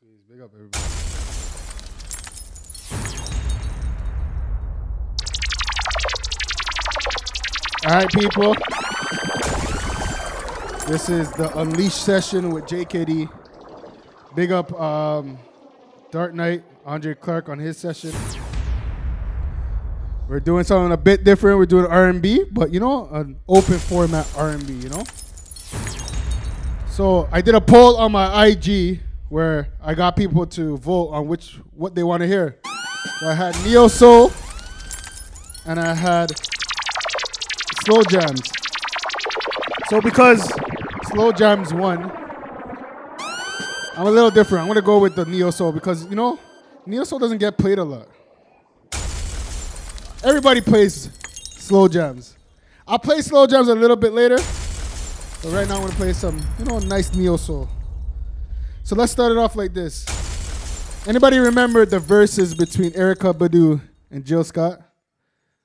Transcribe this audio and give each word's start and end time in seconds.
Squeeze. 0.00 0.22
Big 0.30 0.40
up, 0.40 0.50
everybody. 0.54 0.84
All 7.84 7.92
right, 7.92 8.08
people. 8.08 8.54
This 10.86 11.10
is 11.10 11.30
the 11.32 11.50
Unleash 11.54 11.92
session 11.92 12.50
with 12.50 12.64
JKD. 12.64 13.28
Big 14.34 14.52
up 14.52 14.72
um, 14.80 15.36
Dark 16.10 16.32
Knight, 16.32 16.62
Andre 16.86 17.14
Clark 17.14 17.50
on 17.50 17.58
his 17.58 17.76
session. 17.76 18.12
We're 20.28 20.40
doing 20.40 20.64
something 20.64 20.92
a 20.92 20.96
bit 20.96 21.24
different. 21.24 21.58
We're 21.58 21.66
doing 21.66 21.84
R&B, 21.84 22.44
but 22.52 22.72
you 22.72 22.80
know, 22.80 23.06
an 23.12 23.36
open 23.46 23.78
format 23.78 24.26
R&B. 24.34 24.72
You 24.72 24.88
know. 24.88 25.04
So 26.88 27.28
I 27.30 27.42
did 27.42 27.54
a 27.54 27.60
poll 27.60 27.98
on 27.98 28.12
my 28.12 28.46
IG 28.46 29.00
where 29.30 29.68
I 29.80 29.94
got 29.94 30.16
people 30.16 30.44
to 30.44 30.76
vote 30.76 31.08
on 31.10 31.26
which 31.26 31.58
what 31.74 31.94
they 31.94 32.02
want 32.02 32.20
to 32.20 32.26
hear. 32.26 32.58
So 33.20 33.28
I 33.28 33.32
had 33.32 33.56
neo 33.64 33.88
soul, 33.88 34.32
and 35.64 35.80
I 35.80 35.94
had 35.94 36.32
slow 37.84 38.02
jams. 38.02 38.42
So 39.88 40.00
because 40.00 40.52
slow 41.04 41.32
jams 41.32 41.72
won, 41.72 42.10
I'm 43.96 44.06
a 44.06 44.10
little 44.10 44.30
different. 44.30 44.62
I'm 44.62 44.68
gonna 44.68 44.82
go 44.82 44.98
with 44.98 45.14
the 45.14 45.24
neo 45.24 45.50
soul 45.50 45.72
because 45.72 46.04
you 46.06 46.16
know, 46.16 46.38
neo 46.84 47.04
soul 47.04 47.18
doesn't 47.18 47.38
get 47.38 47.56
played 47.56 47.78
a 47.78 47.84
lot. 47.84 48.08
Everybody 50.22 50.60
plays 50.60 51.08
slow 51.56 51.88
jams. 51.88 52.36
I'll 52.86 52.98
play 52.98 53.22
slow 53.22 53.46
jams 53.46 53.68
a 53.68 53.74
little 53.74 53.96
bit 53.96 54.12
later. 54.12 54.36
But 54.36 55.52
right 55.52 55.68
now 55.68 55.76
I'm 55.76 55.82
gonna 55.82 55.94
play 55.94 56.12
some, 56.12 56.38
you 56.58 56.64
know, 56.64 56.80
nice 56.80 57.14
neo 57.14 57.36
soul. 57.36 57.68
So 58.90 58.96
let's 58.96 59.12
start 59.12 59.30
it 59.30 59.38
off 59.38 59.54
like 59.54 59.72
this. 59.72 60.04
Anybody 61.06 61.38
remember 61.38 61.86
the 61.86 62.00
verses 62.00 62.56
between 62.56 62.90
Erykah 62.90 63.32
Badu 63.34 63.80
and 64.10 64.24
Jill 64.24 64.42
Scott? 64.42 64.82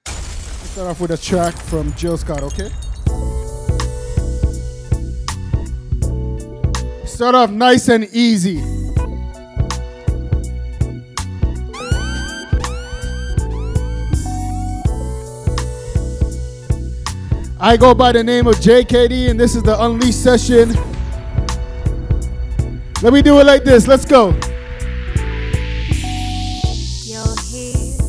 Let's 0.06 0.70
start 0.70 0.90
off 0.92 1.02
with 1.02 1.10
a 1.10 1.18
track 1.18 1.56
from 1.56 1.92
Jill 1.94 2.20
Scott, 2.20 2.44
okay? 2.44 2.70
Start 7.08 7.34
off 7.34 7.50
nice 7.50 7.90
and 7.90 8.04
easy. 8.14 8.60
I 17.60 17.76
go 17.76 17.96
by 17.96 18.12
the 18.12 18.24
name 18.24 18.46
of 18.46 18.58
JKD, 18.58 19.32
and 19.32 19.40
this 19.40 19.56
is 19.56 19.64
the 19.64 19.84
Unleashed 19.84 20.22
session. 20.22 20.95
Let 23.02 23.14
me 23.14 23.22
do 23.22 23.40
it 23.40 23.46
like 23.46 23.64
this. 23.64 23.88
Let's 23.88 24.06
go. 24.06 24.30
You're 27.04 27.36
here, 27.44 28.00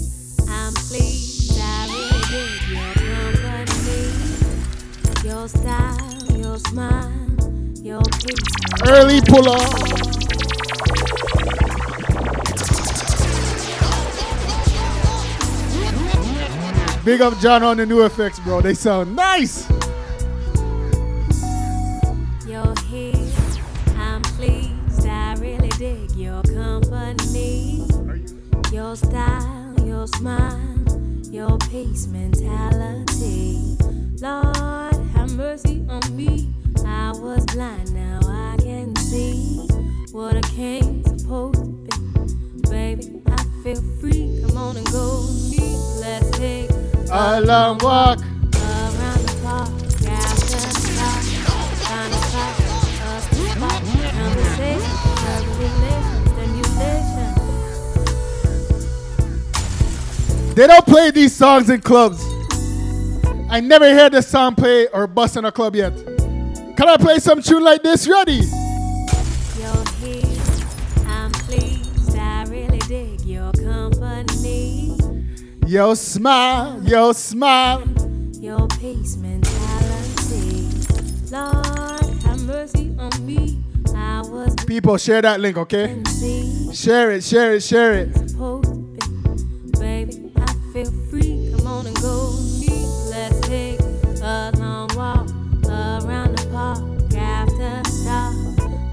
I'm 0.49 0.73
pleased. 0.75 1.61
I 1.61 1.87
really 1.91 2.21
dig 2.31 2.61
your 2.71 2.93
company. 3.43 4.05
Your 5.29 5.49
style, 5.49 6.23
your 6.39 6.59
smile, 6.59 7.13
your 7.83 8.03
peace. 8.03 8.39
Early 8.89 9.21
pull 9.21 9.51
up. 9.51 10.07
Big 17.05 17.21
up 17.21 17.39
John 17.39 17.63
on 17.63 17.77
the 17.77 17.87
new 17.87 18.05
effects, 18.05 18.41
bro. 18.41 18.61
They 18.61 18.75
sound 18.75 19.15
nice. 19.15 19.67
Your 28.97 29.11
style, 29.11 29.75
your 29.85 30.07
smile, 30.07 30.59
your 31.31 31.59
peace 31.71 32.07
mentality. 32.07 33.77
Lord, 34.23 34.95
have 35.13 35.33
mercy 35.33 35.85
on 35.91 36.17
me. 36.17 36.49
I 36.79 37.13
was 37.13 37.45
blind, 37.53 37.93
now 37.93 38.21
I 38.25 38.57
can 38.59 38.97
see 38.97 39.69
what 40.13 40.39
I 40.39 40.41
came 40.41 41.05
supposed 41.05 41.57
to 41.57 41.67
be. 41.67 42.71
Baby, 42.71 43.21
I 43.27 43.45
feel 43.63 43.83
free. 44.01 44.41
Come 44.47 44.57
on 44.57 44.79
and 44.79 44.91
go 44.91 45.27
with 45.27 45.51
me. 45.51 45.77
Let's 46.01 46.31
take 46.39 46.71
A 47.13 47.43
long 47.43 47.77
walk. 47.83 48.21
They 60.57 60.67
don't 60.67 60.87
play 60.87 61.11
these 61.11 61.35
songs 61.37 61.69
in 61.69 61.83
clubs. 61.83 62.25
I 63.51 63.61
never 63.61 63.93
heard 63.95 64.13
this 64.13 64.27
song 64.27 64.55
play 64.55 64.89
or 64.89 65.07
bust 65.07 65.37
in 65.37 65.45
a 65.45 65.53
club 65.53 65.77
yet. 65.77 65.95
Can 66.77 66.89
I 66.89 66.97
play 66.97 67.19
some 67.19 67.43
tune 67.43 67.63
like 67.63 67.83
this? 67.83 68.09
Ready? 68.09 68.41
You're 68.41 69.85
here, 70.01 70.41
I'm 71.07 71.31
pleased, 71.33 72.17
I 72.17 72.45
really 72.49 72.79
dig 72.89 73.21
your 73.21 73.53
Yo, 75.67 75.95
smile, 75.95 76.81
yo, 76.85 77.13
smile. 77.13 77.83
your 78.41 78.69
peace 78.81 79.17
mentality. 79.17 80.69
Lord, 81.31 82.23
have 82.23 82.43
mercy 82.45 82.95
on 82.99 83.27
me. 83.27 83.59
I 83.95 84.23
was 84.23 84.55
People, 84.65 84.97
share 84.97 85.21
that 85.23 85.41
link, 85.41 85.59
okay? 85.59 86.03
Share 86.73 87.11
it, 87.11 87.25
share 87.25 87.55
it, 87.55 87.63
share 87.63 87.95
it. 87.95 88.26
Feel 90.77 90.93
free. 91.09 91.51
Come 91.57 91.67
on 91.67 91.87
and 91.87 91.97
go 92.03 92.33
with 92.37 92.61
me. 92.61 92.85
Let's 93.09 93.41
take 93.49 93.81
a 94.21 94.53
long 94.57 94.91
walk 94.95 95.27
around 95.65 96.37
the 96.37 96.47
park. 96.53 96.79
After 97.17 97.81
dark, 98.05 98.37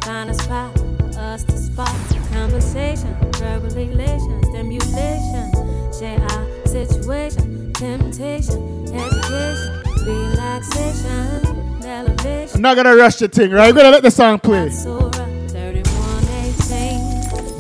find 0.05 0.29
a 0.29 0.33
spot 0.33 0.73
for 0.77 1.19
us 1.19 1.44
to 1.44 1.57
spark 1.57 1.91
conversation, 2.31 3.13
verbal 3.33 3.75
elation, 3.75 4.41
stimulation. 4.45 5.51
Share 5.91 6.21
our 6.31 6.67
situation, 6.67 7.73
temptation, 7.73 8.88
education, 8.95 9.83
relaxation, 10.05 11.83
elevation. 11.83 12.55
I'm 12.55 12.61
not 12.61 12.77
gonna 12.77 12.95
rush 12.95 13.17
the 13.17 13.27
thing, 13.27 13.51
right? 13.51 13.75
We're 13.75 13.81
gonna 13.81 13.91
let 13.91 14.03
the 14.03 14.11
song 14.11 14.39
play. 14.39 14.71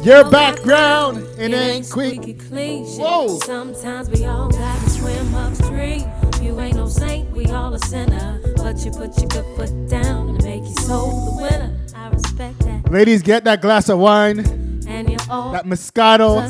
Your 0.01 0.29
background, 0.29 1.25
matter 1.51 1.63
it 1.63 1.75
ain't 1.75 1.89
quick. 1.89 2.13
squeaky 2.15 2.33
clean 2.33 2.85
shit. 2.85 2.99
Whoa. 2.99 3.39
Sometimes 3.39 4.09
we 4.09 4.25
all 4.25 4.49
gotta 4.49 4.89
swim 4.89 5.35
upstream. 5.35 6.03
You 6.41 6.59
ain't 6.59 6.75
no 6.75 6.87
saint, 6.87 7.31
we 7.31 7.45
all 7.47 7.73
a 7.73 7.79
sinner. 7.79 8.41
But 8.57 8.83
you 8.85 8.91
put 8.91 9.17
your 9.17 9.29
good 9.29 9.45
foot 9.55 9.89
down 9.89 10.29
and 10.29 10.43
make 10.43 10.63
your 10.63 10.75
soul 10.81 11.25
the 11.25 11.43
winner. 11.43 11.77
I 11.95 12.09
respect 12.09 12.59
that. 12.59 12.91
Ladies, 12.91 13.21
get 13.21 13.43
that 13.45 13.61
glass 13.61 13.89
of 13.89 13.99
wine, 13.99 14.39
And 14.87 15.09
you're 15.09 15.19
all 15.29 15.51
that 15.51 15.65
Moscato. 15.65 16.41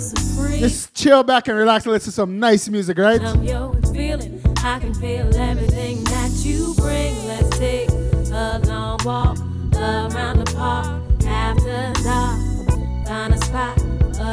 Just 0.59 0.93
chill 0.93 1.23
back 1.23 1.47
and 1.47 1.57
relax 1.57 1.85
and 1.85 1.93
listen 1.93 2.11
to 2.11 2.15
some 2.15 2.39
nice 2.39 2.67
music, 2.69 2.97
right? 2.97 3.21
I'm 3.21 3.43
your 3.43 3.73
feeling. 3.93 4.41
I 4.57 4.79
can 4.79 4.93
feel 4.93 5.35
everything 5.35 6.03
that 6.05 6.31
you 6.43 6.73
bring. 6.77 7.15
Let's 7.27 7.57
take 7.57 7.89
a 7.89 8.59
long 8.65 8.99
walk 9.03 9.37
around 9.75 10.39
the 10.39 10.53
park 10.55 11.01
after 11.25 11.93
dark. 12.03 13.07
Find 13.07 13.33
a 13.33 13.37
spot 13.37 13.82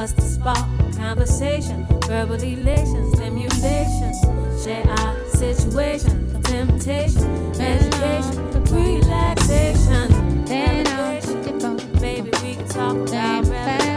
us 0.00 0.12
to 0.14 0.22
spark 0.22 0.66
conversation, 0.96 1.86
verbal 2.06 2.42
elation, 2.42 3.14
stimulation. 3.14 4.14
Share 4.64 4.88
our 4.88 5.26
situation, 5.26 6.42
temptation, 6.42 7.22
education, 7.60 8.64
relaxation, 8.72 10.48
elevation. 10.48 11.76
Baby, 12.00 12.30
we 12.42 12.54
can 12.54 12.68
talk 12.68 12.96
about 12.96 13.89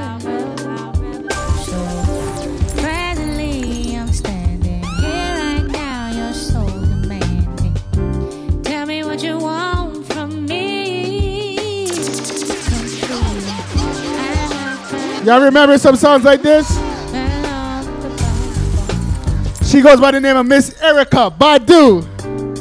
Y'all 15.26 15.42
remember 15.42 15.78
some 15.78 15.96
songs 15.96 16.26
like 16.26 16.42
this? 16.42 16.70
not 17.14 17.86
the 17.86 18.10
bottom. 18.10 19.66
She 19.66 19.80
goes 19.82 20.02
by 20.02 20.12
the 20.12 20.20
name 20.20 20.36
of 20.36 20.46
Miss 20.46 20.72
Erykah 20.72 21.38
Badu. 21.38 22.04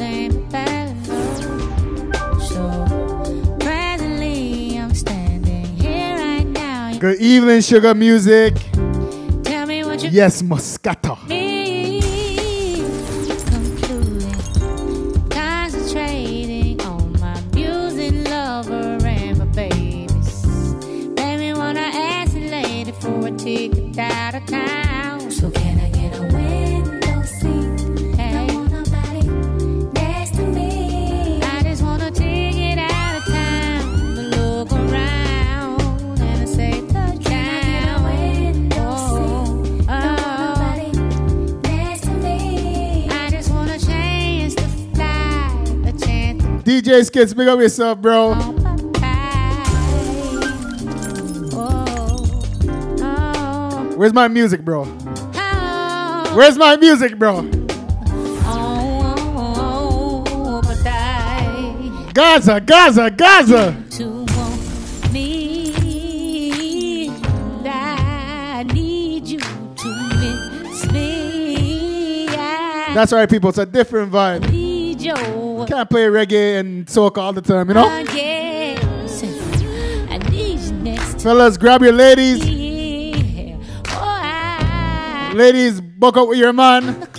Ain't 0.00 0.48
bad 0.48 0.96
enough. 0.96 2.42
So 2.44 3.56
presently, 3.58 4.78
I'm 4.78 4.94
standing 4.94 5.66
here 5.76 6.16
right 6.16 6.46
now. 6.46 6.96
Good 7.00 7.20
evening, 7.20 7.62
Sugar 7.62 7.94
Music. 7.94 8.54
Tell 9.42 9.66
me 9.66 9.82
what 9.84 10.00
you 10.04 10.10
Yes, 10.10 10.40
Moscato. 10.42 11.18
DJ 46.82 47.06
Skits, 47.06 47.32
big 47.32 47.46
up 47.46 47.60
yourself, 47.60 48.00
bro. 48.00 48.34
Where's 53.94 54.12
my 54.12 54.26
music, 54.26 54.64
bro? 54.64 54.84
Where's 56.34 56.58
my 56.58 56.76
music, 56.76 57.16
bro? 57.20 57.42
Gaza, 62.12 62.60
Gaza, 62.60 63.10
Gaza. 63.12 63.76
That's 72.92 73.12
right, 73.12 73.30
people. 73.30 73.50
It's 73.50 73.58
a 73.58 73.66
different 73.66 74.10
vibe. 74.12 75.51
Can't 75.72 75.88
play 75.88 76.02
reggae 76.02 76.60
and 76.60 76.86
soca 76.86 77.16
all 77.16 77.32
the 77.32 77.40
time, 77.40 77.68
you 77.68 77.72
know? 77.72 77.86
Yes, 78.12 79.22
I 79.22 80.18
need 80.30 80.60
you 80.60 80.72
next 80.72 81.14
to 81.14 81.20
Fellas, 81.20 81.56
grab 81.56 81.80
your 81.80 81.94
ladies. 81.94 82.42
Oh, 83.88 83.98
I 83.98 85.32
Ladies, 85.34 85.80
buck 85.80 86.18
up 86.18 86.28
with 86.28 86.36
your 86.36 86.52
man. 86.52 87.08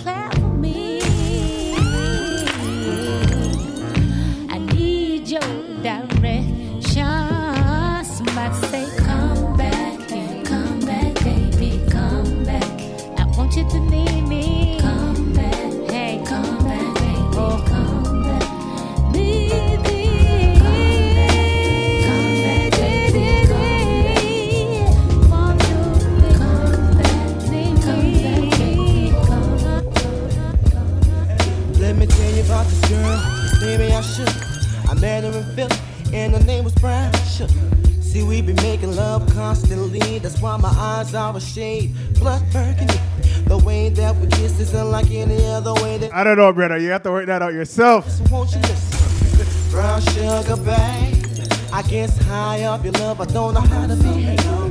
and 36.86 37.06
her 37.06 37.10
name 37.10 37.12
was 37.12 37.38
Brown 37.38 37.48
Sugar. 37.48 38.02
See, 38.02 38.22
we 38.22 38.42
be 38.42 38.52
making 38.54 38.94
love 38.94 39.26
constantly. 39.34 40.18
That's 40.18 40.40
why 40.40 40.56
my 40.56 40.68
eyes 40.68 41.14
are 41.14 41.36
a 41.36 41.40
shade 41.40 41.94
blood 42.14 42.42
burgundy. 42.52 43.00
The 43.46 43.58
way 43.58 43.88
that 43.90 44.16
we 44.16 44.26
kiss 44.28 44.58
is 44.60 44.72
unlike 44.74 45.10
any 45.10 45.44
other 45.46 45.74
way 45.74 45.98
that. 45.98 46.14
I 46.14 46.24
don't 46.24 46.36
know, 46.36 46.52
brother. 46.52 46.78
You 46.78 46.90
have 46.90 47.02
to 47.02 47.10
work 47.10 47.26
that 47.26 47.42
out 47.42 47.52
yourself. 47.52 48.08
So 48.10 48.24
won't 48.30 48.52
you 48.52 48.60
listen? 48.60 49.70
Brown 49.70 50.00
sugar, 50.00 50.56
babe. 50.56 51.24
I 51.72 51.82
guess 51.82 52.16
high 52.22 52.62
up 52.62 52.84
your 52.84 52.92
love, 52.92 53.20
I 53.20 53.24
don't 53.24 53.54
know 53.54 53.60
how 53.60 53.86
to 53.88 53.96
behave. 53.96 54.63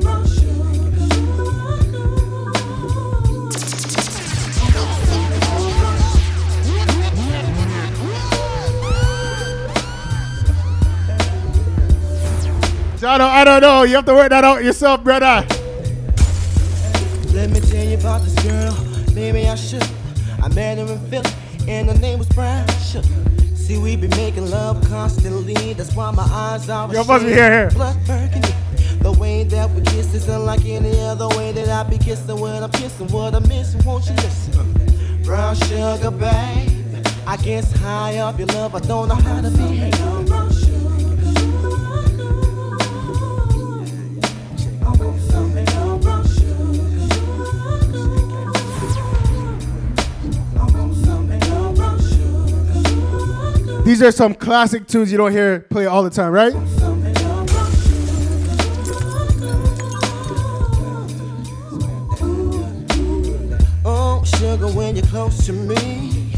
So 13.04 13.10
I 13.10 13.18
don't, 13.18 13.32
I 13.32 13.44
don't 13.44 13.60
know. 13.60 13.84
You 13.84 13.96
have 13.98 14.06
to 14.06 14.14
work 14.14 14.30
that 14.30 14.46
out 14.46 14.64
yourself, 14.64 15.04
brother. 15.04 15.46
Let 17.34 17.50
me 17.50 17.60
tell 17.60 17.84
you 17.84 17.98
about 17.98 18.22
this 18.22 18.34
girl. 18.42 18.74
Maybe 19.14 19.46
I 19.46 19.56
should. 19.56 19.84
I 20.42 20.48
met 20.48 20.78
her 20.78 20.86
in 20.86 21.00
Philly, 21.10 21.30
and 21.68 21.90
her 21.90 21.98
name 21.98 22.20
was 22.20 22.30
Brown 22.30 22.66
Sugar. 22.80 23.10
See, 23.58 23.78
we 23.78 23.98
be 23.98 24.08
making 24.08 24.50
love 24.50 24.88
constantly. 24.88 25.74
That's 25.74 25.94
why 25.98 26.12
my 26.12 26.24
eyes 26.24 26.70
are 26.70 26.94
Yo, 26.94 27.04
must 27.04 27.26
be 27.26 27.34
here, 27.34 27.70
here. 27.70 27.90
The 29.02 29.18
way 29.20 29.44
that 29.44 29.70
we 29.72 29.82
kiss 29.82 30.14
is 30.14 30.30
unlike 30.30 30.64
any 30.64 30.98
other 31.02 31.28
way 31.36 31.52
that 31.52 31.68
I 31.68 31.84
be 31.84 31.98
kissing 31.98 32.40
when 32.40 32.64
I'm 32.64 32.72
kissing. 32.72 33.10
What 33.10 33.36
I'm 33.36 33.46
missing, 33.50 33.84
won't 33.84 34.08
you 34.08 34.16
listen? 34.16 35.24
Brown 35.24 35.56
sugar, 35.56 36.10
babe. 36.10 37.06
I 37.28 37.36
guess 37.36 37.70
high 37.74 38.20
up 38.20 38.38
your 38.40 38.48
love, 38.48 38.76
I 38.76 38.80
don't 38.80 39.10
know 39.10 39.16
how 39.16 39.42
to 39.42 39.50
behave. 39.50 39.83
These 53.94 54.02
are 54.02 54.12
some 54.12 54.34
classic 54.34 54.88
tunes 54.88 55.12
you 55.12 55.20
don't 55.20 55.32
hear 55.32 55.60
play 55.60 55.86
all 55.86 56.02
the 56.02 56.10
time, 56.10 56.32
right? 56.32 56.52
Oh, 63.86 64.24
sugar, 64.26 64.68
when 64.70 64.96
you're 64.96 65.06
close 65.06 65.46
to 65.46 65.54
me, 65.54 66.32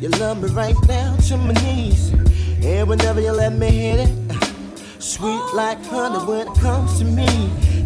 you 0.00 0.10
love 0.10 0.40
me 0.40 0.48
right 0.50 0.76
down 0.86 1.18
to 1.22 1.36
my 1.36 1.54
knees. 1.54 2.12
And 2.62 2.88
whenever 2.88 3.20
you 3.20 3.32
let 3.32 3.52
me 3.52 3.68
hit 3.68 4.08
it, 4.08 5.02
sweet 5.02 5.42
like 5.54 5.84
honey 5.86 6.24
when 6.24 6.46
it 6.46 6.54
comes 6.60 7.00
to 7.00 7.04
me. 7.04 7.26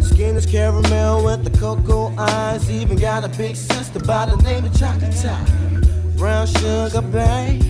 Skin 0.02 0.36
is 0.36 0.44
caramel 0.44 1.24
with 1.24 1.42
the 1.42 1.58
cocoa 1.58 2.14
eyes. 2.18 2.70
Even 2.70 2.98
got 2.98 3.24
a 3.24 3.28
big 3.38 3.56
sister 3.56 4.00
by 4.00 4.26
the 4.26 4.36
name 4.42 4.66
of 4.66 4.78
Chocolate 4.78 5.16
Top. 5.16 5.48
Brown 6.18 6.46
sugar, 6.46 7.00
babe. 7.00 7.69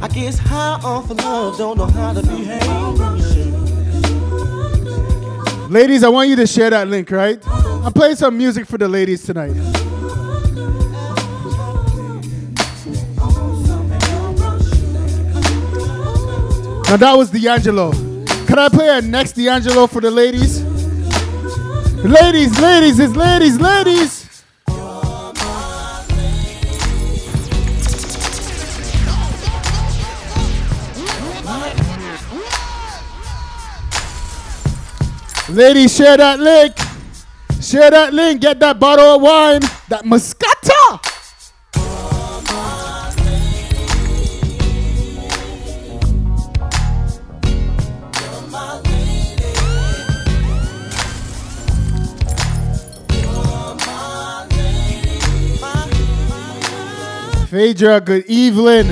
I 0.00 0.06
guess 0.06 0.38
high 0.38 0.80
off 0.84 1.10
of 1.10 1.16
love, 1.18 1.58
don't 1.58 1.76
know 1.76 1.86
how 1.86 2.12
to 2.12 2.22
behave. 2.22 2.62
Ladies, 5.70 6.04
I 6.04 6.08
want 6.08 6.28
you 6.28 6.36
to 6.36 6.46
share 6.46 6.70
that 6.70 6.88
link, 6.88 7.10
right? 7.10 7.38
I'm 7.48 7.92
playing 7.92 8.16
some 8.16 8.38
music 8.38 8.66
for 8.66 8.78
the 8.78 8.88
ladies 8.88 9.24
tonight. 9.24 9.54
Now 16.88 16.96
that 16.96 17.14
was 17.16 17.30
D'Angelo. 17.30 17.92
Can 18.46 18.58
I 18.58 18.68
play 18.70 18.88
a 18.96 19.02
next 19.02 19.32
D'Angelo 19.32 19.86
for 19.86 20.00
the 20.00 20.10
ladies? 20.10 20.62
Ladies, 22.02 22.58
ladies, 22.60 22.98
it's 22.98 23.14
ladies, 23.14 23.60
ladies. 23.60 24.17
Ladies, 35.50 35.96
share 35.96 36.18
that 36.18 36.38
link. 36.40 36.76
Share 37.62 37.90
that 37.90 38.12
link. 38.12 38.42
Get 38.42 38.60
that 38.60 38.78
bottle 38.78 39.16
of 39.16 39.22
wine. 39.22 39.62
That 39.88 40.04
Moscato. 40.04 41.00
Phaedra, 57.48 58.02
good 58.02 58.26
evening. 58.26 58.88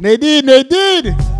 Nadine, 0.00 0.46
Nadine. 0.46 1.31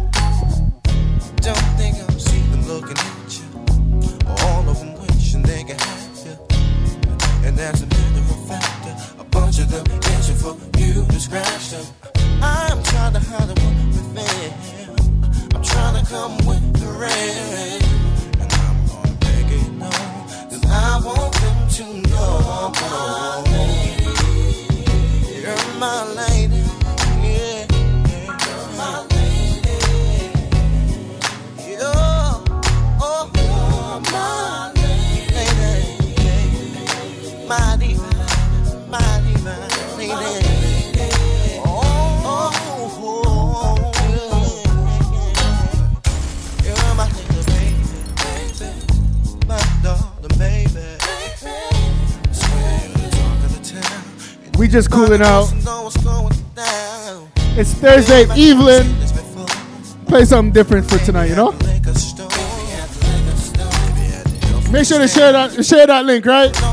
You 11.03 11.13
to 11.13 11.21
scratch 11.21 11.71
them. 11.71 11.85
I'm 12.43 12.83
trying 12.83 13.13
to 13.15 13.21
hide 13.21 13.51
it 13.51 13.59
with 13.61 14.15
them. 14.15 14.53
I'm 15.55 15.63
trying 15.63 16.05
to 16.05 16.11
come 16.11 16.37
with 16.47 16.81
the 16.81 16.87
rain. 17.03 17.83
And 18.41 18.53
I'm 18.53 18.87
gonna 18.87 19.13
make 19.27 19.51
it 19.61 19.73
known. 19.73 19.91
Cause 20.51 20.65
I 20.67 21.01
want 21.05 21.33
them 21.43 21.69
to 21.77 21.85
know. 22.09 22.73
You're 25.43 25.79
my 25.79 26.05
lady. 26.15 26.62
Just 54.73 54.91
cooling 54.91 55.21
out. 55.21 55.53
It's 57.59 57.75
Thursday. 57.75 58.23
Evelyn, 58.23 58.87
play 60.07 60.25
something 60.25 60.51
different 60.51 60.89
for 60.89 60.97
tonight, 61.05 61.27
you 61.27 61.37
know? 61.37 61.53
Make 64.73 64.87
sure 64.87 64.99
to 64.99 65.07
share 65.07 65.33
that 65.33 65.63
share 65.63 65.87
that 65.87 66.07
link, 66.07 66.25
right? 66.25 66.72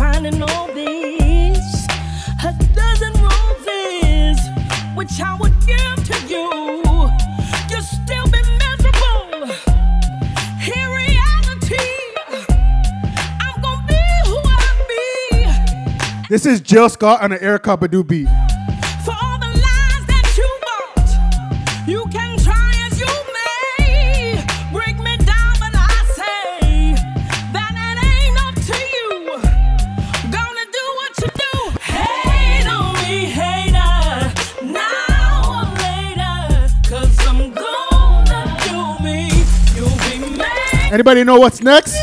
I 0.00 0.12
could 0.12 0.24
find 0.24 0.26
in 0.26 0.42
all 0.42 0.66
this 0.68 1.86
a 2.42 2.52
dozen 2.74 3.12
roses, 3.22 4.38
which 4.94 5.20
I 5.20 5.36
would 5.38 5.52
give 5.66 6.04
to 6.04 6.26
you. 6.26 6.48
You'd 7.68 7.84
still 7.84 8.24
be 8.30 8.40
miserable. 8.58 9.44
In 10.64 10.88
reality, 10.90 11.88
I'm 13.40 13.60
gonna 13.60 13.86
be 13.86 14.00
who 14.24 14.38
I 14.44 14.58
be. 14.88 16.26
This 16.28 16.46
is 16.46 16.60
Jill 16.60 16.88
Scott 16.88 17.22
on 17.22 17.30
the 17.30 17.38
Erykah 17.38 17.78
Badu 17.78 18.06
beat. 18.06 18.49
Gon' 41.02 41.26
know 41.26 41.38
what's 41.38 41.62
next? 41.62 41.96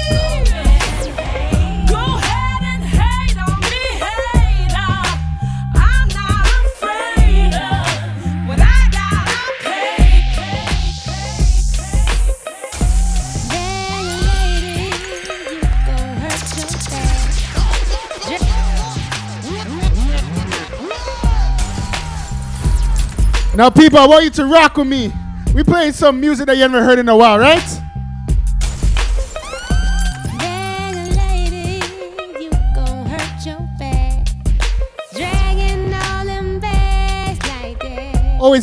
Now, 23.56 23.72
people, 23.72 23.98
I 23.98 24.06
want 24.06 24.24
you 24.24 24.30
to 24.30 24.46
rock 24.46 24.78
with 24.78 24.88
me. 24.88 25.12
We 25.56 25.64
playing 25.64 25.94
some 25.94 26.20
music 26.20 26.46
that 26.46 26.58
you 26.58 26.62
haven't 26.62 26.84
heard 26.84 27.00
in 27.00 27.10
a 27.10 27.18
while, 27.18 27.40
right? 27.40 27.77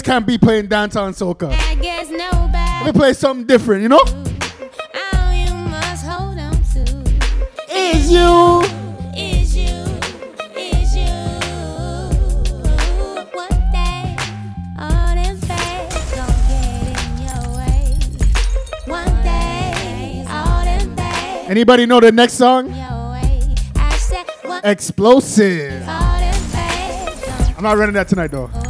Can't 0.05 0.27
be 0.27 0.39
playing 0.39 0.67
downtown 0.69 1.15
guess 1.81 2.11
Let 2.85 2.95
me 2.95 2.99
play 2.99 3.13
something 3.15 3.47
different, 3.47 3.83
you 3.83 3.89
know? 3.89 3.99
all 3.99 5.33
you 5.33 5.55
must 5.55 6.05
hold 6.07 6.39
on 6.39 6.53
to 6.75 6.83
Is 7.75 8.11
you. 8.13 8.61
is 9.17 9.57
you, 9.57 9.73
is 10.57 10.95
you. 10.95 11.15
One 13.33 13.59
day, 13.73 14.17
all 14.79 15.15
them 15.15 15.39
bags 15.49 16.11
gon' 16.15 16.37
get 16.49 16.93
in 17.01 17.13
your 17.25 17.57
way. 17.57 17.97
One 18.87 19.23
day, 19.23 20.25
all 20.29 20.65
them 20.65 20.95
bags 20.95 21.49
Anybody 21.51 21.87
know 21.87 22.01
the 22.01 22.13
next 22.13 22.35
song? 22.35 22.67
your 22.67 23.11
way. 23.13 23.55
I 23.77 23.97
said 23.97 24.27
one 24.45 24.61
Explosive. 24.65 25.83
all 25.89 26.19
them 26.19 26.51
bags 26.53 27.25
gon' 27.25 27.55
I'm 27.57 27.63
not 27.63 27.77
running 27.79 27.95
that 27.95 28.09
tonight, 28.09 28.31
though. 28.31 28.51
Oh, 28.55 28.64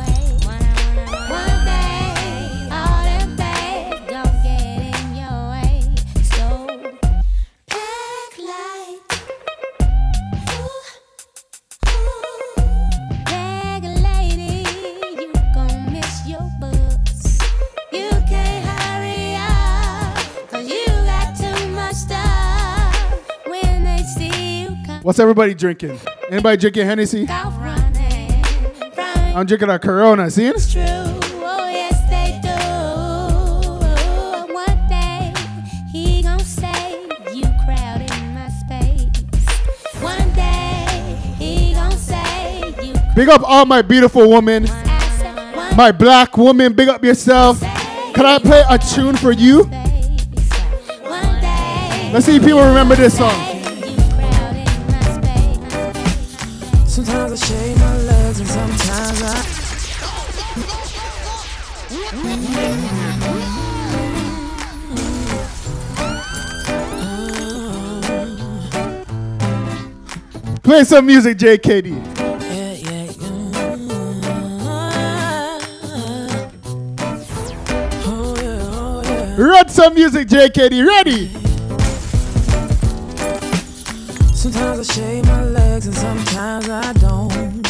What's 25.04 25.18
everybody 25.18 25.52
drinking? 25.52 26.00
Anybody 26.30 26.56
drinking 26.56 26.87
Hennessy? 26.87 27.28
off 27.28 27.54
running, 27.61 28.42
from 28.94 29.37
I'm 29.37 29.44
drinking 29.44 29.68
a 29.68 29.78
Corona, 29.78 30.30
see? 30.30 30.46
it's 30.46 30.73
true. 30.73 30.82
Oh, 30.82 31.68
yes, 31.70 32.00
they 32.08 32.40
do. 32.40 32.49
Oh, 34.08 34.46
one 34.50 34.88
day, 34.88 35.34
he 35.92 36.23
gon' 36.23 36.40
say 36.40 37.02
you 37.34 37.42
crowding 37.66 38.32
my 38.32 38.49
space. 38.49 40.00
One 40.00 40.32
day, 40.32 41.18
he 41.38 41.75
gon' 41.75 41.92
say 41.92 42.75
you 42.82 42.94
Big 43.14 43.28
up 43.28 43.42
all 43.44 43.66
my 43.66 43.82
beautiful 43.82 44.30
women, 44.30 44.66
I 44.66 45.16
said 45.18 45.54
one 45.54 45.76
my 45.76 45.92
black 45.92 46.38
woman. 46.38 46.73
Big 46.73 46.88
up 46.88 47.04
yourself. 47.04 47.61
Can 47.61 48.25
I 48.25 48.38
play 48.38 48.62
a 48.70 48.78
tune 48.78 49.16
for 49.18 49.32
you? 49.32 49.64
space. 49.64 50.49
One 51.02 51.42
day, 51.42 52.11
Let's 52.11 52.25
see 52.25 52.37
if 52.37 52.42
people 52.42 52.64
remember 52.66 52.94
this 52.96 53.18
song. 53.18 53.53
Play 70.64 70.83
some 70.85 71.04
music, 71.04 71.37
JKD. 71.37 71.92
Run 79.37 79.68
some 79.68 79.94
music, 79.94 80.26
JKD. 80.26 80.87
Ready? 80.87 81.28
Sometimes 84.35 84.80
I 84.80 84.94
shave 84.94 85.26
my 85.26 85.44
legs 85.44 85.87
and 85.87 85.94
sometimes 85.94 86.71
I 86.71 86.92
don't. 86.94 87.66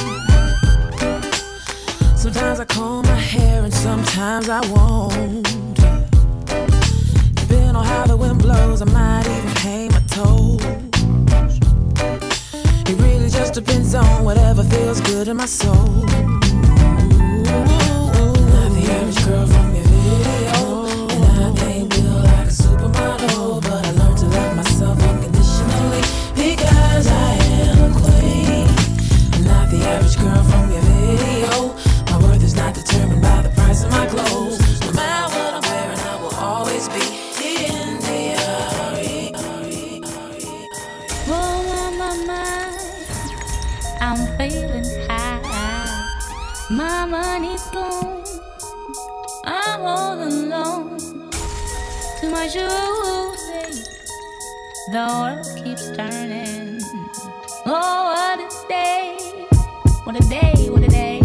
Sometimes 2.17 2.61
I 2.61 2.65
comb 2.65 3.05
my 3.07 3.17
hair 3.17 3.65
and 3.65 3.75
sometimes 3.75 4.49
I 4.49 4.61
won't. 4.71 5.43
Depending 7.35 7.75
on 7.75 7.85
how 7.85 8.07
the 8.07 8.17
wind 8.17 8.39
blows, 8.39 8.83
I 8.83 8.85
might 8.85 9.27
even 9.27 9.55
paint 9.57 9.94
depends 13.65 13.95
on 13.95 14.25
whatever 14.25 14.63
feels 14.65 15.01
good 15.01 15.29
in 15.29 15.37
my 15.37 15.47
soul. 15.47 16.44
The 52.45 52.61
world 54.93 55.49
keeps 55.65 55.89
turning. 55.97 56.79
Oh, 57.65 58.13
what 58.13 58.39
a 58.39 58.69
day! 58.69 59.17
What 60.05 60.15
a 60.15 60.29
day! 60.29 60.69
What 60.69 60.83
a 60.83 60.89
day! 60.89 61.23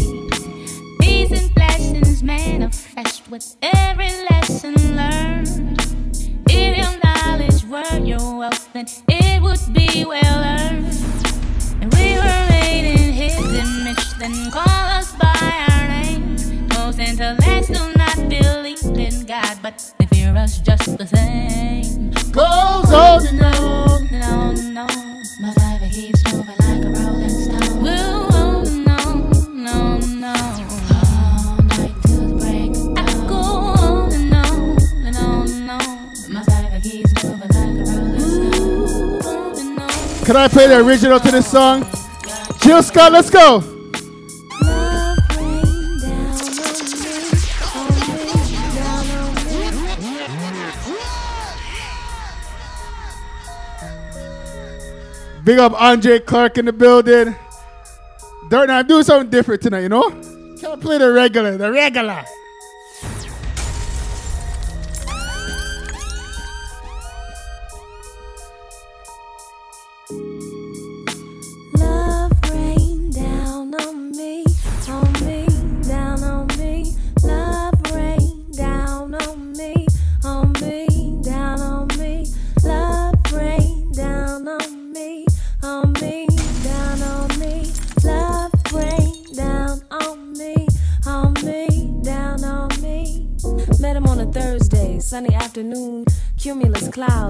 Blessings 1.56 2.24
manifest 2.24 3.30
with 3.30 3.58
every 3.62 4.12
lesson 4.32 4.76
learned. 4.96 5.78
If 6.48 6.78
your 6.78 6.94
knowledge 7.04 7.66
were 7.66 8.00
your 8.00 8.38
wealth, 8.38 8.72
then 8.72 8.86
it 9.10 9.42
would 9.42 9.60
be 9.74 10.06
well 10.06 10.40
earned. 10.40 10.96
And 11.82 11.94
we 11.96 12.16
were 12.16 12.48
made 12.50 12.94
in 12.94 13.12
His 13.12 13.36
image, 13.38 14.14
then 14.20 14.52
call 14.52 14.64
us 14.70 15.14
by 15.18 15.66
our. 15.68 15.80
Most 16.78 17.00
intellects 17.00 17.68
do 17.68 17.94
not 17.98 18.30
believe 18.30 18.98
in 18.98 19.26
God, 19.26 19.60
but 19.62 19.99
they 20.30 20.36
fear 20.36 20.44
us 20.44 20.60
just 20.60 20.98
the 20.98 21.08
same. 21.08 22.12
Goes 22.32 22.94
on 22.94 23.26
and 23.28 23.42
on. 23.42 23.56
All 24.24 24.54
the 24.54 24.72
I. 24.74 25.40
My 25.40 25.54
keeps 25.90 26.34
moving 26.34 26.56
like 26.60 26.86
a. 26.86 27.00
Can 40.26 40.36
I 40.36 40.48
play 40.48 40.68
the 40.68 40.78
original 40.86 41.20
to 41.20 41.32
this 41.32 41.50
song? 41.50 41.90
Jill 42.62 42.84
Scott, 42.84 43.12
let's 43.12 43.32
go. 43.32 43.79
Big 55.50 55.58
up 55.58 55.74
Andre 55.82 56.20
Clark 56.20 56.60
in 56.60 56.66
the 56.66 56.72
building. 56.72 57.36
Dirt, 58.52 58.70
I'm 58.70 58.86
doing 58.86 59.02
something 59.02 59.32
different 59.32 59.64
tonight, 59.64 59.80
you 59.80 59.90
know? 59.90 60.12
Can't 60.62 60.80
play 60.80 61.00
the 61.00 61.12
regular, 61.12 61.58
the 61.58 61.72
regular. 61.72 62.24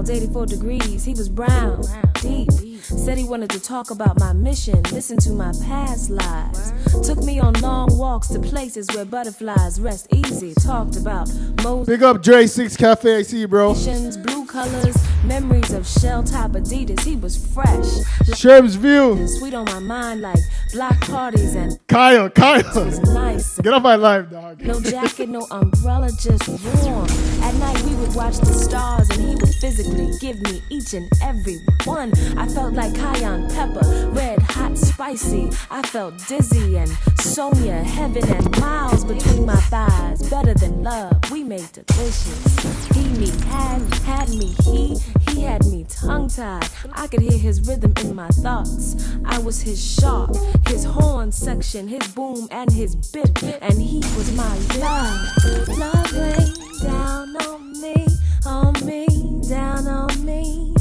Clouds, 0.00 0.10
84 0.10 0.46
degrees. 0.46 1.04
He 1.04 1.12
was 1.12 1.28
brown, 1.28 1.82
deep. 2.20 2.50
Said 2.80 3.18
he 3.18 3.24
wanted 3.24 3.50
to 3.50 3.60
talk 3.60 3.90
about 3.90 4.18
my 4.18 4.32
mission, 4.32 4.82
listen 4.90 5.16
to 5.18 5.30
my 5.30 5.52
past 5.64 6.10
lives. 6.10 6.72
Took 7.06 7.18
me 7.18 7.38
on 7.38 7.54
long 7.54 7.96
walks 7.96 8.28
to 8.28 8.40
places 8.40 8.88
where 8.94 9.04
butterflies 9.04 9.80
rest 9.80 10.08
easy. 10.12 10.54
Talked 10.54 10.96
about 10.96 11.30
Moses. 11.62 11.88
Big 11.88 12.02
up 12.02 12.22
Dre 12.22 12.46
6 12.46 12.76
Cafe, 12.76 13.16
I 13.16 13.22
see 13.22 13.40
you, 13.40 13.48
bro. 13.48 13.74
Blue 13.74 14.46
colors, 14.46 14.96
memories 15.24 15.72
of 15.72 15.86
shell 15.86 16.24
top 16.24 16.52
Adidas. 16.52 17.00
He 17.04 17.16
was 17.16 17.36
fresh, 17.54 17.86
Sherm's 18.34 18.74
View. 18.74 19.26
sweet 19.28 19.54
on 19.54 19.66
my 19.66 19.78
mind 19.78 20.22
like 20.22 20.40
block 20.72 20.98
parties 21.02 21.54
and 21.54 21.78
Kyle, 21.86 22.28
Kyle. 22.30 22.62
nice. 23.04 23.58
Get 23.60 23.72
off 23.72 23.82
my 23.82 23.96
live, 23.96 24.30
dog. 24.30 24.62
No 24.62 24.80
jacket, 24.80 25.28
no 25.28 25.46
umbrella, 25.50 26.10
just 26.18 26.48
warm. 26.82 27.06
At 27.50 27.56
night 27.56 27.82
we 27.82 27.96
would 27.96 28.14
watch 28.14 28.38
the 28.38 28.46
stars 28.46 29.10
and 29.10 29.20
he 29.20 29.34
would 29.34 29.52
physically 29.56 30.16
give 30.20 30.40
me 30.40 30.62
each 30.70 30.94
and 30.94 31.10
every 31.20 31.58
one. 31.82 32.12
I 32.38 32.46
felt 32.46 32.74
like 32.74 32.94
cayenne 32.94 33.50
pepper, 33.50 34.08
red, 34.12 34.38
hot, 34.42 34.78
spicy. 34.78 35.50
I 35.68 35.82
felt 35.82 36.14
dizzy 36.28 36.76
and 36.76 36.88
Sonia, 37.18 37.82
heaven 37.82 38.22
and 38.32 38.60
miles 38.60 39.04
between 39.04 39.46
my 39.46 39.56
thighs. 39.62 40.22
Better 40.30 40.54
than 40.54 40.84
love, 40.84 41.28
we 41.32 41.42
made 41.42 41.72
delicious. 41.72 42.86
He, 42.94 43.02
me, 43.18 43.30
had, 43.48 43.82
had 44.04 44.28
me, 44.28 44.54
he, 44.62 44.96
he 45.30 45.40
had 45.42 45.66
me 45.66 45.84
tongue 45.88 46.28
tied. 46.28 46.68
I 46.92 47.08
could 47.08 47.20
hear 47.20 47.36
his 47.36 47.66
rhythm 47.66 47.92
in 48.02 48.14
my 48.14 48.28
thoughts. 48.28 48.94
I 49.24 49.38
was 49.38 49.60
his 49.60 49.82
sharp, 49.84 50.36
his 50.68 50.84
horn 50.84 51.32
section, 51.32 51.88
his 51.88 52.06
boom 52.14 52.46
and 52.52 52.70
his 52.70 52.94
bit, 52.94 53.42
and 53.60 53.82
he 53.82 53.98
was 54.16 54.30
my 54.36 54.56
love. 54.78 55.76
Love 55.76 56.12
rain 56.12 56.59
down 56.82 57.36
on 57.36 57.80
me, 57.80 58.06
on 58.46 58.72
me, 58.86 59.06
down 59.48 59.86
on 59.86 60.24
me. 60.24 60.72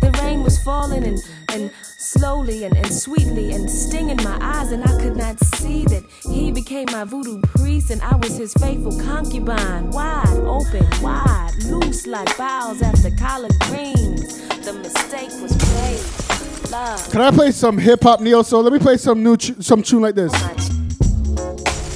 The 0.00 0.10
rain 0.22 0.42
was 0.42 0.62
falling 0.62 1.04
and, 1.04 1.18
and 1.50 1.70
slowly 1.84 2.64
and, 2.64 2.76
and 2.76 2.92
sweetly 2.92 3.52
and 3.52 3.68
stinging 3.70 4.16
my 4.18 4.38
eyes, 4.40 4.72
and 4.72 4.84
I 4.84 4.98
could 5.00 5.16
not 5.16 5.38
see 5.56 5.84
that 5.86 6.02
he 6.22 6.52
became 6.52 6.86
my 6.92 7.04
voodoo 7.04 7.40
priest, 7.42 7.90
and 7.90 8.00
I 8.02 8.16
was 8.16 8.36
his 8.36 8.52
faithful 8.54 8.98
concubine. 9.00 9.90
Wide 9.90 10.28
open, 10.44 10.86
wide, 11.02 11.52
loose 11.64 12.06
like 12.06 12.36
boughs 12.36 12.82
after 12.82 13.10
collard 13.16 13.58
greens. 13.60 14.48
The 14.64 14.72
mistake 14.72 15.30
was 15.42 15.56
made. 15.74 16.70
Love. 16.70 17.10
Can 17.10 17.20
I 17.20 17.30
play 17.32 17.50
some 17.50 17.78
hip 17.78 18.02
hop 18.02 18.20
neo 18.20 18.42
soul? 18.42 18.62
Let 18.62 18.72
me 18.72 18.78
play 18.78 18.96
some 18.96 19.22
new 19.24 19.36
tu- 19.36 19.60
some 19.60 19.82
tune 19.82 20.02
like 20.02 20.14
this. 20.14 20.32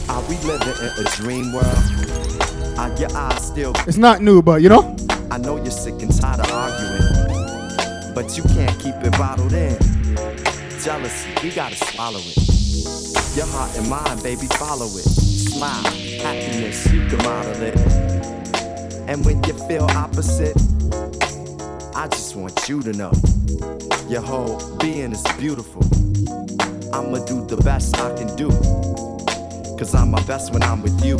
Are 0.09 0.23
we 0.23 0.37
living 0.39 0.69
in 0.69 1.07
a 1.07 1.11
dream 1.17 1.53
world? 1.53 2.34
Are 2.77 2.93
your 2.99 3.17
eyes 3.17 3.47
still? 3.47 3.73
It's 3.87 3.97
not 3.97 4.21
new, 4.21 4.43
but 4.43 4.61
you 4.61 4.69
know? 4.69 4.97
I 5.31 5.39
know 5.39 5.57
you're 5.57 5.71
sick 5.71 6.03
and 6.03 6.13
tired 6.21 6.41
of 6.41 6.51
arguing, 6.51 8.15
but 8.15 8.37
you 8.37 8.43
can't 8.43 8.79
keep 8.81 8.95
it 8.97 9.13
bottled 9.13 9.53
in. 9.53 9.79
Jealousy, 10.83 11.31
we 11.43 11.51
gotta 11.51 11.77
swallow 11.77 12.19
it. 12.19 12.37
Your 13.37 13.47
heart 13.47 13.77
and 13.79 13.89
mind, 13.89 14.23
baby, 14.23 14.47
follow 14.59 14.87
it. 14.87 15.05
Smile, 15.05 15.85
happiness, 16.23 16.93
you 16.93 17.07
can 17.09 17.19
model 17.19 17.63
it. 17.63 17.77
And 19.09 19.25
when 19.25 19.43
you 19.45 19.55
feel 19.69 19.85
opposite, 19.91 20.57
I 21.95 22.09
just 22.09 22.35
want 22.37 22.69
you 22.69 22.83
to 22.83 22.93
know 22.93 23.13
your 24.09 24.23
whole 24.23 24.77
being 24.79 25.13
is 25.13 25.23
beautiful. 25.39 25.83
I'ma 26.93 27.25
do 27.25 27.47
the 27.47 27.61
best 27.65 27.97
I 27.99 28.15
can 28.17 28.35
do. 28.37 28.51
Cause 29.79 29.93
I'm 29.95 30.11
my 30.11 30.23
best 30.23 30.53
when 30.53 30.63
I'm 30.63 30.83
with 30.83 31.05
you. 31.05 31.19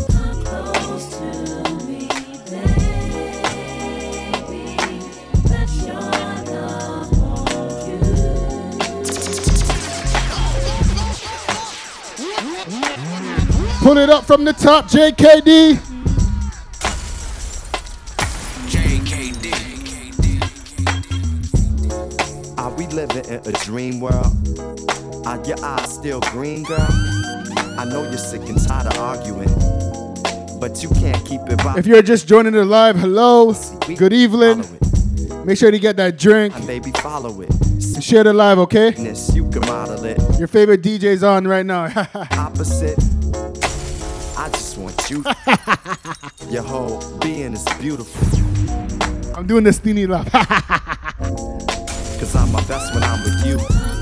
Pull 13.83 13.99
it 13.99 14.09
up 14.09 14.25
from 14.25 14.45
the 14.45 14.53
top, 14.53 14.87
JKD. 14.87 15.79
Are 22.57 22.71
we 22.71 22.87
living 22.87 23.25
in 23.27 23.41
a 23.45 23.53
dream 23.65 24.01
world? 24.01 24.33
Are 25.27 25.45
your 25.45 25.63
eyes 25.63 25.93
still 25.93 26.21
green, 26.21 26.63
girl? 26.63 27.24
I 27.57 27.85
know 27.85 28.03
you're 28.03 28.19
sick 28.19 28.43
and 28.49 28.61
tired 28.67 28.87
of 28.87 28.99
arguing, 28.99 29.49
but 30.61 30.83
you 30.83 30.89
can't 30.91 31.25
keep 31.27 31.41
it 31.49 31.59
by. 31.59 31.77
If 31.79 31.87
you're 31.87 32.03
just 32.03 32.27
joining 32.29 32.53
the 32.53 32.65
live, 32.65 32.97
hello, 32.97 33.53
good 33.97 34.13
evening. 34.13 34.65
Make 35.45 35.59
sure 35.59 35.71
to 35.71 35.79
get 35.79 35.97
that 35.99 36.19
drink 36.19 36.55
And 36.57 36.67
maybe 36.67 36.91
follow 36.93 37.41
it. 37.43 37.51
and 37.71 38.03
share 38.03 38.25
the 38.25 38.33
live, 38.33 38.59
okay? 38.61 38.91
You 39.35 39.51
can 39.51 39.61
model 39.63 40.03
it. 40.05 40.19
Your 40.39 40.49
favorite 40.49 40.83
DJ's 40.83 41.23
on 41.23 41.47
right 41.47 41.67
now. 41.67 41.85
Opposite. 42.33 42.99
I 44.39 44.49
just 44.51 44.79
want 44.79 45.11
you. 45.11 45.23
Your 46.51 46.63
whole 46.63 47.19
being 47.19 47.53
is 47.53 47.65
beautiful. 47.79 48.23
I'm 49.37 49.47
doing 49.47 49.65
the 49.65 49.73
steamy 49.73 50.07
laugh. 50.07 50.31
Cause 52.19 52.35
I'm 52.37 52.51
my 52.53 52.65
best 52.67 52.95
when 52.95 53.03
I'm 53.03 53.21
with 53.23 53.47
you. 53.47 53.94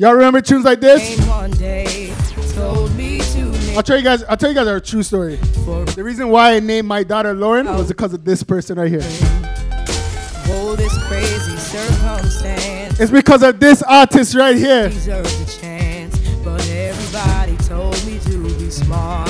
Y'all 0.00 0.14
remember 0.14 0.40
tunes 0.40 0.64
like 0.64 0.80
this? 0.80 1.20
One 1.28 1.50
day, 1.50 2.10
told 2.54 2.96
me 2.96 3.18
to 3.18 3.74
I'll 3.76 3.82
tell 3.82 3.98
you 3.98 4.02
guys. 4.02 4.24
I'll 4.24 4.36
tell 4.38 4.48
you 4.48 4.54
guys 4.54 4.66
a 4.66 4.80
true 4.80 5.02
story. 5.02 5.36
The 5.36 6.02
reason 6.02 6.30
why 6.30 6.54
I 6.54 6.60
named 6.60 6.88
my 6.88 7.02
daughter 7.02 7.34
Lauren 7.34 7.66
was 7.66 7.88
because 7.88 8.14
of 8.14 8.24
this 8.24 8.42
person 8.42 8.78
right 8.78 8.88
here. 8.88 9.00
this 9.00 11.06
crazy 11.06 11.54
circumstance. 11.58 12.98
It's 12.98 13.10
because 13.10 13.42
of 13.42 13.60
this 13.60 13.82
artist 13.82 14.34
right 14.34 14.56
here. 14.56 14.86
A 14.86 15.46
chance, 15.60 16.18
but 16.42 16.66
everybody 16.70 17.58
told 17.58 18.02
me 18.06 18.18
to 18.20 18.42
be 18.58 18.70
smart. 18.70 19.28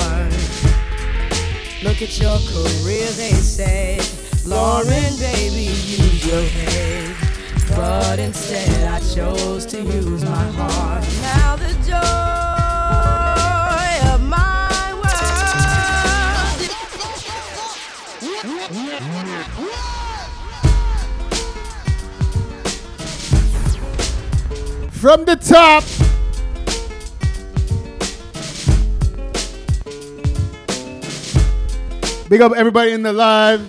Look 1.83 2.01
at 2.01 2.17
your 2.17 2.39
career, 2.47 3.07
they 3.07 3.33
said. 3.33 4.07
Lauren, 4.47 4.87
baby, 5.19 5.63
use 5.63 6.25
your 6.25 6.43
head. 6.43 7.10
But 7.81 8.19
instead, 8.19 8.87
I 8.87 8.99
chose 8.99 9.65
to 9.65 9.81
use 9.81 10.23
my 10.23 10.51
heart. 10.51 11.03
Now 11.23 11.55
the 11.55 11.73
joy 11.89 11.97
of 14.13 14.21
my 14.21 14.93
world. 15.01 15.31
From 24.91 25.25
the 25.25 25.35
top. 25.37 25.83
Big 32.29 32.41
up 32.41 32.53
everybody 32.55 32.91
in 32.91 33.01
the 33.01 33.11
live. 33.11 33.61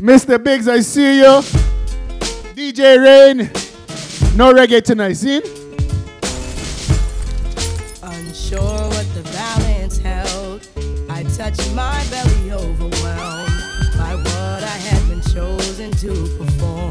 Mr. 0.00 0.42
Biggs, 0.42 0.66
I 0.66 0.80
see 0.80 1.18
you. 1.18 1.63
DJ 2.74 3.00
Rain. 3.00 3.38
No 4.36 4.52
reggae 4.52 4.82
tonight, 4.82 5.12
see? 5.12 5.36
Unsure 8.02 8.88
what 8.88 9.06
the 9.14 9.22
balance 9.32 9.98
held, 9.98 10.68
I 11.08 11.22
touched 11.22 11.72
my 11.72 12.04
belly 12.10 12.50
overwhelmed 12.50 13.52
by 13.96 14.16
what 14.16 14.64
I 14.64 14.76
had 14.88 15.08
been 15.08 15.22
chosen 15.22 15.92
to 15.92 16.36
perform. 16.36 16.90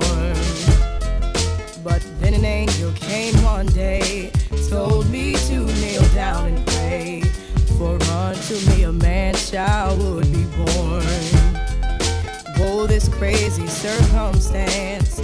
But 1.84 2.02
then 2.22 2.34
an 2.34 2.46
angel 2.46 2.94
came 2.94 3.36
one 3.44 3.66
day, 3.66 4.32
told 4.70 5.10
me 5.10 5.34
to 5.34 5.66
kneel 5.66 6.08
down 6.16 6.54
and 6.54 6.66
pray, 6.66 7.24
for 7.78 8.02
unto 8.14 8.56
me 8.70 8.84
a 8.84 8.94
man 8.94 9.34
child 9.34 10.00
would 10.00 10.32
be 10.32 10.46
born. 10.56 11.04
Whoa, 12.56 12.88
this 12.88 13.10
crazy 13.10 13.68
circumstance. 13.68 15.20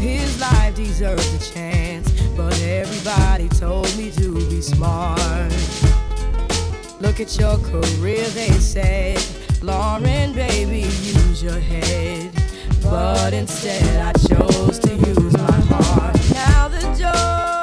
His 0.00 0.40
life 0.40 0.76
deserved 0.76 1.34
a 1.34 1.52
chance, 1.52 2.10
but 2.36 2.60
everybody 2.62 3.48
told 3.48 3.94
me 3.96 4.10
to 4.12 4.34
be 4.48 4.60
smart. 4.60 5.52
Look 7.00 7.20
at 7.20 7.36
your 7.38 7.58
career, 7.58 8.24
they 8.28 8.52
said. 8.52 9.20
Lauren, 9.60 10.32
baby, 10.32 10.82
use 10.82 11.42
your 11.42 11.58
head. 11.58 12.30
But 12.82 13.32
instead, 13.32 14.00
I 14.00 14.12
chose 14.12 14.78
to 14.80 14.94
use 14.94 15.36
my 15.36 15.60
heart. 15.70 16.16
Now 16.32 16.68
the 16.68 16.82
joy 16.98 17.57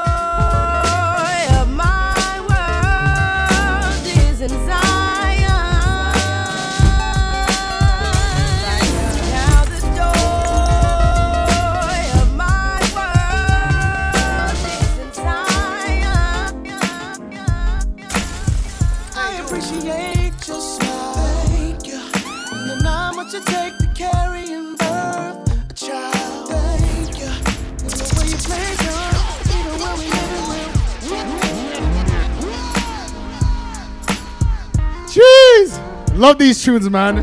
Love 36.15 36.38
these 36.38 36.63
tunes, 36.63 36.89
man. 36.89 37.17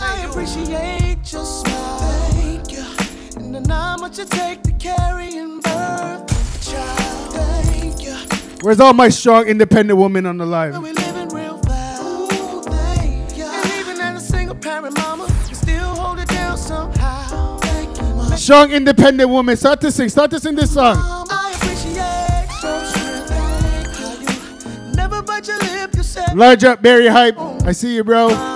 I 0.00 0.24
appreciate 0.24 1.32
your 1.32 1.44
smile. 1.44 1.98
Thank 2.30 2.70
you. 2.70 2.84
And 3.56 3.66
how 3.66 3.96
much 3.96 4.16
take 4.16 4.62
to 4.62 4.72
carry 4.74 5.36
and 5.36 5.60
birth 5.60 6.30
a 6.30 6.70
child. 6.70 7.34
Thank 7.34 8.04
you. 8.04 8.14
Where's 8.62 8.78
all 8.78 8.92
my 8.92 9.08
strong, 9.08 9.46
independent 9.46 9.98
women 9.98 10.26
on 10.26 10.38
the 10.38 10.46
live? 10.46 10.80
We 10.80 10.92
living 10.92 11.28
real 11.30 11.58
fast. 11.58 12.68
Thank 12.68 13.36
you. 13.36 13.44
And 13.44 13.72
even 13.80 14.00
as 14.00 14.22
a 14.22 14.32
single 14.32 14.54
parent 14.54 14.96
mama, 14.96 15.26
you 15.48 15.56
still 15.56 15.88
hold 15.96 16.20
it 16.20 16.28
down 16.28 16.56
somehow. 16.56 17.58
Thank 17.58 17.96
you, 17.96 18.04
mama. 18.04 18.38
Strong, 18.38 18.70
independent 18.70 19.28
women. 19.28 19.56
Start 19.56 19.80
to 19.80 19.90
sing. 19.90 20.08
Start 20.08 20.30
to 20.30 20.38
sing 20.38 20.54
this 20.54 20.72
song. 20.72 21.13
Large 26.34 26.64
up, 26.64 26.82
Barry 26.82 27.06
Hype. 27.06 27.38
I 27.64 27.70
see 27.70 27.94
you, 27.94 28.02
bro. 28.02 28.53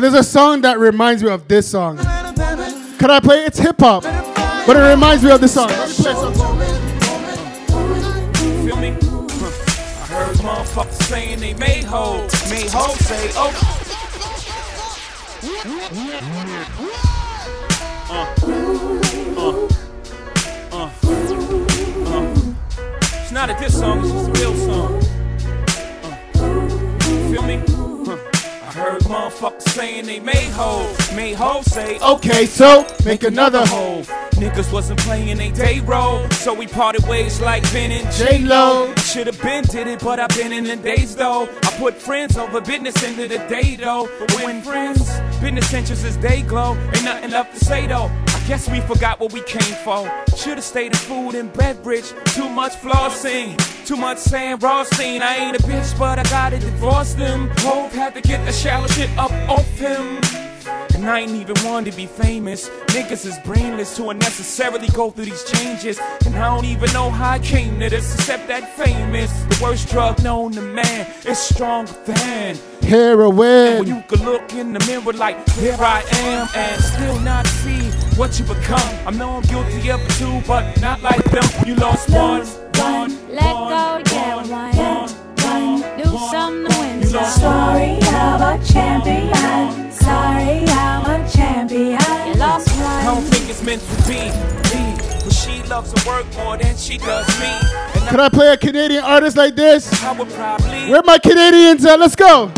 Now, 0.00 0.08
there's 0.08 0.26
a 0.26 0.30
song 0.30 0.62
that 0.62 0.78
reminds 0.78 1.22
me 1.22 1.28
of 1.28 1.46
this 1.46 1.70
song. 1.70 1.98
Could 1.98 3.10
I 3.10 3.20
play 3.22 3.42
it? 3.42 3.48
It's 3.48 3.58
hip 3.58 3.76
hop, 3.80 4.02
but 4.02 4.74
it 4.74 4.80
reminds 4.80 5.22
me 5.22 5.30
of 5.30 5.42
this 5.42 5.52
song. 5.52 5.68
Let 5.68 5.90
me 5.90 5.94
play 5.94 6.14
some. 6.14 6.32
Feel 8.64 8.76
me? 8.76 8.88
I 8.88 10.06
heard 10.06 10.36
motherfuckers 10.38 11.02
saying 11.02 11.40
they 11.40 11.52
made 11.52 11.84
hoes. 11.84 12.32
Made 12.48 12.70
hoes 12.70 12.98
say, 13.00 13.30
oh. 13.34 13.52
Uh, 18.08 18.24
uh, 19.36 19.52
uh, 20.72 20.86
uh. 20.86 20.90
It's 23.20 23.32
not 23.32 23.50
a 23.50 23.54
diss 23.60 23.78
song, 23.78 23.98
it's 23.98 24.12
just 24.12 24.28
a 24.28 24.32
real 24.32 24.54
song. 24.66 24.94
Uh, 26.04 27.30
feel 27.30 27.42
me? 27.42 27.69
Heard 28.90 29.02
motherfuckers 29.02 29.68
saying 29.68 30.06
they 30.06 30.18
made 30.18 30.50
hoes. 30.50 31.14
Made 31.14 31.36
hoes 31.36 31.64
say. 31.66 32.00
Okay, 32.00 32.44
so 32.44 32.84
make 33.04 33.22
another 33.22 33.64
hole. 33.66 34.02
Niggas 34.32 34.72
wasn't 34.72 34.98
playing 34.98 35.36
they 35.36 35.52
day 35.52 35.78
role, 35.78 36.28
so 36.30 36.52
we 36.52 36.66
parted 36.66 37.06
ways 37.06 37.40
like 37.40 37.62
Ben 37.72 37.92
and 37.92 38.10
J-Lo. 38.16 38.92
Should've 38.96 39.40
been 39.40 39.62
did 39.62 39.86
it, 39.86 40.00
but 40.00 40.18
I've 40.18 40.30
been 40.30 40.52
in 40.52 40.64
the 40.64 40.74
days 40.74 41.14
though. 41.14 41.48
I 41.62 41.70
put 41.78 41.94
friends 41.94 42.36
over 42.36 42.60
business 42.60 43.00
into 43.04 43.28
the 43.28 43.38
day 43.48 43.76
though. 43.76 44.08
But 44.18 44.42
when 44.42 44.60
friends, 44.60 45.08
business 45.40 45.72
interests 45.72 46.04
as 46.04 46.18
they 46.18 46.42
glow, 46.42 46.74
ain't 46.92 47.04
nothing 47.04 47.30
left 47.30 47.56
to 47.56 47.64
say 47.64 47.86
though. 47.86 48.10
Guess 48.50 48.68
we 48.68 48.80
forgot 48.80 49.20
what 49.20 49.32
we 49.32 49.42
came 49.42 49.76
for. 49.84 50.10
Should've 50.36 50.64
stayed 50.64 50.90
in 50.90 50.98
food 50.98 51.36
and 51.36 51.52
beverage. 51.52 52.12
Too 52.34 52.48
much 52.48 52.72
flossing, 52.72 53.56
too 53.86 53.94
much 53.94 54.18
raw 54.60 54.82
scene. 54.82 55.22
I 55.22 55.36
ain't 55.36 55.56
a 55.56 55.62
bitch, 55.62 55.96
but 55.96 56.18
I 56.18 56.24
gotta 56.24 56.58
divorce 56.58 57.14
them. 57.14 57.48
Hope 57.58 57.92
had 57.92 58.12
to 58.16 58.20
get 58.20 58.44
the 58.44 58.52
shallow 58.52 58.88
shit 58.88 59.08
up 59.16 59.30
off 59.48 59.78
him. 59.78 60.49
And 61.00 61.08
I 61.08 61.20
ain't 61.20 61.30
even 61.30 61.56
one 61.64 61.86
to 61.86 61.92
be 61.92 62.04
famous. 62.04 62.68
Niggas 62.88 63.24
is 63.24 63.38
brainless 63.38 63.96
to 63.96 64.10
unnecessarily 64.10 64.88
go 64.88 65.10
through 65.10 65.24
these 65.24 65.44
changes. 65.44 65.98
And 66.26 66.36
I 66.36 66.54
don't 66.54 66.66
even 66.66 66.92
know 66.92 67.08
how 67.08 67.30
I 67.30 67.38
came 67.38 67.80
to 67.80 67.88
this, 67.88 68.14
except 68.16 68.48
that 68.48 68.76
famous. 68.76 69.32
The 69.44 69.64
worst 69.64 69.88
drug 69.88 70.22
known 70.22 70.52
to 70.52 70.60
man 70.60 71.10
is 71.24 71.38
stronger 71.38 71.94
than. 72.04 72.56
When 72.56 72.82
Heroin. 72.90 73.86
you 73.86 74.04
could 74.08 74.20
look 74.20 74.52
in 74.52 74.74
the 74.74 74.84
mirror 74.84 75.14
like, 75.14 75.48
here 75.52 75.74
I 75.78 76.02
am, 76.16 76.46
and 76.54 76.84
still 76.84 77.18
not 77.20 77.46
see 77.46 77.80
what 78.18 78.38
you 78.38 78.44
become. 78.44 79.06
I 79.06 79.10
know 79.12 79.30
I'm 79.36 79.42
guilty 79.44 79.90
of 79.90 80.02
it 80.02 80.10
too, 80.18 80.42
but 80.46 80.78
not 80.82 81.00
like 81.00 81.24
them. 81.30 81.44
You 81.66 81.76
lost 81.76 82.10
one, 82.10 82.44
one, 82.74 83.34
Let 83.34 83.54
one, 83.54 84.02
go, 84.04 84.12
yeah, 84.12 84.36
one, 84.36 84.50
one, 84.50 84.76
one, 84.76 85.80
one. 85.80 86.02
Do 86.02 86.12
one. 86.12 86.30
something 86.30 86.70
to 86.70 86.78
win 86.78 86.98
You 87.00 87.06
some. 87.06 87.22
lost 87.22 87.40
Sorry, 87.40 87.98
I'm 88.02 88.60
a 88.60 88.64
champion. 88.66 89.89
Sorry, 90.00 90.64
I'm 90.66 91.04
a 91.22 91.28
champion. 91.30 91.98
You 92.26 92.34
lost 92.34 92.68
I 92.70 93.04
don't 93.04 93.22
think 93.22 93.48
it's 93.50 93.62
meant 93.62 93.82
to 93.82 93.96
be, 94.08 94.20
be. 94.70 95.24
But 95.24 95.32
she 95.32 95.62
loves 95.68 95.92
her 95.92 96.10
work 96.10 96.26
more 96.36 96.56
than 96.56 96.76
she 96.76 96.98
does 96.98 97.28
me. 97.38 97.46
And 97.94 98.08
Can 98.08 98.20
I 98.20 98.28
play 98.28 98.48
a 98.52 98.56
Canadian 98.56 99.04
artist 99.04 99.36
like 99.36 99.54
this? 99.54 99.92
I 100.02 100.12
would 100.12 100.28
probably 100.30 100.90
Where 100.90 101.02
my 101.04 101.18
Canadians 101.18 101.84
at? 101.84 102.00
Let's 102.00 102.16
go. 102.16 102.48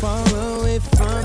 Far 0.00 0.20
away 0.58 0.78
from 0.78 1.17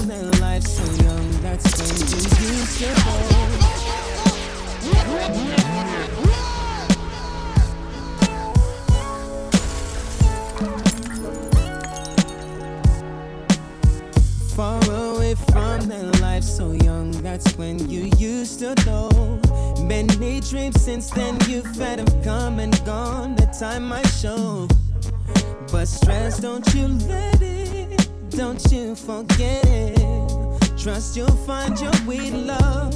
away 15.34 15.46
from 15.52 15.90
that 15.90 16.22
life 16.22 16.44
so 16.44 16.72
young, 16.72 17.12
that's 17.24 17.58
when 17.58 17.90
you 17.90 18.10
used 18.18 18.60
to 18.60 18.76
know. 18.86 19.40
Many 19.84 20.40
dreams 20.42 20.82
since 20.82 21.10
then 21.10 21.38
you've 21.48 21.76
had 21.76 22.00
have 22.00 22.24
come 22.24 22.60
and 22.60 22.74
gone, 22.86 23.36
that 23.36 23.54
time 23.54 23.88
might 23.88 24.08
show. 24.08 24.68
But 25.72 25.88
stress, 25.88 26.40
don't 26.40 26.68
you 26.74 26.88
let 27.08 27.42
it, 27.42 28.10
don't 28.30 28.64
you 28.72 28.96
forget 28.96 29.66
it. 29.66 30.78
Trust 30.78 31.16
you'll 31.16 31.40
find 31.48 31.80
your 31.80 31.94
way 32.06 32.30
to 32.30 32.38
love. 32.38 32.94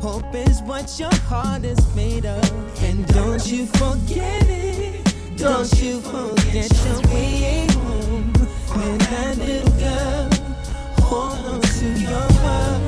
Hope 0.00 0.34
is 0.34 0.60
what 0.62 0.98
your 0.98 1.14
heart 1.26 1.64
is 1.64 1.80
made 1.94 2.26
of. 2.26 2.82
And 2.82 3.06
don't 3.08 3.46
you 3.46 3.66
forget 3.66 4.44
it, 4.48 5.14
don't 5.36 5.72
you 5.80 6.00
forget 6.00 6.70
your 6.84 7.00
way 7.12 7.66
home. 7.70 8.32
And 8.74 9.00
that 9.00 9.38
little 9.38 9.72
girl, 9.78 10.30
hold 11.02 11.46
on 11.46 11.67
to 11.78 11.86
your 12.00 12.10
heart. 12.42 12.82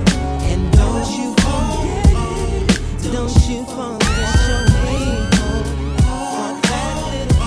And 0.50 0.72
don't 0.72 1.09
you 1.16 1.33
forget 1.38 2.11
it, 2.11 3.12
don't 3.12 3.31
you 3.48 3.62
forget 3.64 4.31
your 4.50 4.64
way 4.83 5.07
home. 5.37 5.66
For 6.35 6.50
that 6.66 6.94
little 7.07 7.38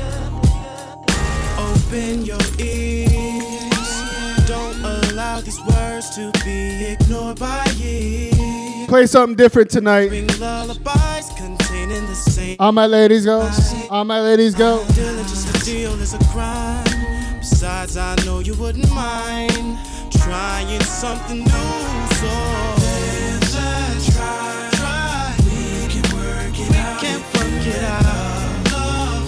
girl. 0.00 1.68
Open 1.68 2.24
your 2.24 2.44
ears. 2.58 3.90
Don't 4.48 4.78
allow 4.82 5.40
these 5.42 5.60
words 5.60 6.08
to 6.16 6.32
be 6.42 6.86
ignored 6.92 7.38
by 7.38 7.66
years. 7.76 8.88
Play 8.88 9.04
something 9.06 9.36
different 9.36 9.70
tonight. 9.70 10.08
Bring 10.08 10.26
lullabies 10.38 11.28
containing 11.36 12.06
the 12.06 12.14
same. 12.14 12.56
All 12.58 12.72
my 12.72 12.86
ladies 12.86 13.26
go. 13.26 13.46
All 13.90 14.04
my 14.04 14.22
ladies 14.22 14.54
go. 14.54 14.82
Diligence 14.94 15.44
to 15.52 15.64
deal 15.66 15.92
is 16.00 16.14
a 16.14 16.18
crime. 16.32 16.84
Besides, 17.40 17.98
I 17.98 18.16
know 18.24 18.38
you 18.38 18.54
wouldn't 18.54 18.88
mind 18.94 19.78
trying 20.24 20.80
something 20.82 21.38
new. 21.38 21.70
So 22.20 22.32
let's 22.78 24.06
try. 24.14 24.70
try. 24.72 25.34
We 25.46 25.88
can 25.88 26.06
work 26.16 26.56
it 26.58 26.74
out. 26.76 27.02
We 27.02 27.08
can 27.08 27.20
work 27.34 27.66
it 27.66 27.84
out. 27.84 28.62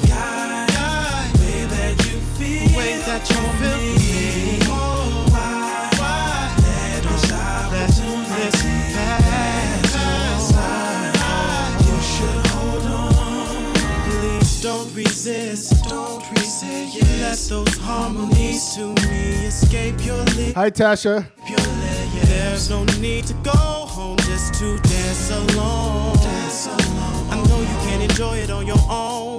Guide. 0.07 1.33
Way 1.41 1.61
that 1.75 1.97
you 2.07 2.17
feel. 2.37 2.79
Way 2.79 2.93
that 3.09 3.23
you 3.29 3.43
feel. 3.59 4.71
why, 5.33 5.91
why? 5.99 6.55
Let 6.63 7.07
us 7.07 7.23
stop. 7.27 7.73
Let 7.73 7.89
this. 8.31 8.57
You 11.87 11.99
should 12.13 12.43
hold 12.53 12.87
on. 12.87 13.75
Please 14.09 14.63
don't 14.63 14.91
resist. 14.95 15.74
Resist. 16.69 16.95
You 16.95 17.03
let 17.23 17.39
those 17.39 17.77
harmonies 17.79 18.75
to 18.75 18.89
me 19.07 19.47
escape 19.47 20.05
your 20.05 20.23
lips. 20.37 20.55
Hi, 20.55 20.71
Tasha. 20.71 21.27
There's 22.27 22.71
no 22.71 22.85
need 23.01 23.27
to 23.27 23.35
go 23.43 23.51
home 23.51 24.17
just 24.19 24.55
to 24.55 24.79
dance 24.79 25.31
alone. 25.31 26.17
Dance 26.17 26.67
alone. 26.67 27.31
I 27.31 27.45
know 27.49 27.61
you 27.61 27.79
can 27.89 28.01
enjoy 28.03 28.39
it 28.39 28.51
on 28.51 28.67
your 28.67 28.81
own. 28.89 29.39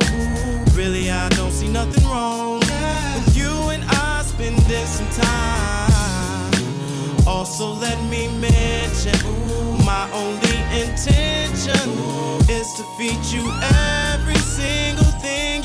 Really, 0.73 1.09
I 1.09 1.29
don't 1.29 1.51
see 1.51 1.69
nothing 1.69 2.03
wrong 2.05 2.59
with 2.59 3.37
you 3.37 3.51
and 3.69 3.83
I 3.87 4.21
spending 4.23 4.85
some 4.85 5.09
time. 5.23 6.53
Also, 7.27 7.73
let 7.73 7.97
me 8.09 8.27
mention 8.39 9.15
my 9.85 10.09
only 10.13 10.57
intention 10.81 11.89
is 12.49 12.73
to 12.73 12.83
feed 12.97 13.23
you 13.33 13.49
every 14.13 14.35
single 14.35 15.11
thing 15.21 15.63
you 15.63 15.64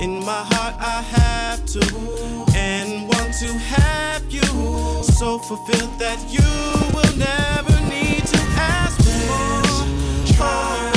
In 0.00 0.24
my 0.24 0.42
heart, 0.52 0.76
I 0.80 1.02
have 1.02 1.66
to 1.66 1.80
and 2.56 3.06
want 3.06 3.34
to 3.40 3.52
have 3.52 4.24
you 4.32 4.42
so 5.02 5.38
fulfilled 5.38 5.98
that 5.98 6.18
you 6.32 6.40
will 6.94 7.16
never 7.18 7.76
need 7.86 8.24
to 8.24 8.40
ask 8.56 8.98
more. 9.28 9.84
Try. 10.34 10.90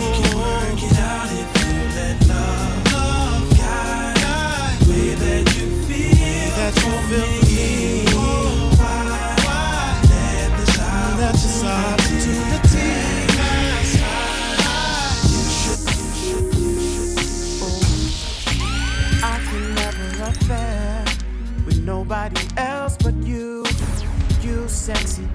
We 0.00 0.22
can 0.22 0.38
work 0.38 0.80
sexy, 24.94 25.28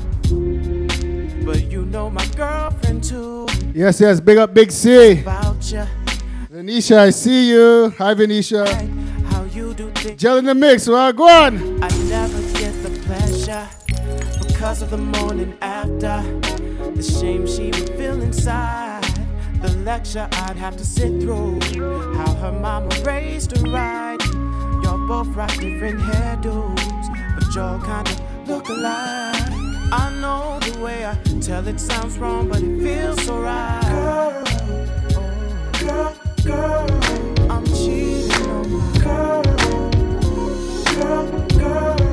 but 1.46 1.64
you 1.72 1.86
know 1.86 2.10
my 2.10 2.26
girlfriend 2.36 3.02
too. 3.04 3.48
Yes, 3.74 4.02
yes. 4.02 4.20
Big 4.20 4.38
up, 4.38 4.54
Big 4.54 4.70
C. 4.72 5.24
Venetia, 6.50 7.00
I 7.00 7.10
see 7.12 7.50
you. 7.52 7.94
Hi, 7.98 8.14
Venetia. 8.14 8.66
how 9.28 9.44
you 9.46 9.74
do 9.74 9.92
things. 9.92 10.20
Gel 10.22 10.38
in 10.38 10.46
the 10.46 10.56
mix. 10.56 10.88
Well, 10.88 11.14
go 11.14 11.28
on. 11.30 11.84
I 11.84 11.88
never 12.10 12.42
get 12.60 12.74
the 12.84 12.90
pleasure 13.06 13.68
because 14.46 14.82
of 14.82 14.90
the 14.90 14.98
morning 14.98 15.58
after. 15.62 16.16
The 16.96 17.04
shame 17.04 17.48
she 17.48 17.68
would 17.68 17.90
feel 17.98 18.22
inside. 18.22 19.04
The 19.62 19.72
lecture 19.86 20.28
I'd 20.32 20.58
have 20.58 20.76
to 20.78 20.86
sit 20.86 21.22
through. 21.22 21.60
How 22.16 22.34
her 22.36 22.52
mama 22.52 22.90
raised 23.06 23.56
her 23.56 23.72
right. 23.72 24.18
Y'all 24.84 25.08
both 25.08 25.28
rock 25.36 25.54
different 25.56 26.00
hairdos, 26.00 27.36
but 27.36 27.56
y'all 27.56 27.80
kinda 27.80 28.35
look 28.48 28.70
alike. 28.70 29.52
I 29.92 30.12
know 30.22 30.60
the 30.60 30.80
way 30.80 31.06
I 31.06 31.16
tell 31.42 31.68
it 31.68 31.80
sounds 31.80 32.18
wrong, 32.18 32.48
but 32.50 32.62
it 32.62 32.82
feels 32.82 33.24
so 33.26 33.40
right. 33.40 33.82
Girl, 35.80 36.16
girl, 36.46 36.88
girl, 36.88 37.52
I'm 37.52 37.66
cheating 37.68 38.50
on 38.50 38.72
my 38.72 39.00
girl. 39.04 39.44
Girl, 40.96 41.48
girl. 41.60 42.06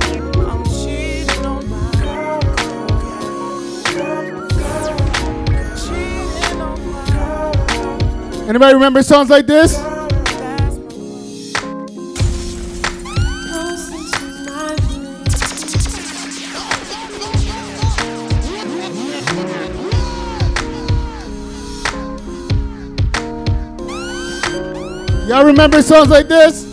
Anybody 8.49 8.75
remember 8.75 9.03
songs 9.03 9.31
like 9.31 9.47
this? 9.47 9.79
Remember 25.43 25.83
songs 25.83 26.09
like 26.09 26.29
this? 26.29 26.72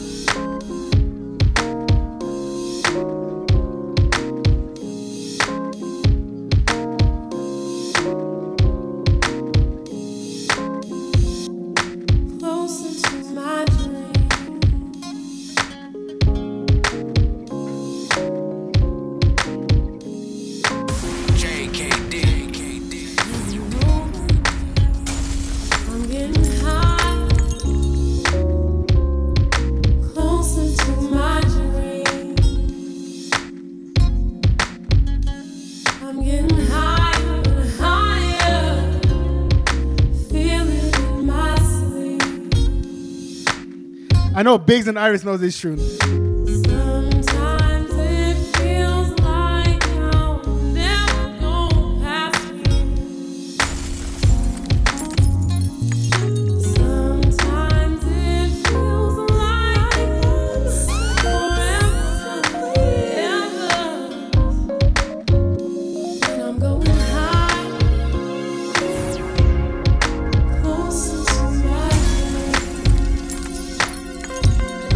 I 44.39 44.41
know 44.41 44.57
Biggs 44.57 44.87
and 44.87 44.97
Iris 44.97 45.25
knows 45.25 45.41
this 45.41 45.59
tune. 45.59 46.18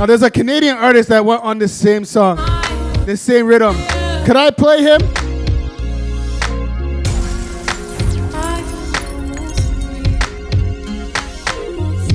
Now 0.03 0.07
there's 0.07 0.21
a 0.21 0.29
Canadian 0.29 0.75
artist 0.75 1.07
that 1.07 1.23
went 1.23 1.43
on 1.43 1.59
the 1.59 1.67
same 1.69 2.03
song, 2.03 2.35
the 3.05 3.15
same 3.15 3.45
rhythm. 3.45 3.73
Could 4.25 4.35
I 4.35 4.51
play 4.51 4.81
him? 4.81 4.99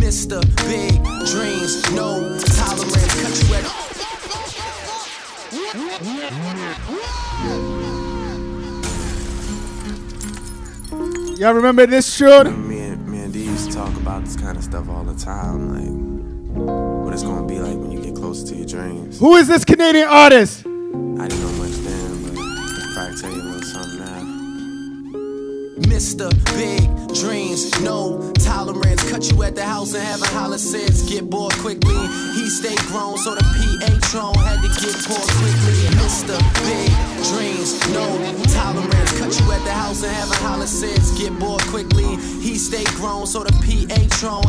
Mr. 0.04 0.42
Big 0.68 1.02
Dreams, 1.32 1.80
no 1.94 2.36
tolerance. 2.44 3.08
Cut 3.22 3.48
you 3.48 3.54
at 3.54 3.64
Y'all 11.38 11.54
remember 11.54 11.86
this 11.86 12.18
tune? 12.18 12.68
Me 12.68 12.80
and 12.80 13.08
me 13.08 13.20
and 13.20 13.32
D 13.32 13.44
used 13.44 13.70
to 13.70 13.76
talk 13.78 13.96
about 13.96 14.24
this 14.24 14.36
kind 14.36 14.58
of 14.58 14.64
stuff 14.64 14.90
all 14.90 15.04
the 15.04 15.14
time, 15.14 15.67
Who 19.18 19.34
is 19.34 19.48
this 19.48 19.64
Canadian 19.64 20.06
artist? 20.06 20.60
I 20.64 20.68
didn't 20.70 21.40
know 21.40 21.52
much 21.58 21.72
then, 21.72 22.22
but 22.22 22.38
I 22.38 22.44
can 22.78 22.92
probably 22.94 23.20
tell 23.20 23.32
you 23.32 23.42
a 23.42 23.46
little 23.50 23.62
something 23.62 23.98
now. 23.98 24.22
Mr. 25.88 26.30
Big 26.54 26.86
Dreams, 27.20 27.80
no 27.80 28.32
tolerance. 28.48 29.02
Cut 29.10 29.30
you 29.30 29.42
at 29.42 29.54
the 29.54 29.64
house 29.64 29.94
and 29.94 30.02
have 30.02 30.22
a 30.22 30.30
holler 30.36 30.58
sense. 30.58 31.02
Get 31.08 31.28
bored 31.28 31.54
quickly. 31.64 32.00
He 32.34 32.48
stayed 32.48 32.80
grown, 32.88 33.18
so 33.18 33.34
the 33.34 33.44
PA 33.44 33.98
had 34.40 34.60
to 34.64 34.70
get 34.80 34.96
poured 35.04 35.30
quickly. 35.40 35.78
Mr. 36.00 36.36
Big 36.64 36.90
Dreams, 37.28 37.70
no 37.92 38.06
tolerance. 38.48 39.12
Cut 39.18 39.32
you 39.38 39.52
at 39.52 39.62
the 39.64 39.72
house 39.72 40.02
and 40.02 40.12
have 40.12 40.30
a 40.30 40.38
holler 40.46 40.66
sense. 40.66 41.18
Get 41.18 41.38
bored 41.38 41.62
quickly. 41.68 42.16
He 42.40 42.56
stayed 42.56 42.88
grown, 42.96 43.26
so 43.26 43.44
the 43.44 43.52
PA 43.52 43.98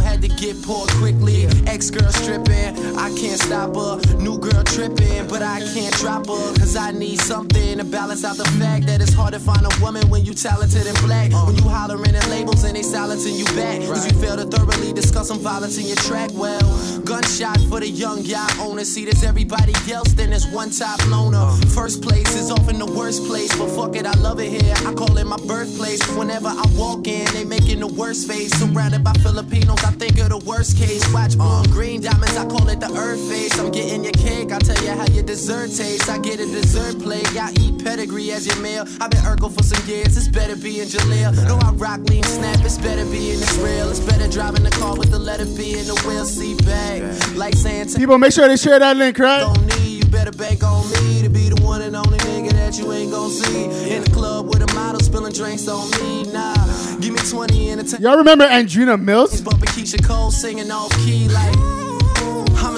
had 0.02 0.22
to 0.22 0.28
get 0.28 0.62
poured 0.64 0.90
quickly. 0.98 1.46
Ex 1.68 1.90
girl 1.90 2.12
stripping, 2.12 2.98
I 2.98 3.14
can't 3.16 3.40
stop 3.40 3.76
her. 3.76 4.18
New 4.18 4.38
girl 4.40 4.64
tripping, 4.64 5.28
but 5.28 5.42
I 5.42 5.60
can't 5.74 5.94
drop 5.96 6.28
her. 6.28 6.54
Cause 6.58 6.76
I 6.76 6.92
need 6.92 7.20
something 7.22 7.78
to 7.78 7.84
balance 7.84 8.26
out 8.26 8.38
the 8.38 8.50
fact 8.60 8.88
that 8.88 9.02
it's 9.02 9.14
hard 9.14 9.34
to 9.34 9.40
find 9.40 9.66
a 9.66 9.82
woman 9.82 10.10
when 10.10 10.26
you 10.26 10.34
talented 10.34 10.88
and 10.88 10.98
black. 11.06 11.32
When 11.46 11.56
you 11.56 11.64
hollering 11.64 12.16
at 12.16 12.28
labels 12.30 12.64
and 12.64 12.76
they 12.76 12.82
silencing 12.82 13.36
you 13.36 13.46
back. 13.56 13.82
Cause 13.90 14.06
you 14.06 14.20
fail 14.20 14.38
to 14.38 14.46
thoroughly 14.46 14.94
discuss 14.94 15.30
some 15.30 15.40
violence 15.40 15.80
in 15.80 15.88
your 15.88 15.96
track. 15.98 16.30
Well, 16.34 16.62
gunshot 17.00 17.60
for 17.70 17.80
the 17.80 17.90
young 17.90 18.22
yacht 18.22 18.56
owner. 18.60 18.86
See, 18.86 19.04
there's 19.04 19.24
everybody 19.24 19.74
else, 19.92 20.14
then 20.14 20.30
there's 20.30 20.46
one 20.46 20.70
top 20.70 21.04
loner. 21.08 21.50
First 21.70 22.04
place 22.04 22.36
is 22.36 22.52
often 22.52 22.78
the 22.78 22.86
worst 22.86 23.26
place, 23.26 23.50
but 23.58 23.68
fuck 23.70 23.96
it, 23.96 24.06
I 24.06 24.14
love 24.20 24.40
it 24.40 24.50
here. 24.62 24.76
I 24.86 24.94
call 24.94 25.18
it 25.18 25.26
my 25.26 25.38
birthplace. 25.48 26.06
Whenever 26.16 26.50
I 26.50 26.64
walk 26.76 27.08
in, 27.08 27.26
they 27.34 27.46
making 27.46 27.80
the 27.80 27.88
worst 27.88 28.28
face. 28.28 28.54
Surrounded 28.60 29.04
by 29.04 29.14
Filipinos, 29.14 29.84
I 29.84 29.92
think 29.92 30.20
of 30.20 30.30
the 30.30 30.38
worst 30.38 30.78
case. 30.78 31.02
Watch 31.12 31.34
and 31.40 31.72
green 31.72 32.02
diamonds, 32.02 32.38
I 32.38 32.46
call 32.46 32.70
it 32.70 32.80
the 32.80 32.94
earth 32.94 33.22
face. 33.28 33.58
I'm 33.60 33.72
getting 33.72 34.04
your 34.04 34.14
cake, 34.14 34.52
I'll 34.52 34.60
tell 34.60 34.78
you 34.86 34.92
how 34.92 35.08
your 35.08 35.24
dessert 35.24 35.72
tastes. 35.76 36.08
I 36.08 36.20
get 36.20 36.40
a 36.40 36.46
dessert 36.46 37.00
plate, 37.00 37.28
I 37.36 37.52
eat 37.60 37.84
pedigree 37.84 38.32
as 38.32 38.46
your 38.46 38.58
meal. 38.58 38.86
I've 39.02 39.10
been 39.10 39.26
Urkel 39.26 39.52
for 39.52 39.64
some 39.64 39.84
years, 39.90 40.16
it's 40.16 40.28
better 40.28 40.56
be 40.56 40.80
in 40.80 40.88
Jaleel. 40.88 41.34
No, 41.48 41.58
I 41.58 41.72
rock 41.72 42.02
lean 42.02 42.24
snap, 42.24 42.64
it's 42.64 42.78
better 42.78 43.06
be 43.06 43.32
in 43.32 43.40
Israel. 43.70 43.90
It's 43.90 44.00
better 44.00 44.28
driving 44.28 44.64
the 44.64 44.72
car 44.72 44.96
with 44.98 45.12
the 45.12 45.20
letter 45.20 45.46
B 45.46 45.78
in 45.78 45.86
the 45.86 45.96
wheel 46.08 46.26
seat 46.26 46.64
bag. 46.66 47.02
Like 47.36 47.56
saying, 47.56 47.94
People, 47.96 48.18
make 48.18 48.32
sure 48.34 48.48
they 48.48 48.58
share 48.58 48.80
that 48.80 48.98
link, 48.98 49.20
right? 49.20 49.40
don't 49.40 49.66
need, 49.68 50.04
you 50.04 50.06
better 50.06 50.32
bank 50.32 50.64
on 50.64 50.90
me 50.92 51.22
to 51.22 51.30
be 51.30 51.50
the 51.50 51.62
one 51.62 51.82
and 51.82 51.96
only 51.96 52.18
nigga 52.20 52.52
that 52.54 52.78
you 52.78 52.92
ain't 52.92 53.12
gon' 53.12 53.30
see. 53.30 53.66
In 53.94 54.04
the 54.04 54.12
club 54.12 54.48
with 54.48 54.62
a 54.62 54.74
model 54.74 55.00
spilling 55.02 55.34
drinks 55.34 55.68
on 55.68 55.90
me, 56.02 56.32
nah. 56.32 56.54
Give 57.00 57.14
me 57.14 57.20
20 57.30 57.70
in 57.70 57.80
a 57.80 57.84
Y'all 58.00 58.18
remember 58.18 58.46
Andrina 58.46 59.02
Mills? 59.02 59.42
bumping 59.42 59.70
Keyshia 59.70 60.04
Cole 60.06 60.32
singing 60.32 60.72
off 60.72 60.92
key 61.06 61.28
like 61.30 61.56
I'ma 62.62 62.78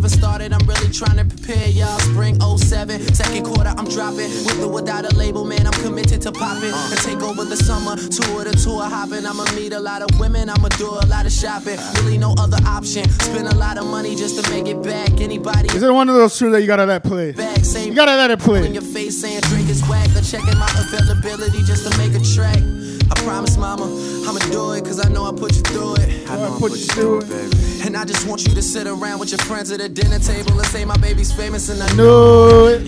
even 0.00 0.08
started. 0.18 0.52
I'm 0.52 0.66
really 0.66 0.90
trying 0.90 1.18
to 1.18 1.24
prepare 1.26 1.68
y'all. 1.68 1.98
Spring 2.00 2.40
07, 2.40 3.14
second 3.14 3.44
quarter, 3.44 3.68
I'm 3.76 3.84
dropping. 3.86 4.30
With 4.48 4.62
or 4.64 4.68
without 4.68 5.04
a 5.04 5.14
label, 5.14 5.44
man, 5.44 5.66
I'm 5.66 5.76
committed 5.84 6.22
to 6.22 6.32
popping. 6.32 6.72
And 6.72 6.98
take 7.04 7.20
over 7.20 7.44
the 7.44 7.56
summer, 7.56 7.96
tour 7.96 8.44
to 8.44 8.52
tour 8.56 8.82
hopping. 8.82 9.26
I'ma 9.26 9.44
meet 9.54 9.72
a 9.74 9.78
lot 9.80 10.00
of 10.00 10.08
women. 10.18 10.48
I'ma 10.48 10.68
do 10.80 10.88
a 10.88 11.04
lot 11.06 11.26
of 11.26 11.32
shopping. 11.32 11.78
Really 12.00 12.16
no 12.16 12.34
other 12.38 12.56
option. 12.66 13.08
Spend 13.28 13.46
a 13.48 13.54
lot 13.56 13.76
of 13.76 13.84
money 13.86 14.16
just 14.16 14.42
to 14.42 14.50
make 14.50 14.66
it 14.66 14.82
back. 14.82 15.20
Anybody 15.20 15.68
Is 15.76 15.82
it 15.82 15.92
one 15.92 16.08
of 16.08 16.14
those 16.14 16.38
two 16.38 16.50
that 16.50 16.62
you 16.62 16.66
gotta 16.66 16.86
let 16.86 17.04
play? 17.04 17.32
back, 17.32 17.58
You 17.58 17.94
gotta 17.94 18.16
let 18.16 18.30
it 18.30 18.40
in 18.40 18.44
play. 18.44 18.68
your 18.72 18.82
face 18.82 19.20
saying 19.20 19.40
drink 19.52 19.68
is 19.68 19.82
whack. 19.86 20.08
Or 20.16 20.22
checking 20.22 20.56
my 20.58 20.70
availability 20.80 21.62
just 21.64 21.84
to 21.90 21.98
make 21.98 22.14
a 22.14 22.24
track. 22.34 22.62
I 23.10 23.14
promise, 23.22 23.56
mama, 23.56 23.84
I'ma 24.28 24.38
do 24.50 24.72
it 24.72 24.84
cause 24.84 25.04
I 25.04 25.08
know 25.10 25.24
I 25.26 25.32
put 25.32 25.54
you 25.54 25.62
through 25.62 25.94
it. 25.96 26.30
I 26.30 26.36
know 26.36 26.46
I 26.46 26.58
put 26.58 26.60
put 26.60 26.72
you 26.72 26.76
you 26.78 26.86
through 26.86 27.20
through 27.22 27.36
it, 27.38 27.50
baby. 27.50 27.86
And 27.86 27.96
I 27.96 28.04
just 28.04 28.26
want 28.26 28.46
you 28.46 28.54
to 28.54 28.62
sit 28.62 28.86
around 28.86 29.18
with 29.20 29.30
your 29.30 29.38
friends 29.40 29.70
at 29.72 29.78
the 29.80 29.88
dinner 29.88 30.18
table 30.18 30.52
and 30.58 30.66
say 30.66 30.84
my 30.84 30.96
baby's 30.98 31.32
famous 31.32 31.68
and 31.68 31.82
I 31.82 31.92
No. 31.94 32.66
it. 32.66 32.86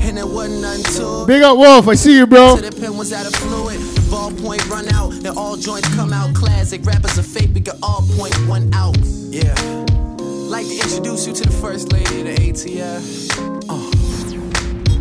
And 0.00 0.16
there 0.16 0.26
wasn't 0.26 0.62
nothing 0.62 0.84
to 0.96 1.22
it. 1.24 1.26
Big 1.26 1.42
up 1.42 1.56
Wolf, 1.58 1.88
I 1.88 1.94
see 1.94 2.16
you, 2.16 2.26
bro. 2.26 2.56
To 2.56 2.62
the 2.62 2.80
pen 2.80 2.96
was 2.96 3.12
out 3.12 3.26
of 3.26 3.34
fluid. 3.34 3.78
The 3.78 4.00
ballpoint 4.12 4.68
run 4.70 4.88
out, 4.94 5.12
and 5.12 5.26
all 5.36 5.56
joints 5.56 5.88
come 5.96 6.12
out. 6.12 6.34
Classic 6.34 6.84
rappers 6.84 7.18
are 7.18 7.22
fake, 7.22 7.50
we 7.54 7.60
can 7.60 7.76
all 7.82 8.02
point 8.16 8.34
one 8.48 8.72
out. 8.74 8.96
Yeah. 9.28 9.54
Like 10.48 10.66
to 10.66 10.74
introduce 10.74 11.26
you 11.26 11.34
to 11.34 11.44
the 11.44 11.50
first 11.60 11.92
lady 11.92 12.20
of 12.20 12.26
the 12.26 12.52
ATF. 12.52 13.68
Uh. 13.68 13.90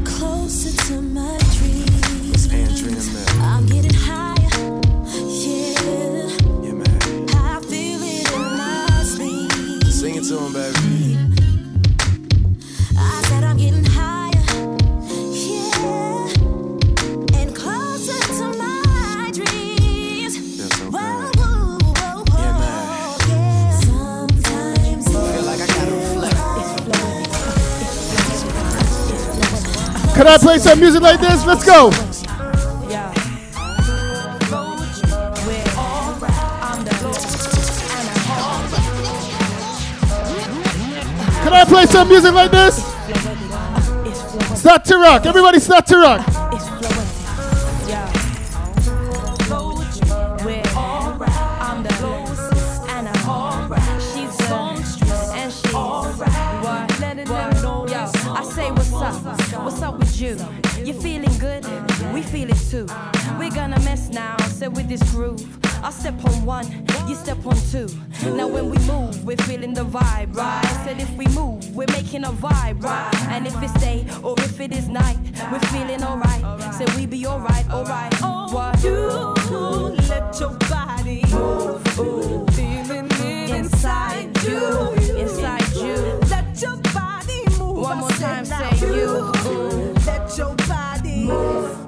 Closer 0.04 0.72
to 0.88 1.02
my 1.02 1.38
dreams. 1.58 2.48
Andrina 2.48 3.14
Mills. 3.14 3.40
I'm 3.40 3.66
getting 3.68 3.94
higher. 3.94 4.27
To 10.28 10.38
him, 10.40 10.52
baby. 10.52 11.18
I 12.98 13.22
said 13.30 13.44
I'm 13.46 13.56
getting 13.56 13.86
higher. 13.86 14.32
Yeah. 15.32 16.28
And 17.40 17.56
closer 17.56 18.20
to 18.36 18.46
my 18.58 19.32
dreams. 19.34 20.38
Feels 20.38 20.74
so 20.76 20.86
Whoa, 20.92 21.32
whoa, 21.38 21.78
whoa, 21.80 22.24
whoa. 22.28 22.40
Yeah, 22.40 22.60
man. 22.60 23.16
Yeah. 23.30 23.80
Sometimes 23.80 25.08
Feel 25.08 25.44
like 25.44 25.62
I 25.62 25.68
gotta 25.68 25.96
reflect. 25.96 26.36
Could 30.18 30.28
I 30.28 30.38
play 30.38 30.58
some 30.58 30.80
music 30.82 31.02
like 31.02 31.22
this? 31.22 31.46
Let's 31.46 31.64
go. 31.64 32.07
Play 41.68 41.86
some 41.86 42.08
music 42.08 42.34
like 42.34 42.52
this? 42.52 42.78
Start 44.60 44.86
to 44.86 44.98
rock. 44.98 45.26
Everybody 45.26 45.60
start 45.60 45.86
to 45.88 45.98
rock. 45.98 46.34
You? 60.18 60.36
You 60.84 60.94
feeling 60.94 61.38
good? 61.38 61.64
We 62.12 62.24
feel 62.24 62.50
it 62.50 62.58
too. 62.72 62.88
We're 63.38 63.52
gonna 63.52 63.80
mess 63.82 64.10
now, 64.10 64.36
so 64.48 64.68
with 64.68 64.90
this 64.90 65.04
groove. 65.12 65.46
I 65.84 65.92
step 65.92 66.16
on 66.26 66.44
one, 66.44 66.66
you 67.08 67.14
step 67.14 67.46
on 67.46 67.56
two. 67.70 67.88
Now 68.36 68.48
when 68.48 68.70
we 68.70 68.78
move, 68.80 69.24
we're 69.26 69.38
feeling 69.38 69.74
the 69.74 69.86
vibe, 69.86 70.36
right? 70.36 70.82
Said 70.84 71.00
if 71.00 71.12
we 71.16 71.28
move, 71.28 71.76
we're 71.76 71.88
making 71.92 72.24
a 72.24 72.32
vibe, 72.32 72.84
right? 72.84 73.14
And 73.30 73.48
if 73.48 73.62
it's 73.64 73.74
day 73.80 74.06
or 74.24 74.36
if 74.40 74.60
it 74.60 74.72
is 74.72 74.88
night, 74.88 75.18
we're 75.52 75.60
feeling 75.72 76.04
alright. 76.04 76.74
So 76.76 76.86
we 76.96 77.06
be 77.06 77.26
alright, 77.26 77.70
alright. 77.70 78.14
What? 78.22 78.84
You 78.84 79.96
let 80.10 80.40
your 80.40 80.56
body 80.70 81.24
move, 81.32 81.84
feeling 82.56 83.08
it 83.12 83.50
inside 83.50 84.44
you, 84.44 84.92
inside 85.18 85.74
you. 85.74 85.96
Let 86.30 86.62
your 86.62 86.78
body 86.94 87.44
move. 87.58 87.78
One 87.82 88.00
more 88.00 88.10
time, 88.12 88.46
say 88.46 88.70
you. 88.80 89.32
Let 90.06 90.38
your 90.38 90.56
body 90.56 91.26
move. 91.26 91.87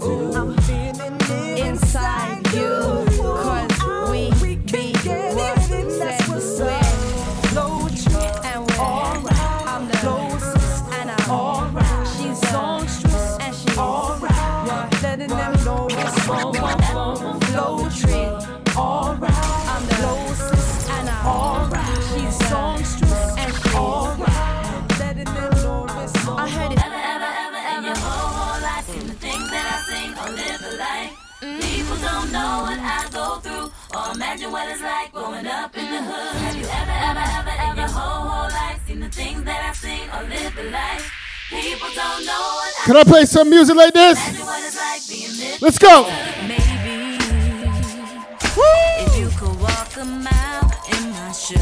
Or 34.50 34.52
what 34.52 34.68
it's 34.68 34.82
like 34.82 35.12
growing 35.12 35.46
up 35.46 35.78
in 35.78 35.86
the 35.86 36.02
hood. 36.02 36.36
Have 36.42 36.56
you 36.56 36.66
ever, 36.66 36.92
ever, 37.10 37.22
ever, 37.38 37.72
in 37.72 37.78
your 37.78 37.88
whole, 37.88 38.28
whole 38.28 38.50
life 38.50 38.82
seen 38.88 39.00
the 39.00 39.10
things 39.10 39.44
that 39.44 39.64
I've 39.64 39.76
seen 39.76 40.10
or 40.10 40.24
lived 40.28 40.56
the 40.56 40.72
life? 40.72 41.12
People 41.52 41.90
don't 41.94 42.26
know 42.26 42.58
what 42.58 42.74
Can 42.84 42.98
I 42.98 43.04
play 43.04 43.26
some 43.26 43.48
music 43.48 43.76
like 43.76 43.94
this? 43.94 44.18
Imagine 44.18 44.46
what 44.48 44.64
it's 44.66 44.76
like. 44.76 45.62
Let's 45.62 45.78
go. 45.78 46.10
Maybe 46.48 47.20
if 49.06 49.20
you 49.20 49.30
could 49.38 49.60
walk 49.62 49.96
a 49.98 50.06
mile 50.06 50.72
in 50.98 51.12
my 51.12 51.32
shoes, 51.32 51.60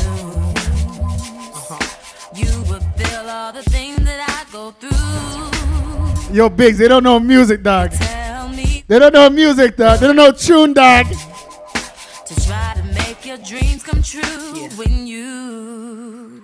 you 2.39 2.63
would 2.71 2.83
feel 2.95 3.29
all 3.29 3.51
the 3.51 3.63
things 3.63 3.99
that 4.05 4.23
I 4.31 4.45
go 4.49 4.71
through. 4.79 6.33
Yo, 6.33 6.47
Biggs, 6.47 6.77
they 6.77 6.87
don't 6.87 7.03
know 7.03 7.19
music, 7.19 7.63
dog. 7.63 7.91
Tell 7.91 8.47
me 8.47 8.85
They 8.87 8.97
don't 8.97 9.13
know 9.13 9.29
music, 9.29 9.75
dog. 9.75 9.99
They 9.99 10.07
don't 10.07 10.15
know 10.15 10.31
tune, 10.31 10.71
dog. 10.71 11.07
Dreams 13.47 13.81
come 13.81 14.01
true 14.03 14.67
when 14.75 15.07
you 15.07 16.43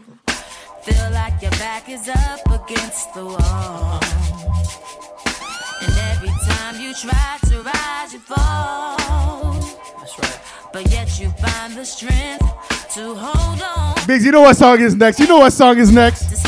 feel 0.83 1.11
like 1.11 1.41
your 1.41 1.51
back 1.51 1.89
is 1.89 2.07
up 2.07 2.39
against 2.47 3.13
the 3.13 3.25
wall. 3.25 3.99
And 5.81 5.97
every 6.11 6.29
time 6.47 6.79
you 6.79 6.93
try 6.93 7.37
to 7.49 7.61
rise, 7.61 8.13
you 8.13 8.19
fall. 8.19 8.95
That's 9.99 10.17
right. 10.17 10.39
But 10.71 10.89
yet 10.91 11.19
you 11.19 11.29
find 11.31 11.73
the 11.73 11.83
strength 11.83 12.45
to 12.93 13.15
hold 13.15 13.61
on 13.61 14.07
Biggs, 14.07 14.25
you 14.25 14.31
know 14.31 14.41
what 14.41 14.55
song 14.55 14.79
is 14.79 14.95
next. 14.95 15.19
You 15.19 15.27
know 15.27 15.39
what 15.39 15.51
song 15.51 15.77
is 15.79 15.91
next. 15.91 16.42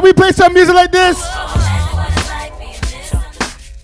Can 0.00 0.06
we 0.06 0.14
play 0.14 0.32
some 0.32 0.54
music 0.54 0.74
like 0.74 0.90
this? 0.90 1.20
what 1.20 2.08
it's 2.08 2.30
like 2.30 2.58
being 2.58 2.72
this. 2.72 3.12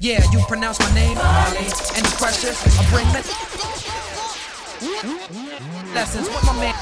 Yeah, 0.00 0.24
you 0.32 0.38
pronounce 0.48 0.80
my 0.80 0.94
name. 0.94 1.18
Any 1.18 2.08
questions? 2.16 2.56
I 2.64 2.88
bring 2.88 3.06
the 3.12 3.20
lessons 5.94 6.26
with 6.26 6.42
my 6.46 6.54
man. 6.58 6.74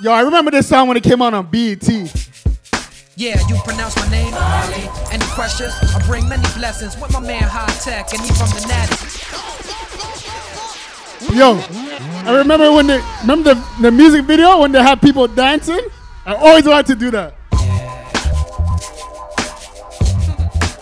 Yo, 0.00 0.12
I 0.12 0.20
remember 0.20 0.52
this 0.52 0.68
song 0.68 0.86
when 0.86 0.96
it 0.96 1.02
came 1.02 1.20
out 1.20 1.34
on 1.34 1.46
BET. 1.46 2.23
Yeah, 3.16 3.38
you 3.48 3.54
pronounce 3.62 3.94
my 3.96 4.08
name, 4.10 4.34
Ali. 4.34 4.90
Any 5.12 5.24
questions? 5.34 5.72
I 5.94 6.04
bring 6.04 6.28
many 6.28 6.42
blessings 6.56 6.96
with 7.00 7.12
my 7.12 7.20
man 7.20 7.44
Hi-Tek, 7.44 8.12
and 8.12 8.20
he 8.20 8.28
from 8.34 8.50
the 8.50 8.66
Natty. 8.66 8.96
Yo, 11.32 11.60
I 12.28 12.36
remember 12.36 12.72
when 12.72 12.88
they 12.88 13.00
remember 13.20 13.54
the, 13.54 13.64
the 13.82 13.90
music 13.92 14.24
video 14.24 14.60
when 14.60 14.72
they 14.72 14.82
had 14.82 15.00
people 15.00 15.28
dancing. 15.28 15.80
I 16.26 16.34
always 16.34 16.66
wanted 16.66 16.86
to 16.86 16.94
do 16.96 17.10
that. 17.12 17.34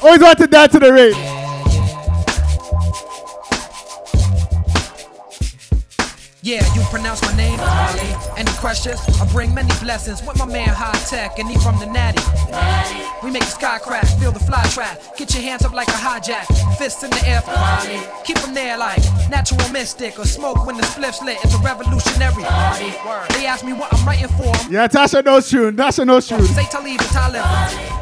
Always 0.02 0.20
wanted 0.22 0.38
to 0.38 0.46
dance 0.46 0.72
to 0.72 0.78
the 0.78 0.90
rave. 0.90 1.41
Yeah, 6.45 6.66
you 6.74 6.82
pronounce 6.90 7.22
my 7.22 7.32
name, 7.36 7.61
Ali. 7.61 8.16
Any 8.36 8.51
questions? 8.59 8.99
I 9.20 9.26
bring 9.30 9.55
many 9.55 9.70
blessings 9.80 10.26
with 10.26 10.36
my 10.40 10.45
man 10.45 10.70
High 10.70 10.99
Tech, 11.09 11.38
and 11.38 11.49
he 11.49 11.57
from 11.61 11.78
the 11.78 11.86
Natty. 11.86 12.20
We 13.22 13.30
make 13.30 13.45
the 13.45 13.51
sky 13.51 13.78
crack, 13.78 14.05
feel 14.18 14.32
the 14.32 14.40
fly 14.40 14.64
trap. 14.64 15.01
Get 15.16 15.32
your 15.34 15.43
hands 15.45 15.64
up 15.64 15.72
like 15.72 15.86
a 15.86 15.93
hijack, 15.93 16.47
fists 16.78 17.05
in 17.05 17.11
the 17.11 17.28
air 17.28 17.43
for 17.43 17.53
Ali. 17.53 18.01
Keep 18.24 18.38
them 18.38 18.55
there 18.55 18.76
like 18.76 18.99
natural 19.30 19.68
mystic 19.70 20.18
or 20.18 20.24
smoke 20.24 20.66
when 20.66 20.76
the 20.76 20.82
spliff's 20.82 21.22
lit. 21.22 21.38
It's 21.45 21.55
a 21.55 21.59
revolutionary. 21.59 22.43
They 22.43 23.47
ask 23.47 23.64
me 23.64 23.72
what 23.72 23.95
I'm 23.95 24.05
writing 24.05 24.26
for. 24.26 24.53
Yeah, 24.68 24.88
Tasha 24.88 25.24
knows 25.24 25.49
tune. 25.49 25.76
Tasha 25.76 26.05
knows 26.05 26.26
tune. 26.26 26.43
Say 26.43 26.64
Talib 26.64 27.01
or 27.01 27.05
Talib. 27.05 28.01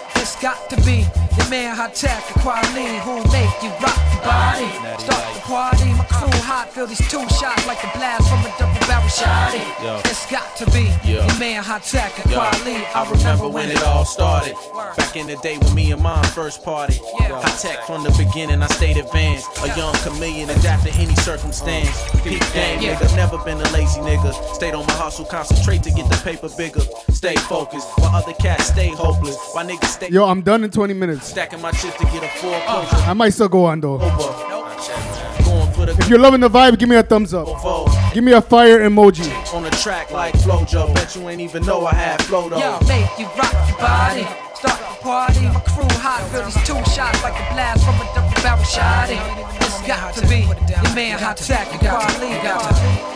It's 0.21 0.39
got 0.39 0.69
to 0.69 0.75
be 0.85 1.01
your 1.35 1.49
man 1.49 1.75
Hi-Tek, 1.75 2.27
the 2.27 2.39
quality 2.41 3.01
who 3.01 3.17
make 3.33 3.49
you 3.65 3.73
rock 3.81 3.97
the 4.13 4.21
body. 4.21 4.69
Start 5.01 5.33
the 5.33 5.41
party, 5.41 5.89
my 5.97 6.05
crew 6.13 6.29
hot, 6.45 6.69
feel 6.69 6.85
these 6.85 7.01
two 7.09 7.25
shots 7.41 7.65
like 7.65 7.81
the 7.81 7.89
blast 7.97 8.29
from 8.29 8.45
a 8.45 8.53
double 8.59 8.85
barrel 8.85 9.09
shot. 9.09 9.49
It's 10.05 10.29
got 10.29 10.55
to 10.57 10.69
be 10.69 10.93
your 11.09 11.25
man 11.39 11.63
high 11.63 11.79
tech, 11.79 12.13
the 12.21 12.29
Yo, 12.29 12.37
quality. 12.37 12.85
I 12.93 13.09
remember 13.09 13.49
when 13.49 13.71
it 13.71 13.81
all 13.81 14.05
started. 14.05 14.53
Back 14.95 15.15
in 15.15 15.25
the 15.25 15.37
day 15.37 15.57
when 15.57 15.73
me 15.73 15.91
and 15.91 16.03
mom 16.03 16.23
first 16.37 16.63
party. 16.63 17.01
Hi-Tek 17.01 17.87
from 17.87 18.03
the 18.03 18.11
beginning, 18.13 18.61
I 18.61 18.67
stayed 18.67 18.97
advanced. 18.97 19.49
A 19.65 19.73
young 19.75 19.95
chameleon, 20.05 20.51
adapt 20.51 20.85
to 20.85 20.93
any 21.01 21.15
circumstance. 21.15 21.89
Uh, 22.13 22.21
Peak 22.21 22.45
game, 22.53 22.77
nigga. 22.77 23.09
Never 23.15 23.39
been 23.39 23.57
a 23.57 23.69
lazy 23.71 24.01
nigga. 24.01 24.33
Stayed 24.53 24.75
on 24.75 24.85
my 24.85 24.93
hustle, 24.93 25.25
concentrate 25.25 25.81
to 25.81 25.89
get 25.89 26.07
the 26.11 26.17
paper 26.23 26.49
bigger. 26.55 26.81
Stay 27.09 27.35
focused, 27.49 27.87
while 27.97 28.15
other 28.15 28.33
cats 28.33 28.67
stay 28.67 28.89
hopeless. 28.89 29.35
Why 29.53 29.65
niggas 29.65 29.97
stay 29.97 30.10
Yo, 30.11 30.25
I'm 30.25 30.41
done 30.41 30.61
in 30.65 30.69
20 30.69 30.93
minutes. 30.93 31.25
stacking 31.25 31.61
my 31.61 31.71
chips 31.71 31.95
to 31.95 32.03
get 32.03 32.21
a 32.21 32.27
full 32.27 32.53
ah, 32.53 32.85
closure. 32.85 33.09
I 33.09 33.13
might 33.13 33.29
still 33.29 33.47
go 33.47 33.63
on 33.63 33.79
though. 33.79 33.97
Going 33.97 34.09
If 35.87 36.09
you're 36.09 36.19
loving 36.19 36.41
the 36.41 36.49
vibe, 36.49 36.77
give 36.77 36.89
me 36.89 36.97
a 36.97 37.03
thumbs 37.03 37.33
up. 37.33 37.47
Give 38.13 38.21
me 38.21 38.33
a 38.33 38.41
fire 38.41 38.79
emoji. 38.79 39.31
On 39.53 39.63
the 39.63 39.69
track 39.69 40.11
like 40.11 40.33
Flojo. 40.33 40.93
Bet 40.93 41.15
you 41.15 41.29
ain't 41.29 41.39
even 41.39 41.65
know 41.65 41.85
I 41.85 41.93
had 41.93 42.21
flow 42.23 42.49
though. 42.49 42.57
Yo, 42.57 42.77
make 42.89 43.07
you 43.17 43.25
rock 43.39 43.53
your 43.69 43.77
body. 43.77 44.27
Start 44.53 44.79
the 44.79 45.01
party, 45.01 45.45
my 45.45 45.61
crew 45.61 45.87
hot, 46.03 46.27
feel 46.29 46.43
these 46.43 46.55
two 46.67 46.91
shots 46.91 47.23
like 47.23 47.35
a 47.35 47.53
blast 47.53 47.85
from 47.85 47.95
a 47.95 48.03
double 48.13 48.35
barrel 48.43 48.61
shotty. 48.65 49.15
It's 49.61 49.87
got 49.87 50.13
to 50.15 50.27
be 50.27 50.41
your 50.41 50.93
man 50.93 51.19
Hi-Tek, 51.19 51.71
the 51.71 51.87
quality. 51.87 52.31
Got 52.43 52.75
to 52.75 53.11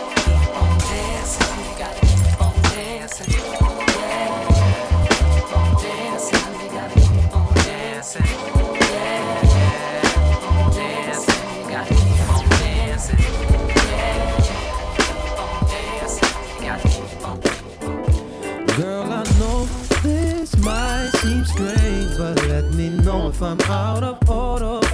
Girl, 18.76 19.10
I 19.10 19.24
know 19.38 19.64
this 20.02 20.56
might 20.58 21.10
seem 21.16 21.44
strange, 21.44 22.18
but 22.18 22.46
let 22.48 22.72
me 22.74 22.90
know 22.90 23.28
if 23.28 23.42
I'm 23.42 23.60
out 23.62 24.02
of 24.02 24.28
order 24.28 24.86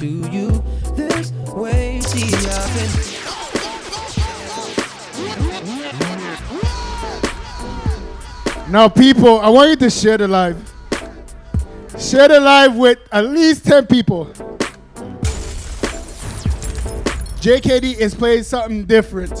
you 0.00 0.62
this 0.94 1.32
way. 1.52 2.00
Now, 8.70 8.88
people, 8.88 9.40
I 9.40 9.48
want 9.48 9.70
you 9.70 9.76
to 9.76 9.90
share 9.90 10.18
the 10.18 10.28
live. 10.28 10.77
Share 11.98 12.28
the 12.28 12.38
live 12.40 12.76
with 12.76 12.98
at 13.10 13.24
least 13.26 13.66
10 13.66 13.86
people. 13.86 14.26
JKD 17.40 17.98
is 17.98 18.14
playing 18.14 18.44
something 18.44 18.84
different. 18.84 19.32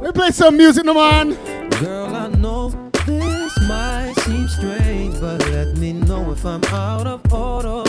Let 0.00 0.14
play 0.14 0.30
some 0.32 0.56
music, 0.56 0.84
no 0.84 0.94
man. 0.94 1.34
Girl, 1.80 2.14
I 2.14 2.28
know 2.28 2.68
this 3.06 3.58
might 3.66 4.12
seem 4.18 4.48
strange, 4.48 5.18
but 5.18 5.40
let 5.50 5.76
me 5.78 5.94
know 5.94 6.30
if 6.30 6.44
I'm 6.44 6.62
out 6.64 7.06
of 7.06 7.32
order 7.32 7.82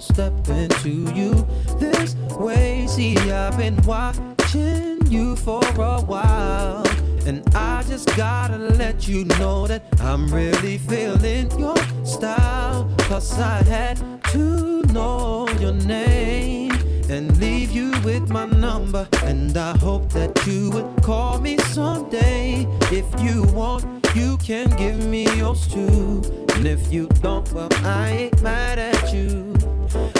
stepping 0.00 0.68
to 0.68 0.88
you 0.88 1.46
this 1.78 2.14
way. 2.38 2.86
See, 2.86 3.16
I've 3.16 3.56
been 3.56 3.76
watching 3.82 5.04
you 5.10 5.34
for 5.36 5.60
a 5.76 6.00
while, 6.02 6.83
and 7.26 7.42
I 7.54 7.82
just 7.84 8.14
gotta 8.16 8.58
let 8.58 9.08
you 9.08 9.24
know 9.24 9.66
that 9.66 9.82
I'm 10.00 10.32
really 10.32 10.78
feeling 10.78 11.50
your 11.58 11.76
style. 12.04 12.90
Cause 13.08 13.38
I 13.38 13.62
had 13.62 13.96
to 14.32 14.82
know 14.92 15.48
your 15.60 15.72
name, 15.72 16.72
and 17.08 17.36
leave 17.38 17.70
you 17.70 17.92
with 18.04 18.28
my 18.30 18.46
number. 18.46 19.08
And 19.22 19.56
I 19.56 19.76
hope 19.78 20.10
that 20.12 20.46
you 20.46 20.70
would 20.70 21.02
call 21.02 21.40
me 21.40 21.56
someday. 21.58 22.66
If 22.92 23.06
you 23.22 23.44
want, 23.54 23.84
you 24.14 24.36
can 24.38 24.68
give 24.76 25.06
me 25.06 25.24
yours 25.36 25.66
too. 25.66 26.22
And 26.54 26.66
if 26.66 26.92
you 26.92 27.08
don't, 27.22 27.50
well, 27.52 27.68
I 27.84 28.10
ain't 28.10 28.42
mad 28.42 28.78
at 28.78 29.12
you. 29.12 29.54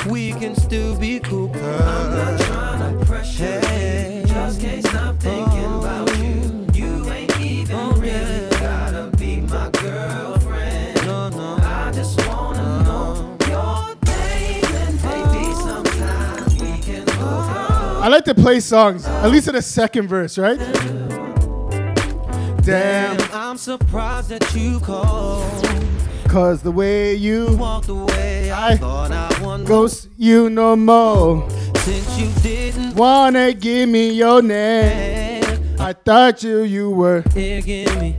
We 0.09 0.33
can 0.33 0.55
still 0.55 0.97
be 0.97 1.21
cool. 1.21 1.51
I'm 1.55 2.11
not 2.15 2.41
trying 2.41 2.99
to 2.99 3.05
pressure 3.07 3.61
you. 3.61 4.27
Just 4.27 4.61
can't 4.61 4.87
stop 4.87 5.17
thinking 5.21 5.65
about 5.65 6.17
you. 6.19 6.64
I 18.05 18.09
like 18.09 18.25
to 18.27 18.35
play 18.35 18.61
songs, 18.61 19.07
at 19.07 19.29
least 19.31 19.49
in 19.49 19.55
the 19.55 19.63
second 19.63 20.09
verse, 20.09 20.37
right? 20.37 20.59
Damn, 22.63 23.19
I'm 23.33 23.57
surprised 23.57 24.29
that 24.29 24.55
you 24.55 24.79
called. 24.81 25.43
cause 26.29 26.61
the 26.61 26.71
way 26.71 27.15
you 27.15 27.57
Walked 27.57 27.89
away, 27.89 28.51
I, 28.51 28.73
I 28.73 28.77
thought 28.77 29.11
I 29.11 29.31
won. 29.43 29.65
ghost 29.65 30.09
you 30.19 30.51
no 30.51 30.77
more. 30.77 31.49
Since 31.79 32.19
you 32.19 32.31
didn't 32.43 32.95
Wanna 32.95 33.55
give 33.55 33.89
me 33.89 34.11
your 34.11 34.43
name? 34.43 35.43
I 35.79 35.95
thought 35.95 36.43
you 36.43 36.61
you 36.61 36.91
were. 36.91 37.23
digging 37.33 37.87
me 37.99 38.17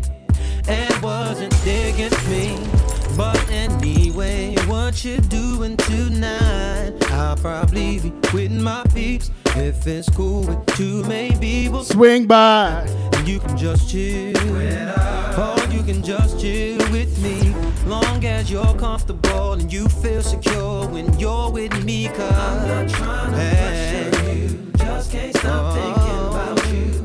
and 0.67 1.03
wasn't 1.03 1.53
digging 1.63 2.09
me. 2.27 2.57
But 3.15 3.39
anyway, 3.51 4.55
what 4.65 5.05
you 5.05 5.17
doing 5.19 5.77
tonight? 5.77 6.93
I'll 7.11 7.35
probably 7.37 7.99
be 7.99 8.11
with 8.33 8.51
my 8.51 8.83
peeps. 8.93 9.29
If 9.57 9.87
it's 9.87 10.09
cool 10.09 10.41
with 10.41 10.79
you, 10.79 11.03
maybe 11.03 11.69
we'll 11.69 11.83
Swing 11.83 12.27
by. 12.27 12.85
and 13.13 13.27
you 13.27 13.39
can 13.39 13.57
just 13.57 13.89
chill. 13.89 14.35
Or 14.37 15.57
you 15.71 15.81
can 15.83 16.03
just 16.03 16.39
chill 16.39 16.77
with 16.91 17.17
me. 17.21 17.53
Long 17.87 18.23
as 18.25 18.51
you're 18.51 18.73
comfortable 18.75 19.53
and 19.53 19.71
you 19.71 19.87
feel 19.87 20.21
secure 20.21 20.87
when 20.87 21.17
you're 21.19 21.49
with 21.51 21.83
me. 21.85 22.07
Cause 22.09 22.31
I'm 22.33 22.67
not 22.67 22.89
trying 22.89 23.31
to 23.31 23.37
pressure 23.37 24.33
you. 24.33 24.71
Just 24.77 25.11
can't 25.11 25.35
stop 25.37 25.73
thinking 25.73 26.27
about 26.27 26.73
you. 26.73 27.04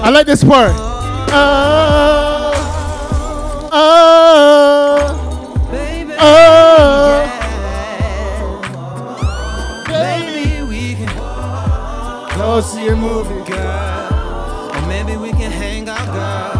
I 0.00 0.10
like 0.10 0.26
this 0.26 0.44
part. 0.44 0.72
Oh, 1.30 2.52
oh, 3.72 5.68
baby. 5.70 6.12
oh. 6.18 7.24
Maybe 9.88 10.62
we 10.62 10.94
can 10.94 11.08
Go 12.38 12.60
see 12.60 12.86
a 12.88 12.96
movie. 12.96 13.42
girl. 13.50 14.70
Or 14.74 14.82
maybe 14.86 15.16
we 15.16 15.30
can 15.32 15.50
hang 15.50 15.88
out, 15.88 16.06
girl. 16.06 16.52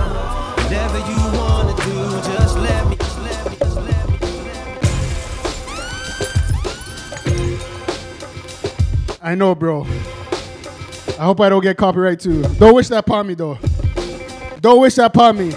Whatever 0.64 0.98
you 0.98 1.16
wanna 1.38 1.74
do, 1.76 2.20
just 2.30 2.56
let 2.58 2.86
me. 2.88 2.96
Just 2.96 3.18
let 3.20 3.50
me. 3.50 3.56
Just 3.56 3.76
let 3.76 4.08
me. 4.10 4.18
I 9.22 9.34
know, 9.34 9.54
bro. 9.54 9.86
I 11.18 11.24
hope 11.24 11.40
I 11.40 11.48
don't 11.48 11.62
get 11.62 11.76
copyright 11.76 12.20
too. 12.20 12.42
Don't 12.42 12.74
wish 12.74 12.88
that 12.88 12.98
upon 12.98 13.26
me, 13.26 13.34
though. 13.34 13.58
Don't 14.60 14.80
wish 14.80 14.94
that 14.94 15.06
upon 15.06 15.36
me. 15.36 15.52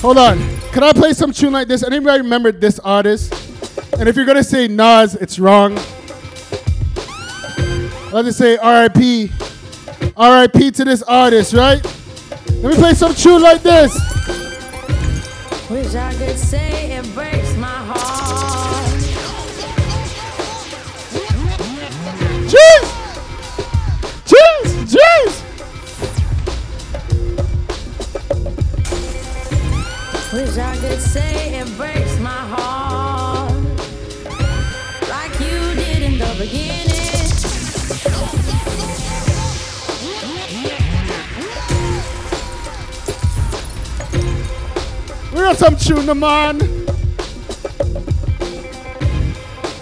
Hold 0.00 0.16
on. 0.16 0.38
Can 0.72 0.82
I 0.82 0.92
play 0.92 1.12
some 1.12 1.30
tune 1.30 1.52
like 1.52 1.68
this? 1.68 1.82
Anybody 1.82 2.22
remember 2.22 2.52
this 2.52 2.78
artist? 2.78 3.34
And 3.98 4.08
if 4.08 4.16
you're 4.16 4.24
gonna 4.24 4.42
say 4.42 4.66
Nas, 4.66 5.14
it's 5.14 5.38
wrong. 5.38 5.74
Let 8.12 8.24
me 8.24 8.30
say 8.30 8.56
R.I.P. 8.56 9.30
R.I.P. 10.16 10.70
to 10.70 10.84
this 10.84 11.02
artist, 11.02 11.52
right? 11.52 11.84
Let 12.62 12.72
me 12.72 12.76
play 12.76 12.94
some 12.94 13.14
tune 13.14 13.42
like 13.42 13.62
this. 13.62 13.92
Wish 15.68 15.94
I 15.94 16.14
could 16.14 16.38
say 16.38 16.92
it 16.92 17.14
Jeez! 22.50 22.86
Jeez! 24.26 24.70
Jeez! 24.92 25.34
Wish 30.32 30.58
I 30.58 30.76
could 30.78 31.00
say 31.00 31.60
it 31.60 31.76
breaks 31.76 32.18
my 32.18 32.42
heart. 32.52 33.52
Like 35.08 35.38
you 35.38 35.74
did 35.76 36.02
in 36.02 36.18
the 36.18 36.34
beginning. 36.40 36.80
We 45.32 45.38
got 45.38 45.56
some 45.56 45.76
tune, 45.76 46.06
the 46.06 46.14
man. 46.16 46.58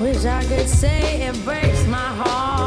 Wish 0.01 0.25
I 0.27 0.45
could 0.45 0.69
say 0.69 1.23
it 1.23 1.45
breaks 1.45 1.85
my 1.87 1.97
heart. 1.97 2.58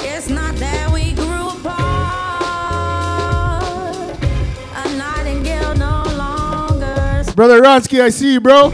It's 0.00 0.30
not 0.30 0.54
that 0.56 0.90
we 0.90 1.12
grew 1.12 1.48
apart. 1.50 1.68
A 4.74 4.96
nightingale 4.96 5.76
no 5.76 6.04
longer. 6.16 7.24
Brother 7.34 7.60
Ronsky, 7.60 8.00
I 8.00 8.08
see 8.08 8.32
you, 8.32 8.40
bro. 8.40 8.72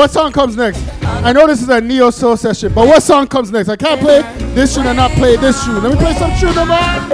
What 0.00 0.10
song 0.10 0.32
comes 0.32 0.56
next? 0.56 0.82
I 1.02 1.30
know 1.30 1.46
this 1.46 1.60
is 1.60 1.68
a 1.68 1.78
neo 1.78 2.08
soul 2.08 2.34
session, 2.34 2.72
but 2.72 2.86
what 2.86 3.02
song 3.02 3.26
comes 3.26 3.52
next? 3.52 3.68
I 3.68 3.76
can't 3.76 4.00
play 4.00 4.22
this 4.54 4.74
tune 4.74 4.86
and 4.86 4.96
not 4.96 5.10
play 5.10 5.36
this 5.36 5.62
tune. 5.62 5.82
Let 5.82 5.92
me 5.92 5.98
play 5.98 6.14
some 6.14 6.32
tune, 6.40 6.54
man. 6.54 7.08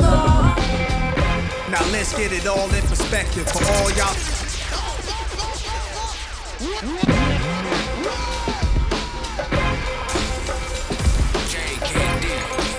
Now 1.68 1.84
let's 1.90 2.16
get 2.16 2.30
it 2.30 2.46
all 2.46 2.72
in 2.72 2.82
perspective 2.82 3.48
for 3.48 3.64
all 3.64 3.90
y'all. 3.90 4.14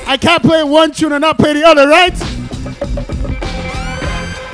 I 0.07 0.15
can't 0.15 0.41
play 0.41 0.63
one 0.63 0.93
tune 0.93 1.11
and 1.11 1.21
not 1.21 1.37
play 1.37 1.51
the 1.51 1.65
other, 1.65 1.85
right? 1.85 2.17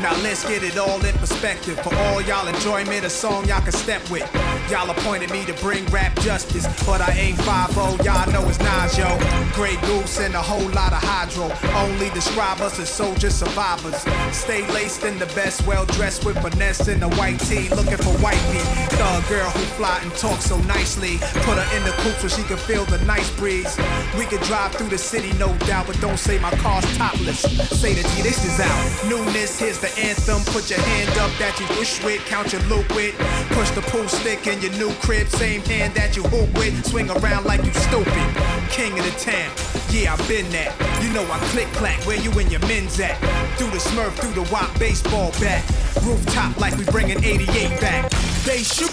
Now 0.01 0.19
let's 0.23 0.43
get 0.49 0.63
it 0.63 0.79
all 0.79 1.05
in 1.05 1.13
perspective. 1.19 1.79
For 1.81 1.93
all 1.93 2.23
y'all 2.23 2.47
enjoyment, 2.47 3.05
a 3.05 3.09
song 3.11 3.45
y'all 3.47 3.61
can 3.61 3.71
step 3.71 4.09
with. 4.09 4.27
Y'all 4.69 4.89
appointed 4.89 5.29
me 5.31 5.45
to 5.45 5.53
bring 5.55 5.85
rap 5.87 6.15
justice, 6.21 6.65
but 6.85 7.01
I 7.01 7.11
ain't 7.11 7.37
5 7.41 7.75
y'all 8.03 8.31
know 8.31 8.47
it's 8.47 8.59
Nas, 8.59 8.97
yo. 8.97 9.07
Grey 9.53 9.75
Goose 9.81 10.19
and 10.19 10.33
a 10.35 10.41
whole 10.41 10.67
lot 10.69 10.93
of 10.93 11.03
hydro. 11.03 11.51
Only 11.75 12.09
describe 12.11 12.61
us 12.61 12.79
as 12.79 12.89
soldier 12.89 13.29
survivors. 13.29 14.05
Stay 14.35 14.65
laced 14.71 15.03
in 15.03 15.19
the 15.19 15.25
best, 15.27 15.67
well 15.67 15.85
dressed 15.85 16.25
with 16.25 16.37
finesse 16.41 16.87
in 16.87 17.03
a 17.03 17.09
white 17.15 17.39
tee, 17.41 17.69
looking 17.69 17.97
for 17.97 18.13
white 18.23 18.41
meat. 18.51 18.67
Thug 18.97 19.27
girl 19.27 19.49
who 19.49 19.63
fly 19.75 19.99
and 20.01 20.11
talk 20.15 20.39
so 20.41 20.57
nicely. 20.59 21.17
Put 21.43 21.57
her 21.57 21.77
in 21.77 21.83
the 21.83 21.91
coupe 22.01 22.17
so 22.17 22.27
she 22.27 22.43
can 22.43 22.57
feel 22.57 22.85
the 22.85 22.99
nice 23.05 23.29
breeze. 23.37 23.77
We 24.17 24.25
could 24.25 24.41
drive 24.41 24.73
through 24.75 24.89
the 24.89 24.97
city, 24.97 25.33
no 25.37 25.55
doubt, 25.67 25.87
but 25.87 25.99
don't 25.99 26.19
say 26.19 26.39
my 26.39 26.51
car's 26.51 26.85
topless. 26.97 27.41
Say 27.81 27.93
the 27.93 28.03
G, 28.15 28.21
this 28.21 28.43
is 28.45 28.59
out. 28.59 29.09
Newness, 29.09 29.59
here's 29.59 29.79
the 29.79 29.91
anthem. 29.99 30.41
Put 30.53 30.69
your 30.69 30.79
hand 30.79 31.17
up 31.19 31.31
that 31.39 31.59
you 31.59 31.67
wish 31.77 32.03
with, 32.03 32.23
count 32.25 32.53
your 32.53 32.61
loop 32.63 32.87
with. 32.95 33.15
Push 33.51 33.71
the 33.71 33.81
pool 33.81 34.07
stick 34.07 34.47
in 34.47 34.52
your 34.61 34.73
new 34.73 34.93
crib, 35.01 35.27
same 35.27 35.61
hand 35.61 35.93
that 35.95 36.15
you 36.15 36.23
hoop 36.23 36.53
with. 36.57 36.85
Swing 36.85 37.09
around 37.09 37.45
like 37.45 37.63
you 37.63 37.73
stupid. 37.73 38.29
King 38.69 38.97
of 38.99 39.05
the 39.05 39.15
town, 39.17 39.51
yeah, 39.89 40.13
I've 40.13 40.27
been 40.27 40.49
that. 40.51 40.75
You 41.01 41.13
know 41.13 41.23
I 41.31 41.39
click 41.49 41.67
clack, 41.73 42.05
where 42.05 42.19
you 42.19 42.31
and 42.31 42.51
your 42.51 42.61
men's 42.61 42.99
at? 42.99 43.17
Through 43.57 43.71
the 43.71 43.77
smurf, 43.77 44.11
through 44.13 44.33
the 44.33 44.49
wop 44.51 44.77
baseball 44.77 45.31
bat. 45.39 45.63
Rooftop 46.03 46.59
like 46.59 46.75
we 46.77 46.85
bringing 46.85 47.23
88 47.23 47.79
back. 47.79 48.11
They 48.43 48.63
shoot. 48.63 48.91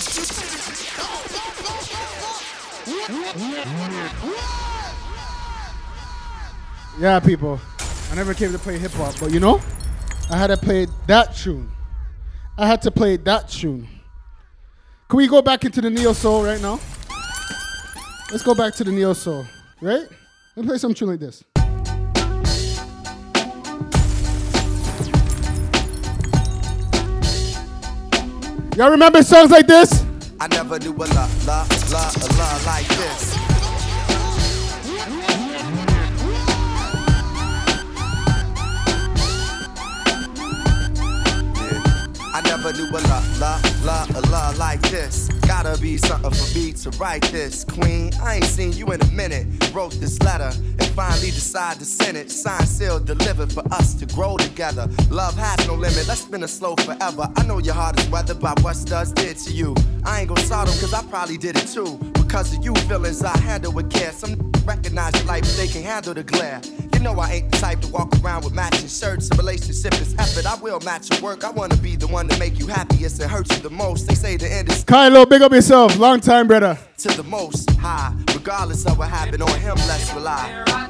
Yeah, 6.98 7.20
people. 7.20 7.60
I 8.10 8.14
never 8.14 8.34
came 8.34 8.52
to 8.52 8.58
play 8.58 8.78
hip 8.78 8.92
hop, 8.92 9.14
but 9.18 9.32
you 9.32 9.40
know, 9.40 9.60
I 10.30 10.36
had 10.36 10.48
to 10.48 10.56
play 10.56 10.86
that 11.06 11.34
tune. 11.34 11.70
I 12.58 12.66
had 12.66 12.82
to 12.82 12.90
play 12.90 13.16
that 13.16 13.48
tune. 13.48 13.88
Can 15.10 15.16
we 15.16 15.26
go 15.26 15.42
back 15.42 15.64
into 15.64 15.80
the 15.80 15.90
neo 15.90 16.12
soul 16.12 16.44
right 16.44 16.60
now? 16.60 16.78
Let's 18.30 18.44
go 18.44 18.54
back 18.54 18.72
to 18.74 18.84
the 18.84 18.92
neo 18.92 19.12
soul, 19.12 19.44
right? 19.80 20.06
Let's 20.54 20.68
play 20.68 20.78
some 20.78 20.94
tune 20.94 21.08
like 21.08 21.18
this. 21.18 21.42
Y'all 28.76 28.92
remember 28.92 29.20
songs 29.24 29.50
like 29.50 29.66
this? 29.66 30.04
I 30.38 30.46
never 30.46 30.78
knew 30.78 30.94
a 30.94 31.06
la 31.06 31.28
la 31.44 31.66
la 31.90 32.12
a 32.14 32.28
la 32.38 32.60
like 32.64 32.86
this. 32.86 33.36
I 42.32 42.40
never 42.44 42.72
knew 42.72 42.88
a 42.88 43.00
la 43.00 43.22
la 43.40 43.69
this. 45.00 45.28
Gotta 45.46 45.80
be 45.80 45.96
something 45.96 46.30
for 46.30 46.58
me 46.58 46.72
to 46.72 46.90
write 46.98 47.22
this, 47.32 47.64
Queen. 47.64 48.12
I 48.22 48.36
ain't 48.36 48.44
seen 48.44 48.72
you 48.72 48.86
in 48.92 49.00
a 49.00 49.10
minute. 49.10 49.46
Wrote 49.74 49.92
this 49.92 50.20
letter 50.20 50.50
and 50.78 50.86
finally 50.88 51.30
decided 51.30 51.78
to 51.80 51.84
send 51.84 52.16
it. 52.16 52.30
Signed, 52.30 52.68
sealed, 52.68 53.06
delivered 53.06 53.52
for 53.52 53.64
us 53.72 53.94
to 53.94 54.06
grow 54.06 54.36
together. 54.36 54.88
Love 55.10 55.36
has 55.36 55.66
no 55.66 55.74
limit. 55.74 56.06
Let's 56.06 56.22
spin 56.22 56.42
a 56.42 56.48
slow 56.48 56.76
forever. 56.76 57.28
I 57.36 57.42
know 57.46 57.58
your 57.58 57.74
heart 57.74 57.98
is 57.98 58.08
weathered 58.08 58.40
by 58.40 58.54
what 58.60 58.76
studs 58.76 59.12
did 59.12 59.36
to 59.38 59.52
you. 59.52 59.74
I 60.04 60.20
ain't 60.20 60.28
gonna 60.28 60.40
start 60.42 60.68
them 60.68 60.78
cause 60.78 60.92
I 60.92 61.02
probably 61.04 61.38
did 61.38 61.56
it 61.56 61.68
too. 61.68 61.98
Because 62.14 62.54
of 62.56 62.64
you 62.64 62.74
feelings 62.88 63.22
I 63.22 63.36
handle 63.38 63.72
with 63.72 63.90
care. 63.90 64.12
Some 64.12 64.49
recognize 64.70 65.12
your 65.16 65.24
life, 65.24 65.44
they 65.56 65.66
can 65.66 65.82
handle 65.82 66.14
the 66.14 66.22
glare. 66.22 66.60
You 66.92 67.00
know 67.00 67.18
I 67.18 67.32
ain't 67.32 67.50
the 67.50 67.58
type 67.58 67.80
to 67.80 67.88
walk 67.88 68.10
around 68.22 68.44
with 68.44 68.54
matching 68.54 68.86
shirts. 68.86 69.28
A 69.32 69.36
relationship 69.36 69.94
is 69.94 70.14
effort. 70.16 70.46
I 70.46 70.54
will 70.62 70.78
match 70.80 71.10
your 71.10 71.20
work. 71.20 71.42
I 71.42 71.50
wanna 71.50 71.76
be 71.76 71.96
the 71.96 72.06
one 72.06 72.28
to 72.28 72.38
make 72.38 72.58
you 72.60 72.68
happiest 72.68 73.20
and 73.20 73.28
hurt 73.30 73.50
you 73.50 73.60
the 73.62 73.70
most. 73.70 74.06
They 74.06 74.14
say 74.14 74.36
the 74.36 74.50
end 74.50 74.68
is 74.70 74.84
Kylo, 74.84 75.28
big 75.28 75.42
up 75.42 75.52
yourself. 75.52 75.96
Long 75.98 76.20
time, 76.20 76.46
brother. 76.46 76.78
to 76.98 77.08
the 77.08 77.24
most 77.24 77.68
high. 77.70 78.14
Regardless 78.34 78.86
of 78.86 78.96
what 78.98 79.08
happened 79.08 79.42
on 79.42 79.58
him, 79.58 79.76
let's 79.88 80.12
rely. 80.14 80.89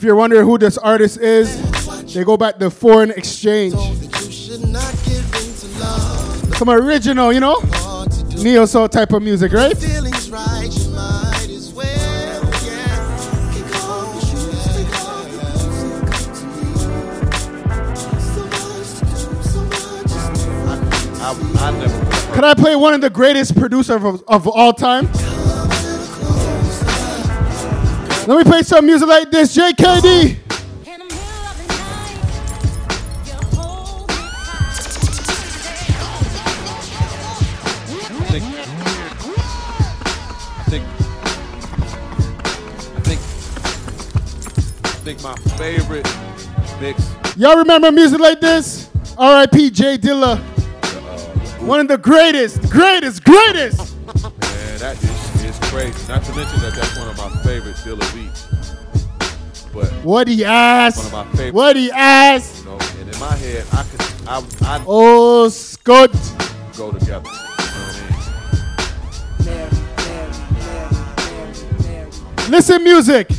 If 0.00 0.04
you're 0.04 0.16
wondering 0.16 0.46
who 0.46 0.56
this 0.56 0.78
artist 0.78 1.18
is, 1.18 1.60
they 2.14 2.24
go 2.24 2.38
back 2.38 2.58
to 2.58 2.70
Foreign 2.70 3.10
Exchange. 3.10 3.74
Some 6.56 6.70
original, 6.70 7.30
you 7.34 7.40
know? 7.40 7.60
Neo 8.38 8.64
soul 8.64 8.88
type 8.88 9.12
of 9.12 9.22
music, 9.22 9.52
right? 9.52 9.74
Could 22.32 22.44
I 22.44 22.54
play 22.56 22.74
one 22.74 22.94
of 22.94 23.02
the 23.02 23.10
greatest 23.12 23.54
producers 23.54 24.02
of, 24.02 24.24
of 24.26 24.48
all 24.48 24.72
time? 24.72 25.10
Let 28.30 28.36
me 28.36 28.44
play 28.44 28.62
some 28.62 28.86
music 28.86 29.08
like 29.08 29.28
this, 29.32 29.56
JKD. 29.56 30.36
think, 38.28 38.44
think, 40.68 40.84
think, 43.02 43.20
think 45.02 45.22
my 45.24 45.34
favorite 45.56 46.06
mix. 46.80 47.12
Y'all 47.36 47.56
remember 47.56 47.90
music 47.90 48.20
like 48.20 48.40
this? 48.40 48.90
R.I.P. 49.18 49.70
J 49.70 49.98
Dilla. 49.98 50.38
One 51.62 51.80
of 51.80 51.88
the 51.88 51.98
greatest, 51.98 52.70
greatest, 52.70 53.24
greatest. 53.24 53.96
Man, 54.22 55.09
that 55.72 55.86
is, 55.88 55.96
is. 55.96 56.08
Not 56.08 56.24
to 56.24 56.34
mention 56.34 56.60
that 56.60 56.74
that's 56.74 56.96
one 56.98 57.08
of 57.08 57.16
my 57.16 57.30
favorite 57.42 57.76
Dilla 57.76 58.14
beats. 58.14 58.46
But 59.72 59.88
What 60.04 60.26
he 60.28 60.44
asked. 60.44 60.98
one 60.98 61.06
of 61.06 61.12
my 61.30 61.36
favorite. 61.36 61.54
What 61.54 61.76
he 61.76 61.90
asked. 61.92 62.58
You 62.64 62.70
know, 62.70 62.78
and 63.00 63.08
in 63.14 63.20
my 63.20 63.34
head, 63.36 63.64
I 63.72 63.82
could, 63.84 64.00
I, 64.28 64.42
I 64.78 64.84
Oh, 64.86 65.48
Scott. 65.48 66.10
go 66.76 66.90
together. 66.92 67.28
You 67.28 67.34
know 67.34 67.86
what 67.86 67.96
I 69.48 69.64
mean? 72.44 72.50
Listen, 72.50 72.82
music. 72.82 73.30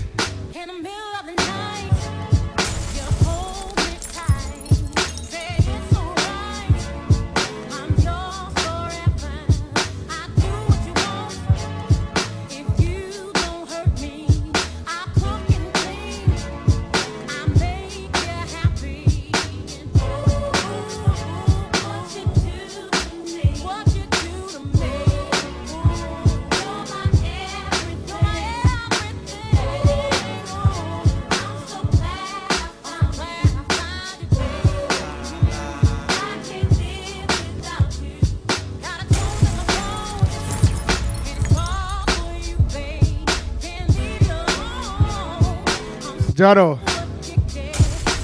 Jado. 46.41 46.79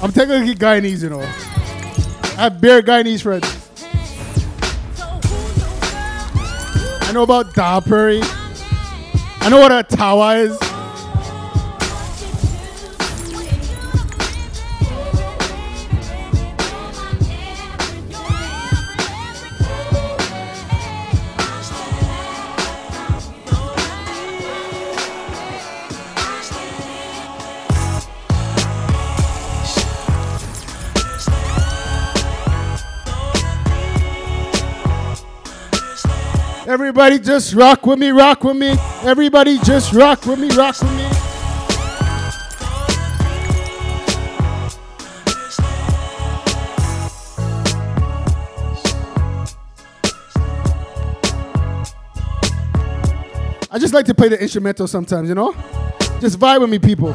I'm 0.02 0.10
technically 0.10 0.56
Guyanese, 0.56 1.02
you 1.02 1.10
know. 1.10 1.20
I 1.20 2.42
have 2.42 2.60
bare 2.60 2.82
Guyanese 2.82 3.22
friends. 3.22 3.46
I 7.02 7.12
know 7.12 7.22
about 7.22 7.54
Da 7.54 7.80
Prairie. 7.80 8.20
I 9.40 9.48
know 9.48 9.60
what 9.60 9.70
a 9.70 9.84
tawa 9.84 10.36
is. 10.36 10.67
Everybody 37.00 37.24
just 37.24 37.54
rock 37.54 37.86
with 37.86 38.00
me, 38.00 38.10
rock 38.10 38.42
with 38.42 38.56
me. 38.56 38.74
Everybody 39.04 39.56
just 39.58 39.92
rock 39.92 40.26
with 40.26 40.40
me, 40.40 40.48
rock 40.48 40.74
with 40.82 40.90
me. 40.96 41.04
I 53.70 53.78
just 53.78 53.94
like 53.94 54.06
to 54.06 54.14
play 54.14 54.30
the 54.30 54.38
instrumental 54.42 54.88
sometimes, 54.88 55.28
you 55.28 55.36
know? 55.36 55.52
Just 56.20 56.36
vibe 56.40 56.62
with 56.62 56.70
me, 56.70 56.80
people. 56.80 57.14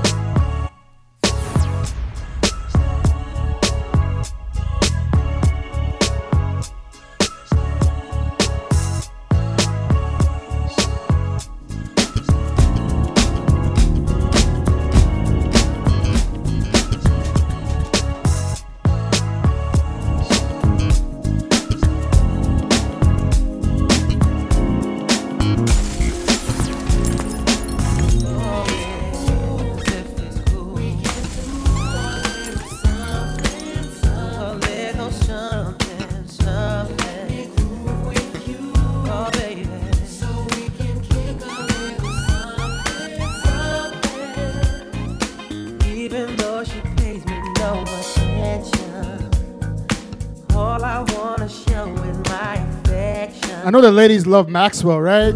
Ladies 53.93 54.25
love 54.27 54.49
Maxwell, 54.49 54.99
right? 54.99 55.33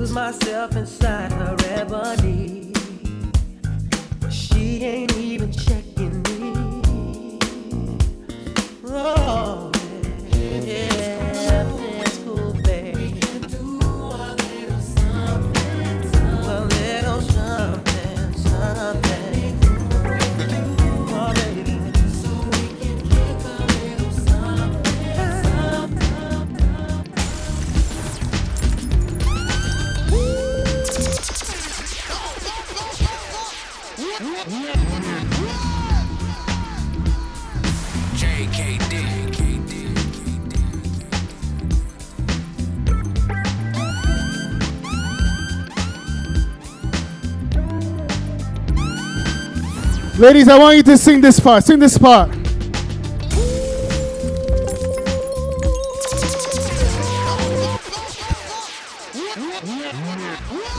Ladies, 50.17 50.47
I 50.47 50.57
want 50.57 50.77
you 50.77 50.81
to 50.81 50.97
sing 50.97 51.21
this 51.21 51.39
part. 51.39 51.63
Sing 51.63 51.77
this 51.77 51.95
part. 51.95 52.29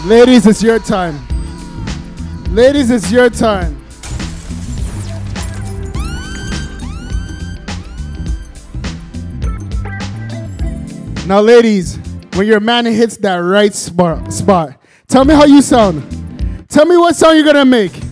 Ladies, 0.05 0.45
it's 0.45 0.61
your 0.61 0.81
time. 0.81 1.25
Ladies, 2.53 2.91
it's 2.91 3.13
your 3.13 3.31
time. 3.31 3.77
Now, 11.29 11.41
ladies, 11.43 11.97
when 12.35 12.49
your 12.49 12.59
man 12.59 12.87
hits 12.87 13.17
that 13.19 13.37
right 13.37 13.73
spot, 13.73 14.33
spot, 14.33 14.81
tell 15.07 15.25
me 15.25 15.35
how 15.35 15.45
you 15.45 15.63
sound. 15.63 16.03
Tell 16.69 16.87
me 16.87 16.97
what 16.97 17.15
sound 17.15 17.37
you're 17.37 17.47
gonna 17.47 17.65
make. 17.65 18.08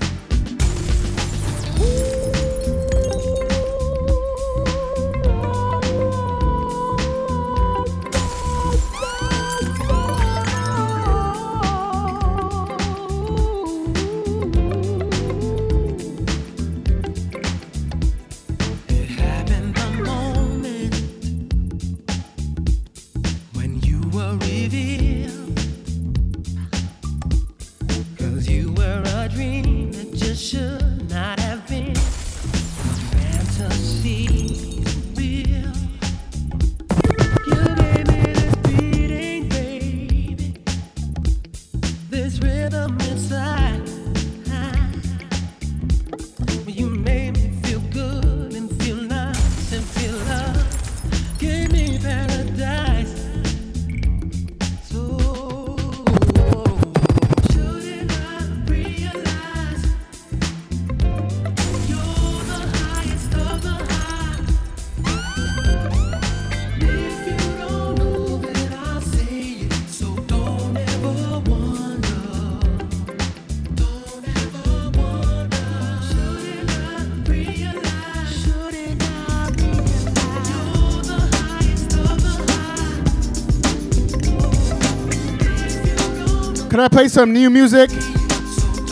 Play 86.97 87.09
some 87.09 87.30
new 87.30 87.51
music? 87.51 87.90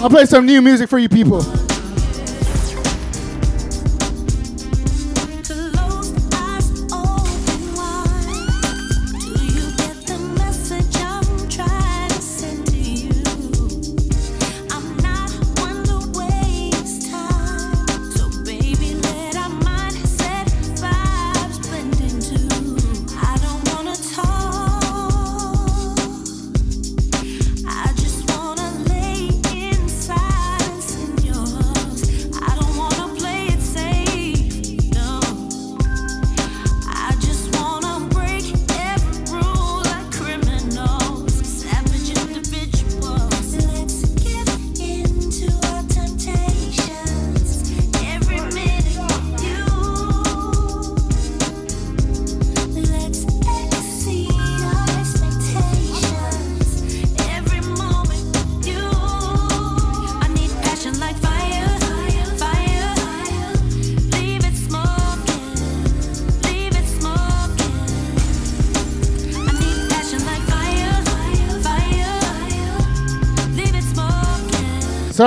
I'll 0.02 0.10
play 0.10 0.26
some 0.26 0.44
new 0.44 0.60
music 0.60 0.90
for 0.90 0.98
you 0.98 1.08
people. 1.08 1.63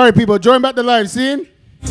Sorry, 0.08 0.20
people. 0.20 0.38
Join 0.38 0.62
back 0.62 0.74
the 0.74 0.82
live. 0.82 1.10
scene. 1.10 1.46
Need 1.82 1.90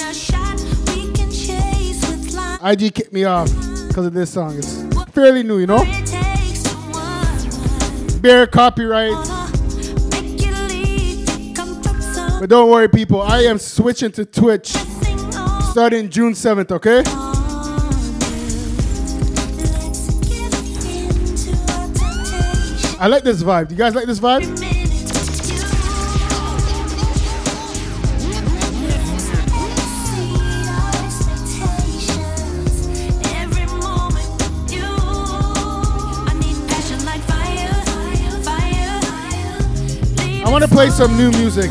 a 0.00 0.14
shot 0.14 0.60
we 0.86 1.10
can 1.12 1.32
chase 1.32 2.00
with 2.08 2.32
love. 2.32 2.60
IG 2.64 2.94
kicked 2.94 3.12
me 3.12 3.24
off 3.24 3.48
because 3.88 4.06
of 4.06 4.14
this 4.14 4.32
song. 4.32 4.56
It's 4.56 4.84
fairly 5.12 5.42
new, 5.42 5.58
you 5.58 5.66
know? 5.66 5.84
Bare 8.20 8.46
copyright. 8.46 9.16
But 12.38 12.48
don't 12.48 12.70
worry, 12.70 12.88
people. 12.88 13.20
I 13.20 13.40
am 13.40 13.58
switching 13.58 14.12
to 14.12 14.24
Twitch 14.24 14.68
starting 14.68 16.08
June 16.08 16.34
7th, 16.34 16.70
okay? 16.70 17.02
I 23.00 23.08
like 23.08 23.24
this 23.24 23.42
vibe. 23.42 23.70
Do 23.70 23.74
you 23.74 23.78
guys 23.78 23.96
like 23.96 24.06
this 24.06 24.20
vibe? 24.20 24.69
I 40.50 40.52
want 40.52 40.64
to 40.64 40.70
play 40.70 40.90
some 40.90 41.16
new 41.16 41.30
music. 41.30 41.70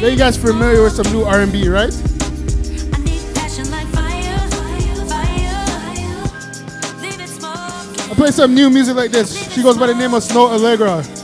Are 0.00 0.08
you 0.08 0.16
guys 0.16 0.36
familiar 0.36 0.84
with 0.84 0.92
some 0.92 1.12
new 1.12 1.24
R&B, 1.24 1.68
right? 1.68 1.92
I'll 8.08 8.14
play 8.14 8.30
some 8.30 8.54
new 8.54 8.70
music 8.70 8.94
like 8.94 9.10
this. 9.10 9.52
She 9.52 9.60
goes 9.60 9.76
by 9.76 9.88
the 9.88 9.94
name 9.96 10.14
of 10.14 10.22
Snoh 10.22 10.56
Aalegra. 10.56 11.19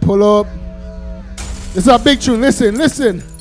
Pull 0.00 0.22
up. 0.24 0.46
Is 1.76 1.86
a 1.88 1.98
big 1.98 2.20
tune. 2.20 2.40
Listen, 2.40 2.76
listen. 2.76 3.35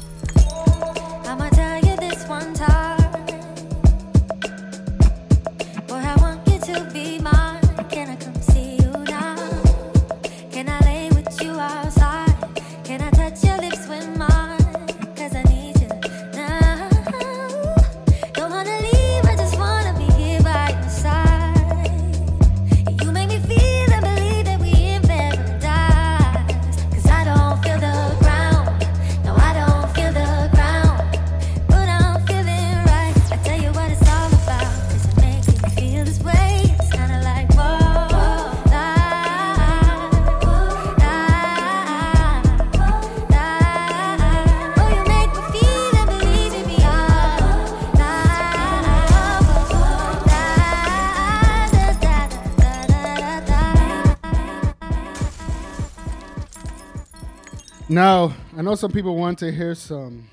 Now, 57.96 58.36
I 58.58 58.62
know 58.62 58.76
some 58.76 58.92
people 58.92 59.16
want 59.16 59.40
to 59.40 59.50
hear 59.50 59.74
some 59.74 60.28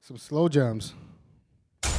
some 0.00 0.16
slow 0.16 0.48
jams. 0.48 0.94
Could 1.82 1.92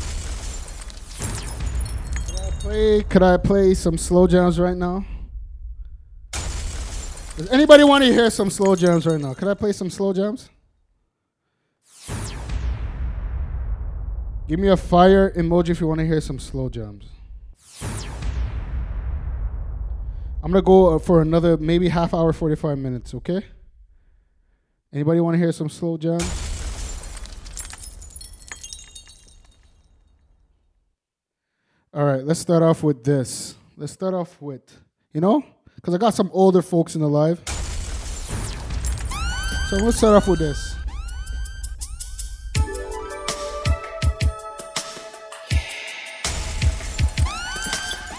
I 2.39 2.49
play, 2.59 3.03
could 3.03 3.21
I 3.21 3.37
play 3.37 3.75
some 3.75 3.95
slow 3.95 4.25
jams 4.25 4.59
right 4.59 4.75
now? 4.75 5.05
Does 6.31 7.51
anybody 7.51 7.83
want 7.83 8.05
to 8.05 8.11
hear 8.11 8.31
some 8.31 8.49
slow 8.49 8.75
jams 8.75 9.05
right 9.05 9.21
now? 9.21 9.35
Could 9.35 9.49
I 9.49 9.53
play 9.53 9.71
some 9.71 9.91
slow 9.91 10.11
jams? 10.11 10.49
Give 14.47 14.57
me 14.57 14.69
a 14.69 14.77
fire 14.77 15.29
emoji 15.37 15.69
if 15.69 15.79
you 15.79 15.85
want 15.85 15.99
to 15.99 16.07
hear 16.07 16.21
some 16.21 16.39
slow 16.39 16.69
jams. 16.69 17.05
I'm 20.41 20.51
gonna 20.51 20.61
go 20.61 20.95
uh, 20.95 20.99
for 20.99 21.21
another 21.21 21.57
maybe 21.57 21.89
half 21.89 22.13
hour, 22.13 22.31
45 22.31 22.77
minutes. 22.77 23.13
Okay. 23.13 23.45
Anybody 24.93 25.19
want 25.19 25.35
to 25.35 25.37
hear 25.37 25.51
some 25.51 25.67
slow 25.69 25.97
jams? 25.97 26.23
All 31.93 32.05
right, 32.05 32.23
let's 32.23 32.39
start 32.39 32.63
off 32.63 32.83
with 32.83 33.03
this. 33.03 33.55
Let's 33.75 33.91
start 33.91 34.13
off 34.13 34.41
with, 34.41 34.79
you 35.11 35.19
know, 35.19 35.43
because 35.75 35.93
I 35.93 35.97
got 35.97 36.13
some 36.13 36.29
older 36.31 36.61
folks 36.61 36.95
in 36.95 37.01
the 37.01 37.09
live. 37.09 37.41
So 39.69 39.75
let's 39.75 39.97
start 39.97 40.15
off 40.15 40.27
with 40.27 40.39
this. 40.39 40.75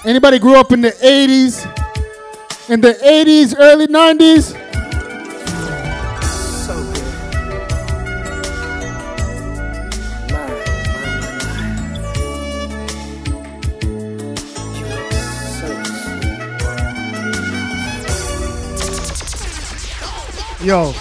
Anybody 0.05 0.39
grew 0.39 0.57
up 0.57 0.73
in 0.73 0.81
the 0.81 0.91
80s? 0.91 1.70
In 2.71 2.81
the 2.81 2.93
80s, 2.93 3.57
early 3.59 3.89
90s? 3.89 4.55
Yo, 20.63 20.93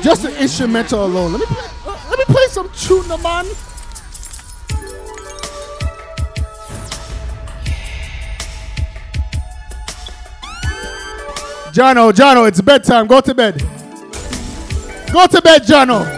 just 0.00 0.22
the 0.22 0.32
instrumental 0.40 1.06
alone. 1.06 1.32
Let 1.32 1.40
me 1.40 1.46
play, 1.46 1.94
let 2.08 2.18
me 2.20 2.24
play 2.26 2.46
some 2.50 2.70
tune, 2.76 3.08
man. 3.20 3.46
Jono, 11.76 12.10
Jono, 12.10 12.48
it's 12.48 12.62
bedtime. 12.62 13.06
Go 13.06 13.20
to 13.20 13.34
bed. 13.34 13.58
Go 15.12 15.26
to 15.26 15.42
bed, 15.42 15.60
Jono. 15.60 16.15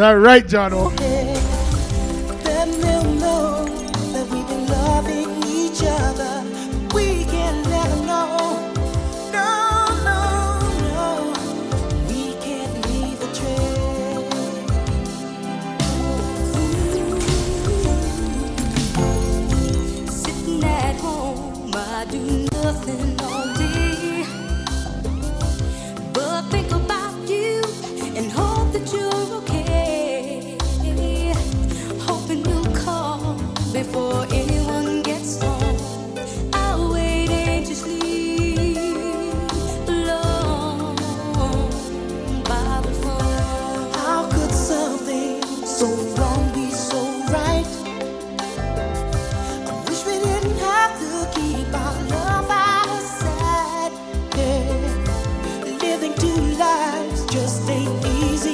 That 0.00 0.12
right, 0.12 0.46
Jono? 0.46 0.99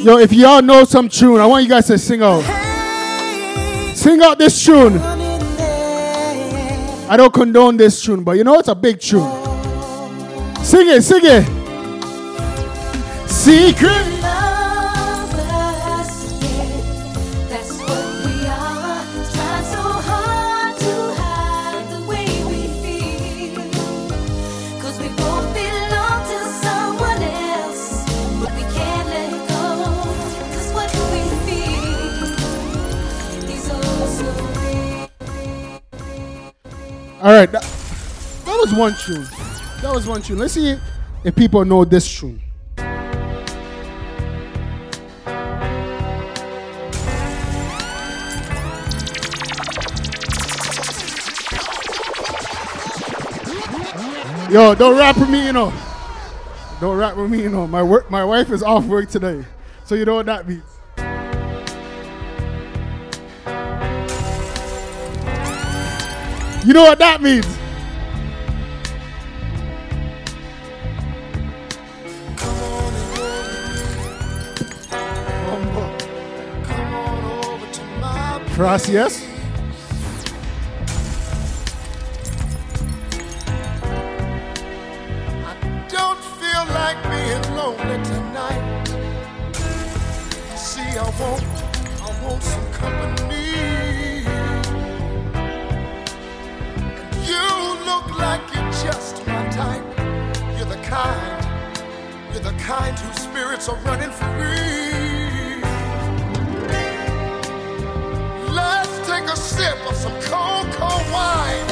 Yo, 0.07 0.18
if 0.18 0.32
y'all 0.32 0.62
know 0.62 0.84
some 0.84 1.09
tune, 1.09 1.40
I 1.40 1.46
want 1.46 1.64
you 1.64 1.68
guys 1.68 1.88
to 1.88 1.98
sing 1.98 2.22
out. 2.22 2.40
Sing 3.92 4.22
out 4.22 4.38
this 4.38 4.64
tune. 4.64 4.98
I 7.09 7.16
don't 7.16 7.34
condone 7.34 7.76
this 7.76 8.00
tune, 8.04 8.22
but 8.22 8.36
you 8.36 8.44
know 8.44 8.57
it's 8.61 8.68
a 8.68 8.74
big 8.76 9.00
tune. 9.00 9.28
Sing 10.62 10.88
it, 10.88 11.02
sing 11.02 11.22
it. 11.24 11.44
Secret. 13.28 14.16
All 37.27 37.33
right, 37.33 37.51
that, 37.51 37.62
that 38.45 38.57
was 38.57 38.72
one 38.72 38.95
tune. 39.05 39.27
That 39.83 39.93
was 39.93 40.07
one 40.07 40.22
tune. 40.22 40.39
Let's 40.39 40.55
see 40.55 40.79
if 41.24 41.35
people 41.35 41.64
know 41.64 41.85
this 41.85 42.09
tune. 42.20 42.41
Yo, 54.49 54.77
don't 54.77 54.97
rap 54.97 55.18
with 55.18 55.29
me, 55.29 55.47
you 55.47 55.53
know. 55.53 55.72
Don't 56.81 56.97
rap 56.97 57.16
with 57.16 57.29
me, 57.29 57.43
you 57.43 57.51
know. 57.51 57.66
My 57.66 57.83
work, 57.83 58.09
my 58.09 58.24
wife 58.24 58.53
is 58.53 58.62
off 58.62 58.85
work 58.85 59.09
today, 59.11 59.45
so 59.85 59.97
you 59.97 60.05
know 60.05 60.14
what 60.14 60.27
that 60.27 60.47
means. 60.47 60.76
You 66.67 66.73
know 66.73 66.83
what 66.83 66.99
that 66.99 67.23
means? 67.23 67.47
Cross, 78.57 78.89
yes? 78.89 79.36
You're 102.67 102.77
the 102.77 102.83
kind 102.83 102.99
whose 102.99 103.23
spirits 103.23 103.69
are 103.69 103.77
running 103.85 104.11
free. 104.11 105.62
Let's 108.55 109.07
take 109.07 109.25
a 109.25 109.37
sip 109.37 109.77
of 109.89 109.97
some 109.97 110.12
cold, 110.23 110.67
cold 110.75 111.07
wine. 111.12 111.67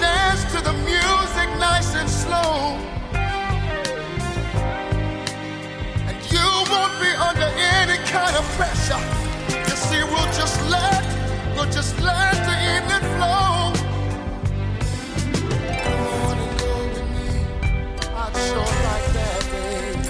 Dance 0.00 0.44
to 0.52 0.60
the 0.62 0.72
music 0.84 1.48
nice 1.58 1.94
and 1.94 2.08
slow. 2.08 2.78
And 6.08 6.18
you 6.30 6.48
won't 6.70 6.94
be 7.00 7.12
under 7.28 7.50
any 7.78 7.98
kind 8.08 8.36
of 8.36 8.44
pressure. 8.56 9.00
You 9.48 9.76
see, 9.76 10.02
we'll 10.04 10.32
just 10.32 10.60
let, 10.70 11.02
we'll 11.54 11.70
just 11.70 12.00
let 12.00 12.34
the 12.44 12.56
evening 12.76 13.16
flow. 13.16 13.45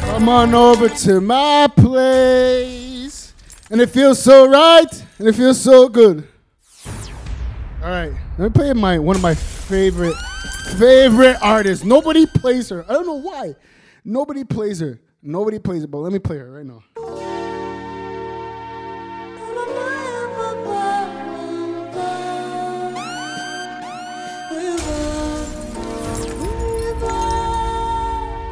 Come 0.07 0.29
on 0.29 0.55
over 0.55 0.89
to 0.89 1.21
my 1.21 1.69
place. 1.77 3.35
And 3.71 3.81
it 3.81 3.91
feels 3.91 4.23
so 4.23 4.49
right 4.49 5.05
and 5.19 5.29
it 5.29 5.35
feels 5.35 5.61
so 5.61 5.89
good. 5.89 6.27
All 7.83 7.91
right, 7.91 8.13
let 8.39 8.39
me 8.39 8.51
play 8.51 8.73
my 8.73 8.99
one 8.99 9.17
of 9.17 9.23
my 9.23 9.35
favorite 9.35 10.17
favorite 10.79 11.37
artists. 11.43 11.85
Nobody 11.85 12.27
plays 12.27 12.69
her. 12.71 12.85
I 12.89 12.95
don't 12.95 13.07
know 13.07 13.15
why. 13.15 13.55
Nobody 14.05 14.45
plays 14.45 14.81
her. 14.81 15.01
Nobody 15.23 15.59
plays 15.59 15.83
her, 15.83 15.89
but 15.89 15.99
let 15.99 16.13
me 16.13 16.19
play 16.19 16.39
her 16.39 16.51
right 16.51 16.67
now. 16.67 16.83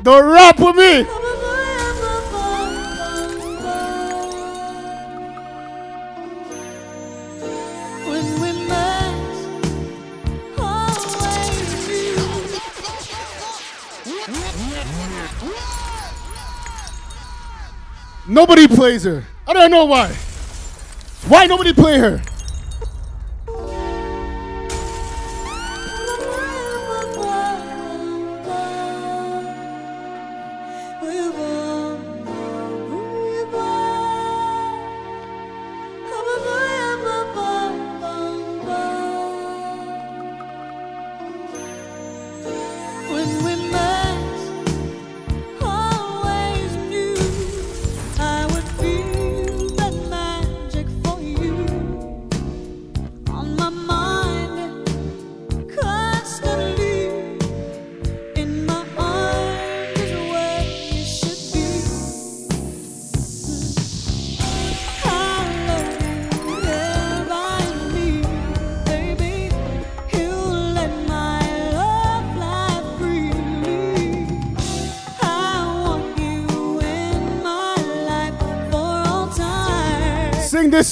Don't 0.03 0.25
rap 0.31 0.61
with 0.61 0.77
me. 0.77 1.24
Nobody 18.27 18.67
plays 18.67 19.05
her. 19.05 19.25
I 19.47 19.53
don't 19.53 19.71
know 19.71 19.85
why. 19.85 20.09
Why 21.29 21.47
nobody 21.47 21.73
play 21.73 21.99
her? 21.99 22.23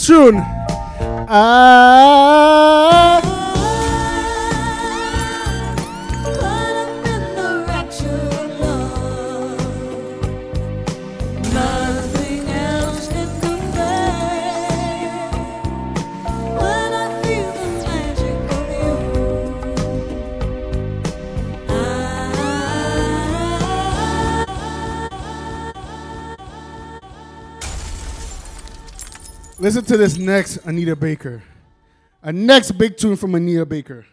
soon. 0.03 0.35
ah. 1.29 2.42
Listen 29.73 29.87
to 29.87 29.97
this 29.97 30.19
next 30.19 30.59
Anita 30.67 30.95
Baker. 30.95 31.43
A 32.23 32.31
next 32.31 32.73
big 32.73 32.99
tune 32.99 33.17
from 33.17 33.35
Anita 33.35 33.65
Baker. 33.65 34.05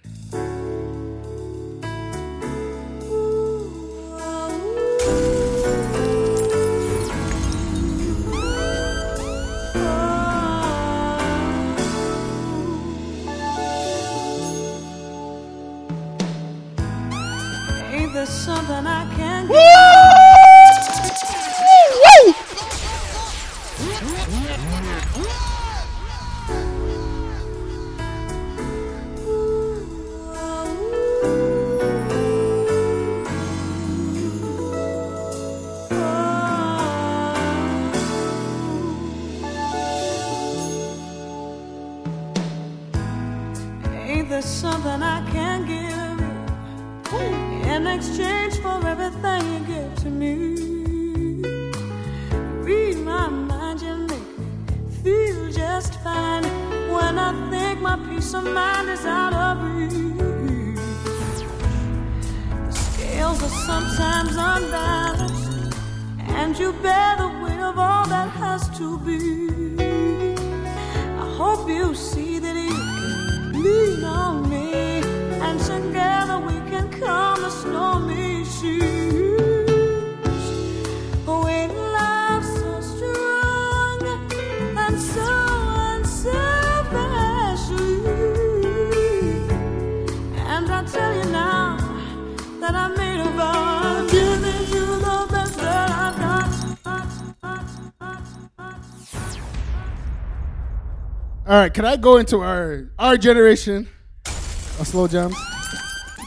All 101.60 101.65
right, 101.65 101.73
can 101.73 101.84
I 101.84 101.98
go 101.98 102.15
into 102.15 102.40
our 102.40 102.90
our 102.98 103.18
generation 103.18 103.90
of 104.26 104.88
slow 104.88 105.10
jams? 105.10 105.36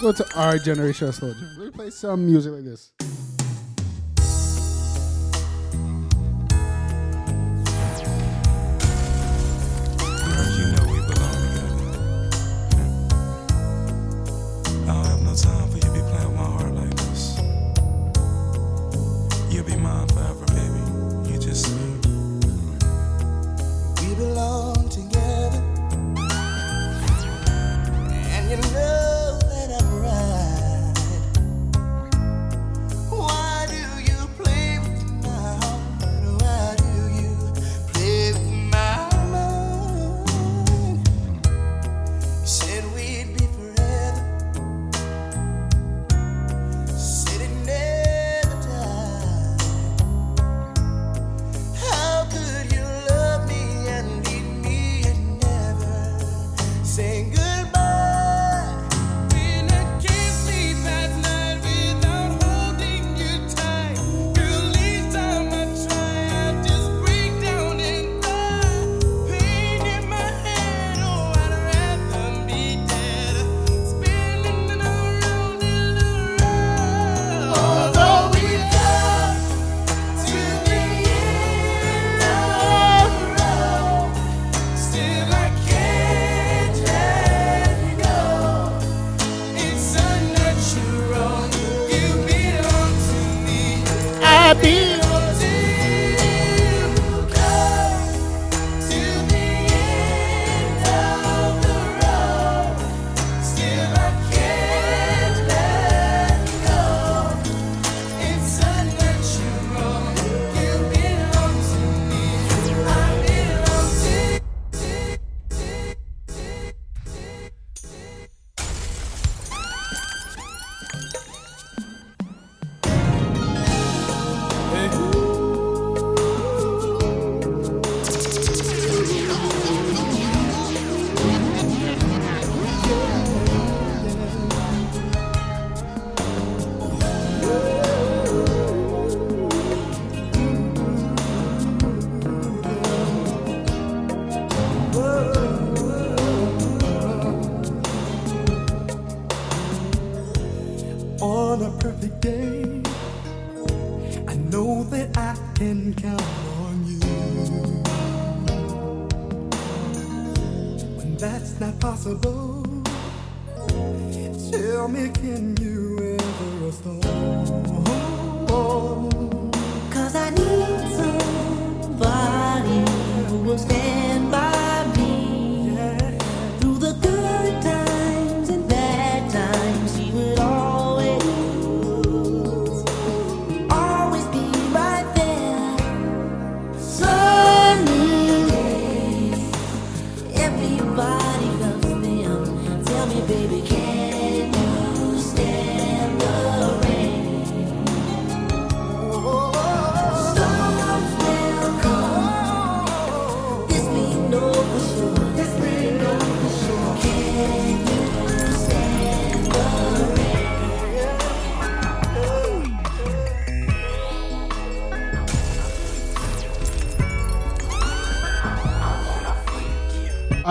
Go 0.03 0.13
to 0.13 0.27
our 0.39 0.59
generation 0.59 1.09
of 1.09 1.15
slow 1.15 1.33
jams. 1.33 1.57
Let 1.57 1.65
me 1.65 1.71
play 1.71 1.89
some 1.89 2.27
music 2.27 2.53
like 2.53 2.65
this. 2.65 2.93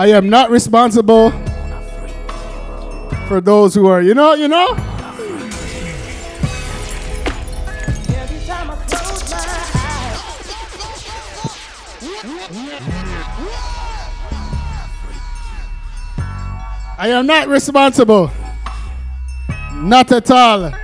I 0.02 0.08
am 0.08 0.28
not 0.28 0.50
responsible 0.50 1.30
for 3.28 3.40
those 3.40 3.72
who 3.72 3.86
are, 3.86 4.02
you 4.02 4.14
know, 4.14 4.34
you 4.34 4.48
know. 4.48 4.74
I 16.98 17.08
am 17.10 17.28
not 17.28 17.46
responsible. 17.46 18.32
Not 19.74 20.10
at 20.10 20.28
all. 20.32 20.81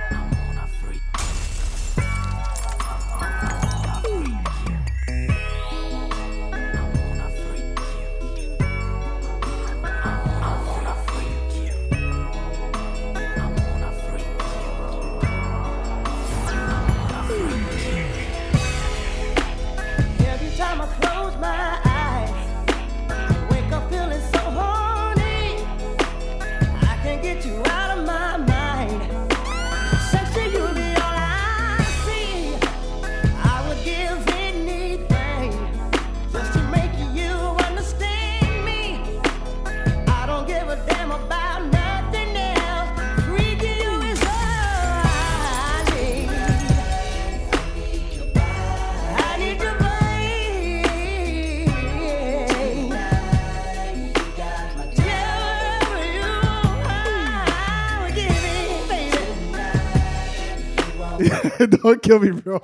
show. 62.49 62.61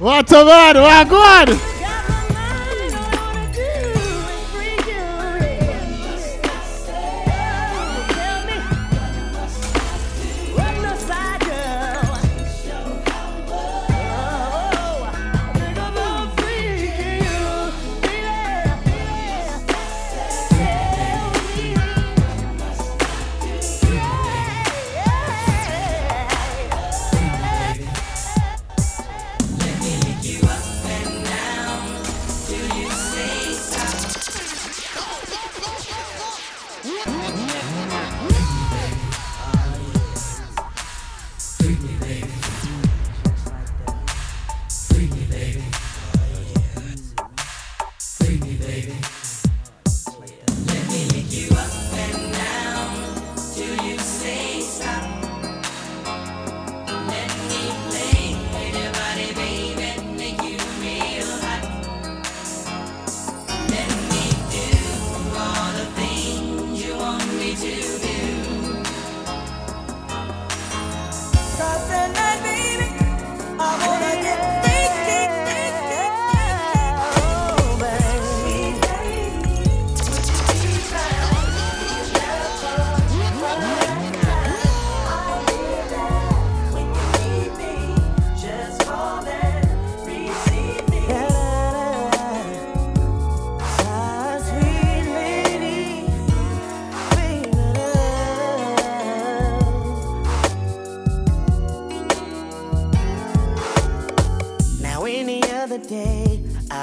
mano. 0.00 0.84
Agora! 0.86 1.69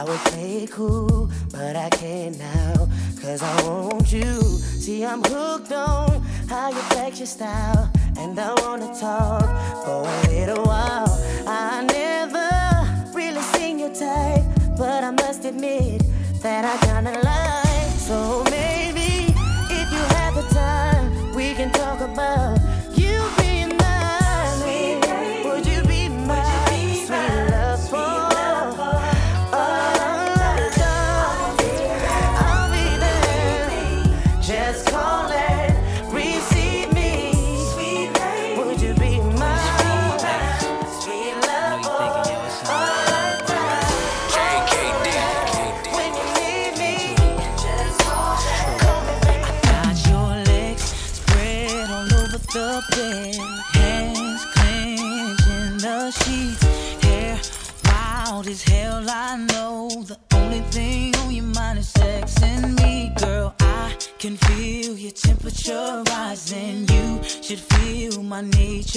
would 0.07 0.19
play 0.31 0.65
cool, 0.67 1.29
but 1.51 1.75
I 1.75 1.89
can't 1.89 2.39
now, 2.39 2.87
cause 3.21 3.41
I 3.41 3.63
want 3.63 4.11
you. 4.13 4.41
See, 4.41 5.03
I'm 5.03 5.21
hooked 5.21 5.73
on 5.73 6.21
how 6.47 6.69
you 6.69 6.81
flex 6.91 7.19
your 7.19 7.27
style, 7.27 7.91
and 8.17 8.39
I 8.39 8.53
wanna 8.61 8.87
talk 8.97 9.43
for 9.83 10.07
a 10.07 10.29
little 10.29 10.63
while. 10.63 11.09
I 11.45 11.83
never 11.83 13.13
really 13.13 13.41
seen 13.41 13.79
your 13.79 13.93
type, 13.93 14.45
but 14.77 15.03
I 15.03 15.11
must 15.11 15.43
admit 15.43 16.03
that 16.41 16.63
I 16.63 16.77
kinda 16.85 17.19
like 17.21 17.91
so 17.99 18.46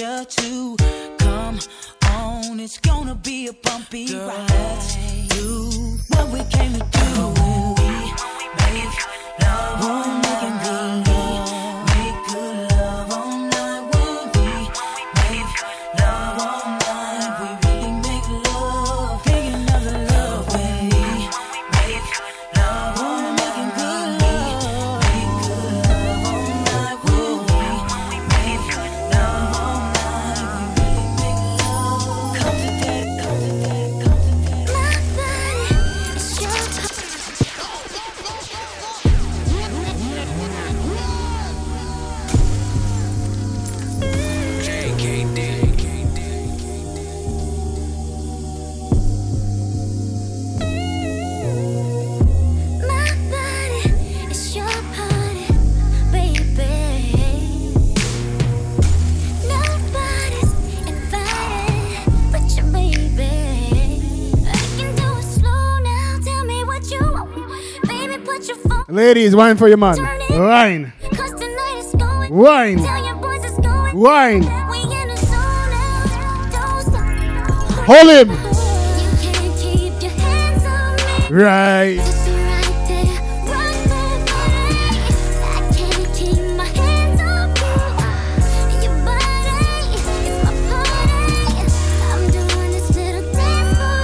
nature 0.01 0.25
too. 0.25 0.77
Come 1.19 1.59
on, 2.13 2.61
it's 2.61 2.79
gonna 2.79 3.15
be 3.15 3.49
a 3.49 3.53
bumpy 3.53 4.15
ride. 4.15 4.51
Let's 4.51 4.97
do 5.29 5.99
what 6.09 6.29
we 6.29 6.45
came 6.51 6.73
to 6.73 6.87
do. 6.91 7.40
Ladies, 68.91 69.35
wine 69.37 69.57
for 69.57 69.69
your 69.69 69.77
man. 69.77 69.97
Wine. 70.31 70.93
Cause 71.15 71.31
tonight 71.31 71.77
is 71.79 71.95
going. 71.95 72.35
Wine. 72.35 72.79
Tell 72.79 73.05
your 73.05 73.15
boys 73.15 73.45
it's 73.45 73.57
going. 73.59 73.97
Wine. 73.97 74.41
We 74.69 74.83
in 74.83 74.89
the 75.09 75.17
zone 75.17 75.71
now. 75.71 76.51
Don't 76.51 76.83
stop. 76.83 77.05
Hold 77.87 78.11
him. 78.11 78.31
You 78.31 78.37
can't 79.23 79.57
keep 79.61 80.03
your 80.03 80.11
hands 80.11 80.65
on 80.65 80.97
me. 80.97 81.03
Right. 81.41 81.99
Just 81.99 82.29
right 82.29 82.89
there, 82.89 83.07
right 83.47 83.85
there, 83.87 84.19
buddy. 84.27 84.75
I 85.47 85.49
can't 85.73 86.09
keep 86.17 86.43
my 86.57 86.67
hands 86.67 87.21
off 87.21 87.55
you. 87.63 87.75
Your 88.83 88.97
body 89.07 89.95
is 89.95 90.03
my 90.43 90.53
party. 90.69 91.63
I'm 92.11 92.23
doing 92.33 92.71
this 92.73 92.89
little 92.97 93.23
dance 93.35 93.71
for 93.77 94.03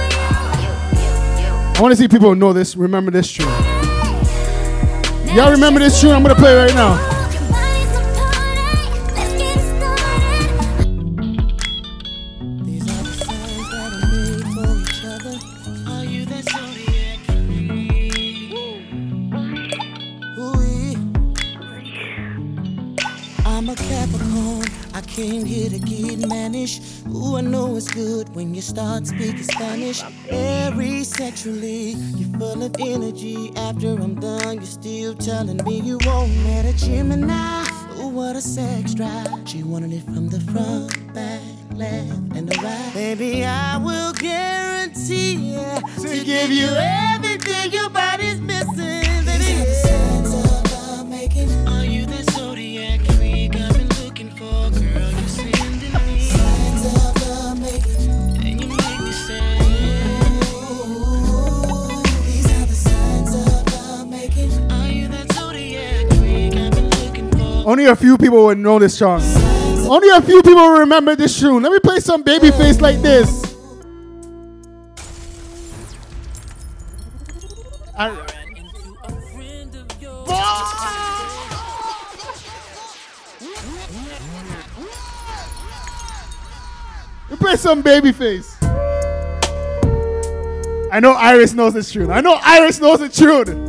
I 1.77 1.79
want 1.81 1.91
to 1.91 1.97
see 1.97 2.07
people 2.07 2.33
know 2.35 2.53
this, 2.53 2.77
remember 2.77 3.11
this 3.11 3.29
tune. 3.29 3.66
Y'all 5.35 5.51
remember 5.51 5.79
this 5.79 5.99
tune 6.01 6.11
I'm 6.11 6.23
to 6.23 6.35
play 6.35 6.55
right 6.55 6.73
now? 6.73 7.06
Good 27.97 28.35
when 28.35 28.53
you 28.53 28.61
start 28.61 29.07
speaking 29.07 29.41
Spanish. 29.41 30.03
Very 30.29 31.03
sexually, 31.03 31.95
you're 32.15 32.37
full 32.37 32.61
of 32.61 32.75
energy. 32.79 33.51
After 33.55 33.87
I'm 33.87 34.13
done, 34.13 34.57
you're 34.57 34.75
still 34.81 35.15
telling 35.15 35.57
me 35.65 35.79
you 35.79 35.97
won't 36.05 36.31
let 36.45 36.65
a 36.65 36.73
Gemini. 36.77 37.65
Ooh, 37.97 38.09
what 38.09 38.35
a 38.35 38.41
sex 38.41 38.93
drive. 38.93 39.49
She 39.49 39.63
wanted 39.63 39.93
it 39.93 40.03
from 40.03 40.29
the 40.29 40.39
front, 40.51 41.11
back, 41.15 41.41
left, 41.73 42.11
and 42.37 42.47
the 42.47 42.57
right. 42.61 42.91
Baby, 42.93 43.43
I 43.43 43.77
will 43.77 44.13
guarantee 44.13 45.53
ya 45.53 45.79
to, 45.79 46.23
give 46.23 46.51
you 46.51 46.69
everything 46.77 47.71
your 47.71 47.89
body's 47.89 48.39
missing. 48.39 49.25
Baby, 49.25 49.73
signs 49.73 50.33
of 50.35 50.71
love 50.71 51.09
making. 51.09 51.66
Only 67.67 67.83
a 67.83 67.97
few 67.97 68.17
people 68.17 68.45
would 68.45 68.57
know 68.57 68.79
this 68.79 68.97
song. 68.97 69.21
Only 69.89 70.07
a 70.07 70.21
few 70.21 70.41
people 70.41 70.69
remember 70.69 71.17
this 71.17 71.37
tune. 71.37 71.61
Let 71.63 71.73
me 71.73 71.79
play 71.79 71.99
some 71.99 72.23
Babyface 72.23 72.79
like 72.79 73.01
this. 73.01 73.43
I- 77.97 78.15
We 87.29 87.35
play 87.35 87.57
some 87.57 87.83
Babyface. 87.83 88.53
I 90.91 91.01
know 91.01 91.11
Iris 91.11 91.53
knows 91.53 91.73
the 91.73 91.83
tune. 91.83 92.09
I 92.11 92.21
know 92.21 92.39
Iris 92.41 92.79
knows 92.79 92.99
the 92.99 93.09
tune. 93.09 93.66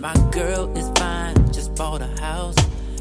My 0.00 0.14
girl 0.30 0.74
is 0.78 0.90
fine, 0.98 1.34
just 1.52 1.74
bought 1.74 2.00
a 2.00 2.06
house, 2.20 2.54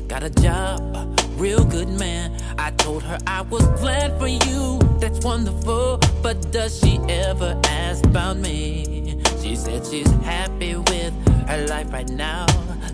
got 0.10 0.22
a 0.22 0.30
job, 0.30 0.82
a 0.98 1.08
real 1.38 1.64
good 1.64 1.88
man. 1.88 2.36
I 2.58 2.72
told 2.72 3.04
her 3.04 3.18
I 3.26 3.42
was 3.44 3.66
glad 3.80 4.20
for 4.20 4.28
you, 4.28 4.80
that's 5.00 5.24
wonderful. 5.24 6.00
But 6.22 6.52
does 6.52 6.78
she 6.78 7.00
ever 7.08 7.60
ask 7.66 8.04
about 8.06 8.38
me? 8.38 9.22
She 9.42 9.56
said 9.56 9.86
she's 9.86 10.12
happy 10.24 10.76
with 10.76 11.14
her 11.48 11.66
life 11.68 11.92
right 11.94 12.10
now. 12.10 12.46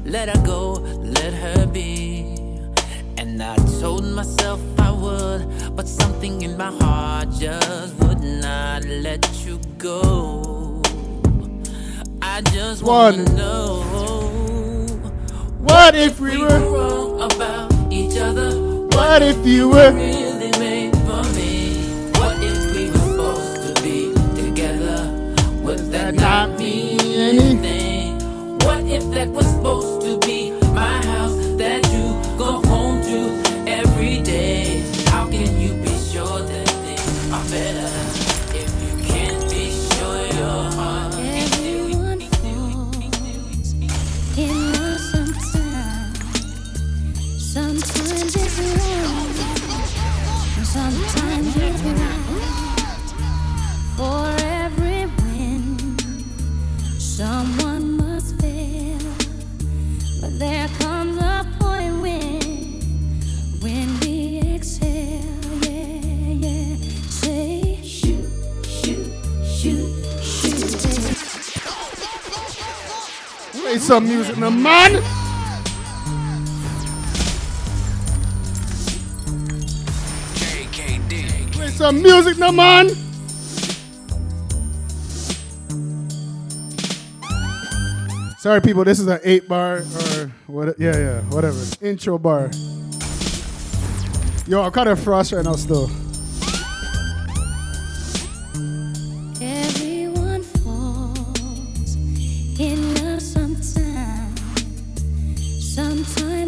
Let 0.03 0.29
her 0.29 0.45
go, 0.45 0.73
let 1.01 1.33
her 1.33 1.65
be. 1.65 2.37
And 3.17 3.41
I 3.41 3.55
told 3.79 4.05
myself 4.05 4.61
I 4.77 4.91
would, 4.91 5.75
but 5.75 5.87
something 5.87 6.43
in 6.43 6.55
my 6.57 6.71
heart 6.71 7.29
just 7.39 7.95
would 8.01 8.21
not 8.21 8.85
let 8.85 9.27
you 9.45 9.59
go. 9.79 10.64
I 12.35 12.41
just 12.41 12.83
wanna 12.83 13.23
know 13.31 13.79
What 15.61 15.95
if 15.95 16.19
we 16.19 16.37
were? 16.37 16.47
wrong 16.59 17.21
about 17.31 17.71
each 17.89 18.17
other. 18.17 18.51
What 18.89 19.21
if 19.21 19.37
you 19.47 19.69
were? 19.69 19.93
really 19.93 20.51
made 20.59 20.91
for 21.07 21.23
me? 21.33 21.77
What 22.19 22.35
if 22.43 22.75
we 22.75 22.91
were 22.91 22.97
supposed 22.97 23.75
to 23.77 23.81
be 23.81 24.13
together? 24.35 24.99
Would 25.63 25.89
that 25.93 26.15
not 26.15 26.59
mean 26.59 26.99
anything? 26.99 28.19
What 28.65 28.83
if 28.83 29.09
that 29.11 29.29
was 29.29 29.47
supposed 29.47 29.94
Play 73.75 73.81
some 73.81 74.07
music, 74.07 74.37
now, 74.37 74.49
man. 74.51 75.01
Play 81.51 81.67
some 81.71 82.01
music, 82.01 82.37
now, 82.37 82.51
man. 82.51 82.87
Sorry, 88.37 88.61
people. 88.61 88.85
This 88.85 89.01
is 89.01 89.07
an 89.07 89.19
eight 89.25 89.49
bar 89.49 89.79
or 89.79 90.31
what? 90.47 90.79
Yeah, 90.79 90.95
yeah, 90.95 91.19
whatever. 91.23 91.61
Intro 91.81 92.17
bar. 92.17 92.49
Yo, 94.47 94.61
I'm 94.61 94.71
kind 94.71 94.87
of 94.87 95.01
frost 95.01 95.33
right 95.33 95.43
now 95.43 95.57
still. 95.57 95.89
Everyone 99.41 100.43
falls 100.43 101.95
in 102.57 102.94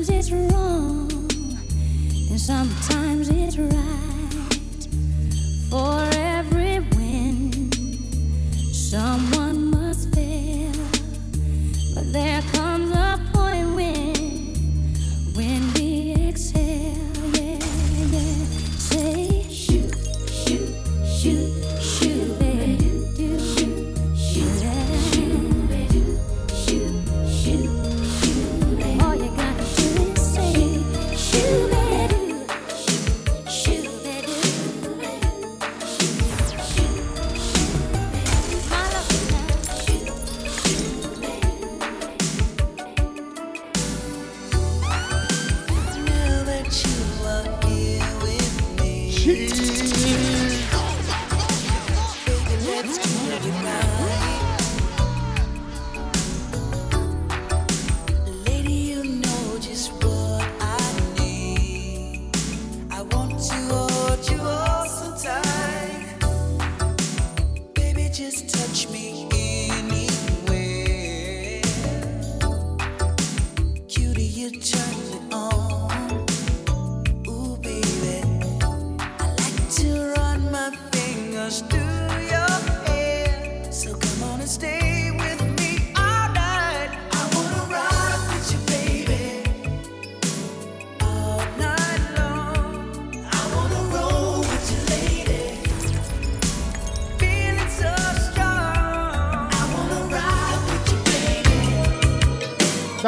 it's 0.09 0.31
wrong, 0.31 1.09
and 2.29 2.39
sometimes 2.39 3.29
it's 3.29 3.57
right. 3.57 4.16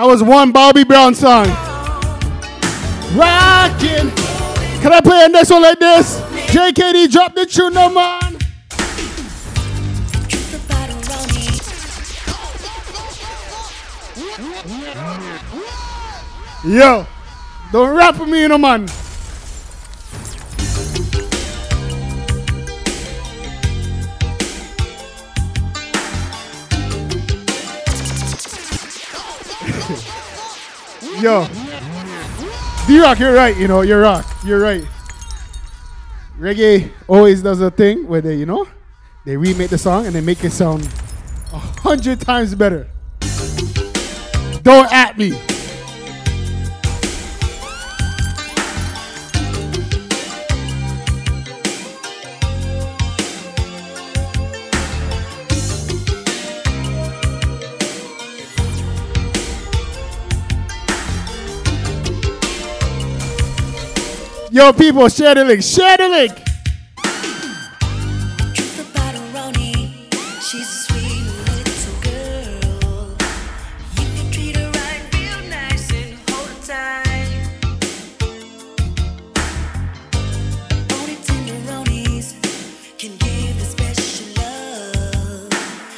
Was 0.09 0.23
one 0.23 0.51
Bobby 0.51 0.83
Brown 0.83 1.13
song. 1.13 1.45
Rockin'. 3.13 4.09
Can 4.81 4.91
I 4.91 5.01
play 5.03 5.23
a 5.25 5.29
next 5.29 5.51
one 5.51 5.61
like 5.61 5.77
this? 5.77 6.19
JKD, 6.49 7.11
drop 7.11 7.35
the 7.35 7.45
tune, 7.45 7.75
no 7.75 7.91
man. 7.91 8.37
Yo, 16.65 17.05
don't 17.71 17.95
rap 17.95 18.15
for 18.15 18.25
me, 18.25 18.45
in 18.45 18.49
no 18.49 18.57
man. 18.57 18.87
Yo, 31.21 31.45
D 32.87 32.97
Rock, 33.01 33.19
you're 33.19 33.33
right. 33.33 33.57
You 33.57 33.67
know, 33.67 33.81
you're 33.81 33.99
rock. 33.99 34.25
You're 34.45 34.61
right. 34.61 34.85
Reggae 36.39 36.91
always 37.09 37.41
does 37.41 37.59
a 37.59 37.69
thing 37.69 38.07
where 38.07 38.21
they, 38.21 38.35
you 38.35 38.45
know, 38.45 38.65
they 39.25 39.35
remake 39.35 39.69
the 39.69 39.77
song 39.77 40.05
and 40.05 40.15
they 40.15 40.21
make 40.21 40.41
it 40.45 40.51
sound 40.51 40.87
a 41.51 41.57
hundred 41.57 42.21
times 42.21 42.55
better. 42.55 42.89
Don't 44.63 44.89
at 44.93 45.17
me. 45.17 45.37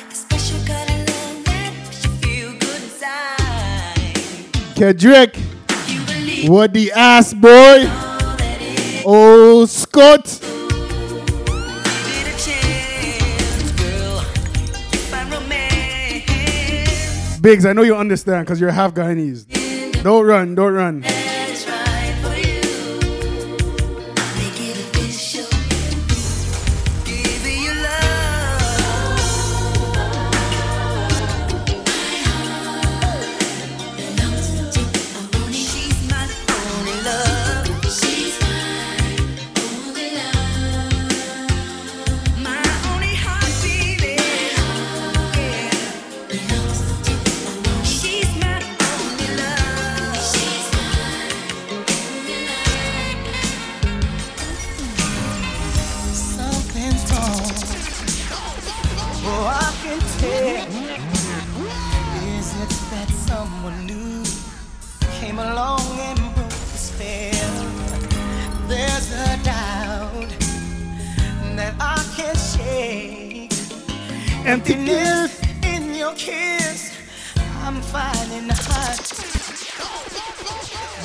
The 0.10 0.16
special 0.16 0.60
gotta 0.68 0.98
love 1.10 1.46
that 1.46 1.74
makes 1.84 2.06
you 2.28 2.54
good 2.60 2.82
inside. 2.84 4.76
Kendrick. 4.76 5.36
What 6.48 6.74
the 6.74 6.92
ass 6.92 7.34
boy? 7.34 8.01
Oh, 9.06 9.66
Scott. 9.66 10.40
Biggs, 17.42 17.66
I 17.66 17.74
know 17.74 17.82
you 17.82 17.96
understand 17.96 18.46
because 18.46 18.62
you're 18.62 18.70
half 18.72 18.94
Guyanese. 18.94 20.04
Don't 20.04 20.26
run, 20.26 20.54
don't 20.54 20.74
run. 20.74 21.21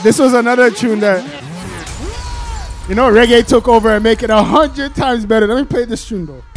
This 0.06 0.20
was 0.20 0.34
another 0.34 0.70
tune 0.70 1.00
that 1.00 1.20
you 2.88 2.94
know 2.94 3.10
reggae 3.10 3.44
took 3.44 3.66
over 3.66 3.90
and 3.90 4.04
make 4.04 4.22
it 4.22 4.30
a 4.30 4.40
hundred 4.40 4.94
times 4.94 5.26
better. 5.26 5.48
Let 5.48 5.58
me 5.58 5.64
play 5.64 5.84
this 5.84 6.06
tune 6.06 6.26
though. 6.26 6.55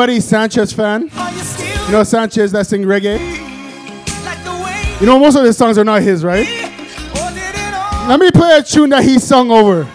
Anybody 0.00 0.20
Sanchez 0.20 0.72
fan? 0.72 1.02
You 1.02 1.92
know 1.92 2.04
Sanchez 2.04 2.52
that 2.52 2.66
sing 2.66 2.84
reggae? 2.84 3.18
like 4.24 4.42
the 4.44 4.62
way 4.64 4.96
You 4.98 5.04
know 5.04 5.18
most 5.18 5.36
of 5.36 5.44
the 5.44 5.52
songs 5.52 5.76
are 5.76 5.84
not 5.84 6.00
his, 6.00 6.24
right? 6.24 6.46
or 6.48 7.30
did 7.34 7.54
it 7.54 7.74
all 7.74 8.08
Let 8.08 8.18
me 8.18 8.30
play 8.30 8.56
a 8.56 8.62
tune 8.62 8.88
that 8.90 9.04
he 9.04 9.18
sung 9.18 9.50
over. 9.50 9.86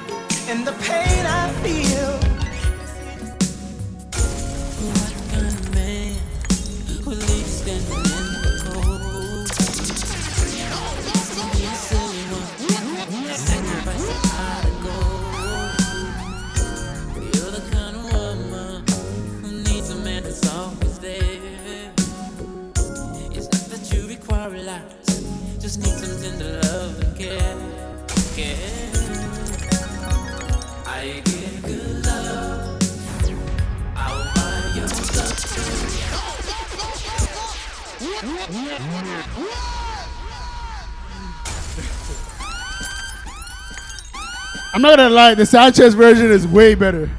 I'm 44.76 44.82
not 44.82 44.98
gonna 44.98 45.10
lie, 45.10 45.34
the 45.36 45.46
Sanchez 45.46 45.94
version 45.94 46.30
is 46.30 46.46
way 46.46 46.76
better. 46.76 47.10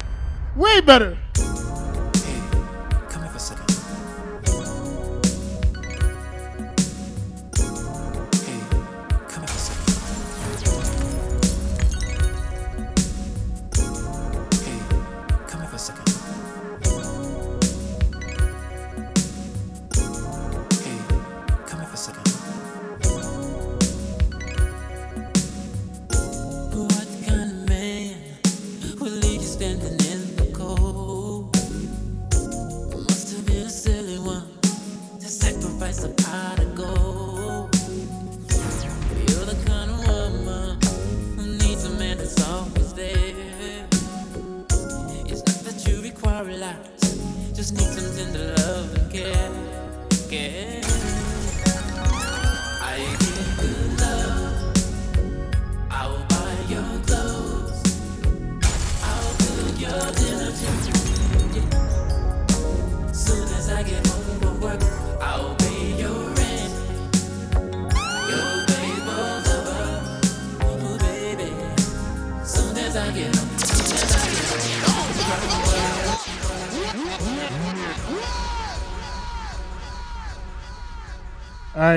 Way 0.55 0.79
better. 0.81 1.17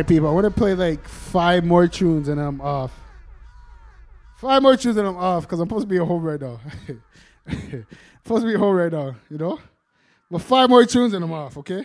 Right, 0.00 0.08
people. 0.08 0.28
I 0.28 0.32
want 0.32 0.44
to 0.44 0.50
play 0.50 0.74
like 0.74 1.06
five 1.06 1.64
more 1.64 1.86
tunes 1.86 2.28
and 2.28 2.40
I'm 2.40 2.60
off. 2.60 2.92
Five 4.36 4.62
more 4.62 4.76
tunes 4.76 4.96
and 4.96 5.06
I'm 5.06 5.16
off 5.16 5.42
because 5.42 5.60
I'm 5.60 5.68
supposed 5.68 5.84
to 5.84 5.88
be 5.88 5.98
at 5.98 6.06
home 6.06 6.22
right 6.22 6.40
now. 6.40 6.58
supposed 8.24 8.42
to 8.42 8.50
be 8.50 8.58
home 8.58 8.76
right 8.76 8.90
now, 8.90 9.14
you 9.30 9.36
know. 9.36 9.60
But 10.30 10.40
five 10.40 10.70
more 10.70 10.86
tunes 10.86 11.12
and 11.12 11.22
I'm 11.22 11.32
off. 11.32 11.58
Okay. 11.58 11.84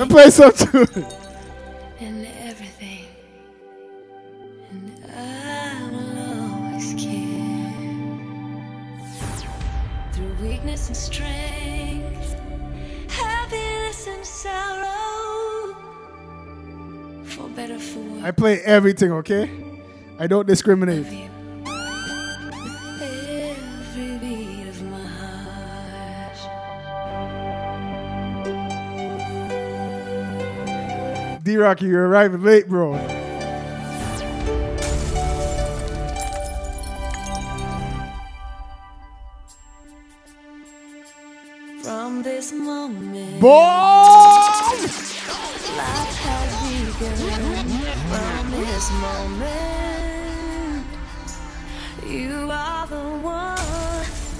And 0.00 0.08
play 0.08 0.30
some 0.30 0.50
tune. 0.52 1.04
And 1.98 2.26
everything. 2.40 3.04
And 4.70 5.04
I 5.14 5.88
will 5.90 6.18
always 6.70 6.94
care. 6.94 7.74
Through 10.14 10.34
weakness 10.48 10.88
and 10.88 10.96
strength, 10.96 12.34
happiness 13.10 14.06
and 14.06 14.24
sorrow. 14.24 15.76
For 17.24 17.50
better, 17.50 17.78
for. 17.78 18.24
I 18.24 18.30
play 18.30 18.62
everything, 18.62 19.12
okay? 19.12 19.50
I 20.18 20.26
don't 20.26 20.46
discriminate. 20.46 21.30
D 31.50 31.56
Rocky, 31.56 31.86
you're 31.86 32.06
arriving 32.06 32.44
late, 32.44 32.68
bro. 32.68 32.96
From 41.82 42.22
this 42.22 42.52
moment, 42.52 43.40
Boy! 43.40 43.48
life 43.50 44.94
has 46.22 46.52
begun. 46.70 47.66
From 48.12 48.50
this 48.52 48.86
moment, 49.02 50.86
you 52.06 52.48
are 52.48 52.86
the 52.86 53.08
one. 53.26 53.58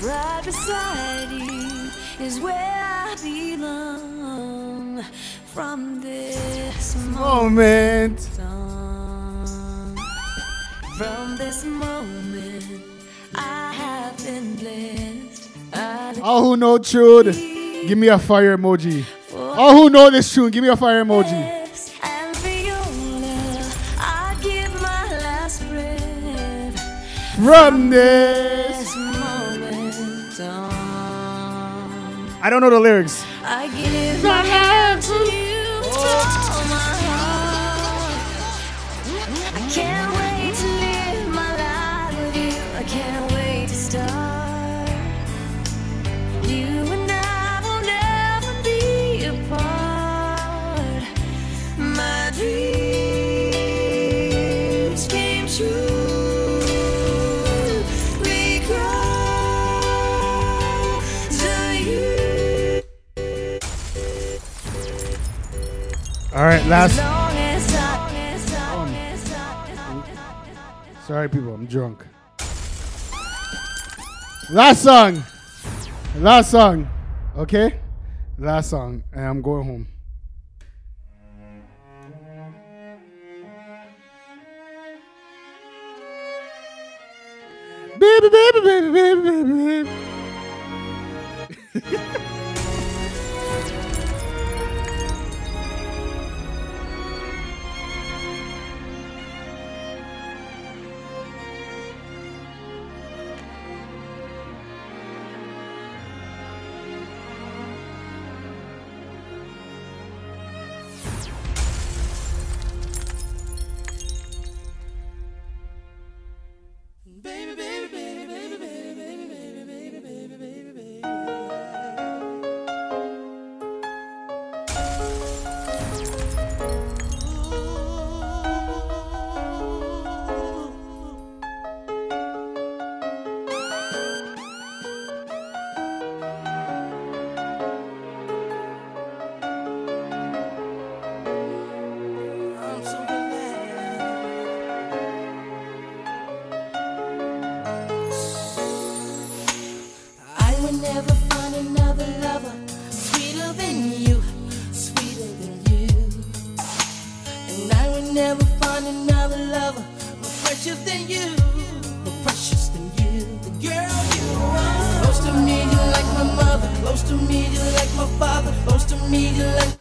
Right 0.00 0.42
beside 0.44 1.32
you 1.32 1.90
is 2.24 2.38
where 2.38 2.54
I 2.54 3.16
belong. 3.20 5.02
From 5.46 6.00
this 6.00 6.59
Moment. 6.96 8.28
on, 8.40 9.96
from 10.96 11.36
this 11.36 11.64
moment, 11.64 12.64
I 13.34 13.72
have 13.72 14.16
been 14.18 14.56
blessed. 14.56 15.50
All 16.22 16.42
who 16.42 16.56
know 16.56 16.78
tune, 16.78 17.30
give 17.86 17.96
me 17.96 18.08
a 18.08 18.18
fire 18.18 18.56
emoji. 18.58 19.04
All 19.34 19.72
who 19.72 19.88
know 19.90 20.10
this 20.10 20.32
tune, 20.34 20.50
give 20.50 20.62
me 20.62 20.68
a 20.68 20.76
fire 20.76 21.04
emoji. 21.04 21.32
And 22.02 22.36
Viola, 22.36 23.70
I 23.98 24.36
give 24.42 24.72
my 24.82 25.08
last 25.20 25.62
breath 25.68 27.34
From 27.36 27.90
this. 27.90 28.78
this 28.78 28.96
moment 28.96 30.40
on. 30.40 32.30
I 32.42 32.48
don't 32.50 32.60
know 32.60 32.70
the 32.70 32.80
lyrics. 32.80 33.24
I 33.44 33.68
give 33.68 34.22
my 34.24 34.42
hand 34.42 35.02
to 35.02 35.39
All 66.40 66.46
right, 66.46 66.64
last. 66.68 66.96
Sorry, 71.06 71.28
people, 71.28 71.52
I'm 71.52 71.66
drunk. 71.66 72.06
Last 74.48 74.82
song. 74.82 75.22
Last 76.16 76.50
song. 76.50 76.88
Okay? 77.36 77.78
Last 78.38 78.70
song. 78.70 79.04
And 79.12 79.26
I'm 79.26 79.42
going 79.42 79.66
home. 79.66 79.88
Baby, 87.98 88.28
baby, 88.30 88.60
baby, 88.64 88.90
baby, 88.90 89.20
baby, 89.20 89.82
baby. 91.82 92.20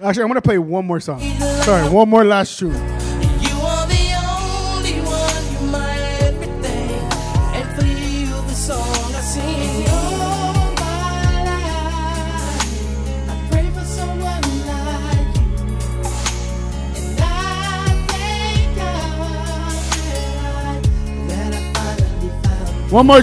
Actually, 0.09 0.23
I'm 0.23 0.29
to 0.37 0.41
play 0.41 0.57
one 0.57 0.87
more 0.87 0.99
song. 0.99 1.19
Sorry, 1.61 1.87
one 1.87 2.09
more 2.09 2.25
last 2.25 2.57
tune. 2.57 2.71
You 2.71 3.55
are 3.61 3.85
the 3.85 4.15
only 4.17 5.01
one, 5.05 5.69
you're 22.91 23.05
my 23.05 23.21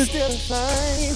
fine, 0.00 1.14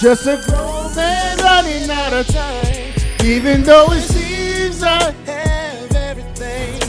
just 0.00 0.26
a 0.26 0.36
grown 0.46 0.94
man 0.94 1.38
running 1.38 1.88
out 1.88 2.12
of 2.12 2.26
time. 2.26 2.92
Even 3.24 3.62
though 3.62 3.86
it 3.90 4.02
seems 4.02 4.82
I 4.82 5.12
have 5.12 5.94
everything. 5.94 6.82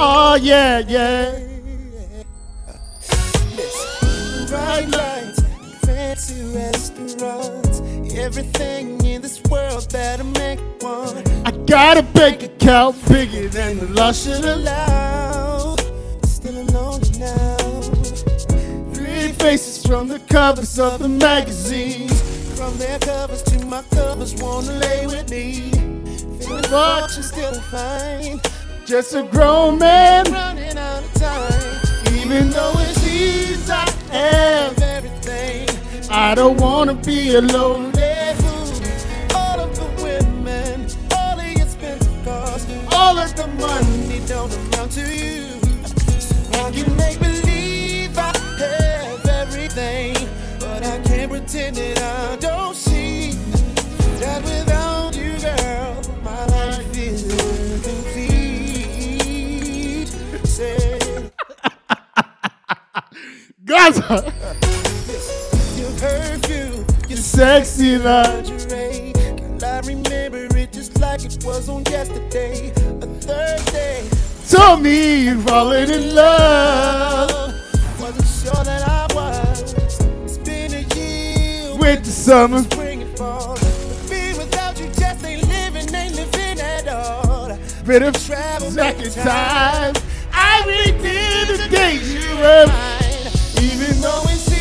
Oh 0.00 0.38
yeah, 0.40 0.78
yeah. 0.86 1.37
should've 13.88 13.96
lost, 13.96 14.24
should've. 14.24 15.76
Still 16.24 16.58
alone 16.68 17.00
now. 17.18 17.56
Three 18.92 19.32
faces 19.32 19.86
from 19.86 20.08
the 20.08 20.20
covers 20.28 20.78
of 20.78 21.00
the 21.00 21.08
magazines. 21.08 22.20
From 22.56 22.76
their 22.78 22.98
covers 22.98 23.42
to 23.42 23.64
my 23.66 23.82
covers, 23.90 24.34
wanna 24.34 24.72
lay 24.72 25.06
with 25.06 25.30
me. 25.30 25.70
Feeling 26.40 26.70
what 26.70 27.16
you 27.16 27.22
still 27.22 27.60
find. 27.70 28.40
Just 28.86 29.14
a 29.14 29.22
grown 29.22 29.78
man 29.78 30.24
running 30.32 30.76
out 30.76 31.02
of 31.02 31.14
time. 31.14 32.14
Even 32.14 32.50
though 32.50 32.72
it 32.76 32.94
seems 32.96 33.70
I 33.70 33.88
have 34.10 34.78
everything, 34.82 35.68
I 36.10 36.34
don't 36.34 36.58
wanna 36.60 36.94
be 36.94 37.36
alone. 37.36 37.87
Gaza, 63.88 64.34
your 65.78 65.90
perfume, 65.92 66.84
your 67.08 67.16
sexy 67.16 67.96
lingerie. 67.96 69.14
Girl, 69.14 69.64
I 69.64 69.80
remember 69.86 70.58
it 70.58 70.72
just 70.72 71.00
like 71.00 71.24
it 71.24 71.42
was 71.42 71.70
on 71.70 71.84
yesterday, 71.86 72.68
a 72.68 73.06
Thursday. 73.06 74.06
Told 74.46 74.82
me 74.82 75.22
you'd 75.24 75.40
fallen 75.42 75.90
in 75.90 76.14
love 76.14 77.30
Wasn't 77.98 78.26
sure 78.26 78.62
that 78.62 78.86
I 78.86 79.06
was. 79.14 79.72
It's 79.72 80.36
been 80.36 80.74
a 80.74 80.94
year 80.94 81.74
with 81.76 82.04
the 82.04 82.10
summer. 82.10 82.62
spring 82.64 83.02
and 83.02 83.16
fall. 83.16 83.54
But 83.54 84.10
being 84.10 84.36
without 84.36 84.78
you 84.78 84.88
just 84.88 85.24
ain't 85.24 85.48
living, 85.48 85.94
ain't 85.94 86.14
living 86.14 86.60
at 86.60 86.88
all. 86.88 87.58
Bit 87.86 88.02
of 88.02 88.22
Travel 88.26 88.70
back 88.74 88.96
in 88.96 89.10
back 89.14 89.94
time. 89.94 90.02
I 90.30 90.60
redid 90.66 91.56
the 91.56 91.74
days 91.74 92.12
you 92.12 92.36
were. 92.36 92.87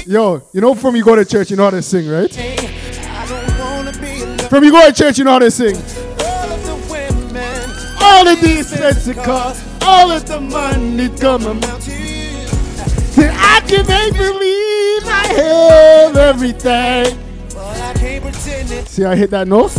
Even 0.07 0.13
though 0.13 0.35
it's 0.35 0.47
Yo, 0.47 0.49
you 0.53 0.61
know 0.61 0.73
from 0.73 0.95
you 0.95 1.03
go 1.03 1.15
to 1.15 1.25
church, 1.25 1.51
you 1.51 1.57
know 1.57 1.65
how 1.65 1.69
to 1.69 1.81
sing, 1.81 2.07
right? 2.07 2.31
I 2.37 3.25
don't 3.27 3.59
wanna 3.59 3.91
be 3.99 4.21
alone. 4.21 4.37
From 4.37 4.63
you 4.63 4.71
go 4.71 4.87
to 4.87 4.93
church, 4.93 5.17
you 5.17 5.23
know 5.25 5.31
how 5.31 5.39
to 5.39 5.51
sing. 5.51 5.75
All 5.75 6.51
of 6.51 6.65
the 6.65 6.75
women, 6.89 7.69
All 8.01 8.27
of 8.27 8.39
these 8.41 8.71
expensive 8.71 9.17
cars, 9.17 9.61
all 9.81 10.11
of 10.11 10.25
the 10.25 10.39
money 10.39 11.09
coming. 11.19 11.59
Then 13.15 13.33
I 13.35 13.59
can 13.67 13.85
make 13.87 14.13
believe 14.13 15.07
I 15.07 15.27
have 15.35 16.15
everything. 16.17 17.17
but 17.49 17.57
I 17.57 17.93
can't 17.95 18.23
pretend 18.23 18.71
it. 18.71 18.87
See, 18.87 19.03
I 19.03 19.15
hit 19.15 19.29
that 19.31 19.47
note. 19.47 19.71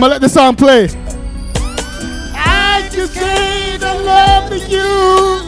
I'm 0.00 0.04
gonna 0.04 0.12
let 0.14 0.22
the 0.22 0.30
song 0.30 0.56
play. 0.56 0.88
I 2.34 2.88
just 2.90 3.14
love 4.02 4.50
you. 4.70 5.39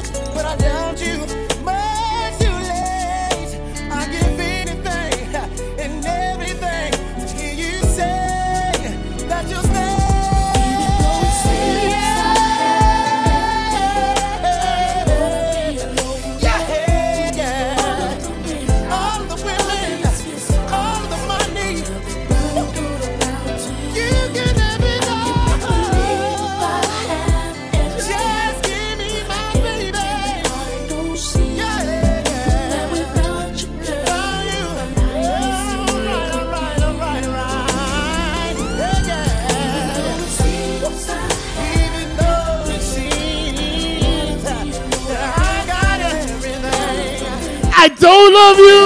Love 48.33 48.59
you. 48.59 48.83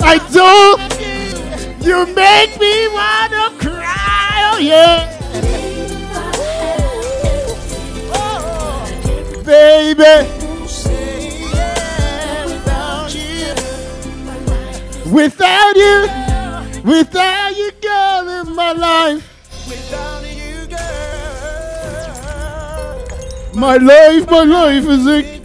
I 0.00 0.18
don't. 0.32 0.80
You 1.84 2.06
make 2.14 2.58
me 2.60 2.88
wanna 2.88 3.50
cry. 3.58 4.50
Oh 4.52 4.58
yeah. 4.58 5.14
Baby. 9.44 10.14
Without 15.10 15.74
you, 15.74 16.08
without 16.84 17.56
you, 17.56 17.70
girl, 17.80 18.28
in 18.28 18.54
my 18.54 18.72
life. 18.72 19.24
Without 19.66 20.22
you, 20.22 20.66
girl. 20.66 20.78
My 23.54 23.76
life, 23.78 24.28
my 24.30 24.44
life 24.44 24.84
is 24.84 25.06
a 25.06 25.37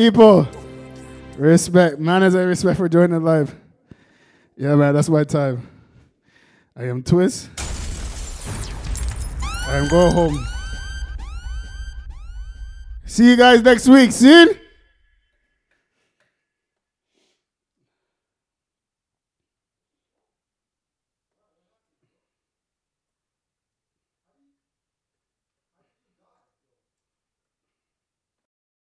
people. 0.00 0.48
Respect. 1.36 1.98
Manners 1.98 2.34
and 2.34 2.48
respect 2.48 2.78
for 2.78 2.88
joining 2.88 3.22
live. 3.22 3.54
Yeah, 4.56 4.74
man, 4.74 4.94
that's 4.94 5.10
my 5.10 5.24
time. 5.24 5.68
I 6.74 6.84
am 6.84 7.02
Twist. 7.02 7.50
I 9.68 9.76
am 9.76 9.88
going 9.88 10.12
home. 10.12 10.46
See 13.04 13.28
you 13.28 13.36
guys 13.36 13.60
next 13.62 13.88
week. 13.88 14.12
See 14.12 14.30
you? 14.30 14.56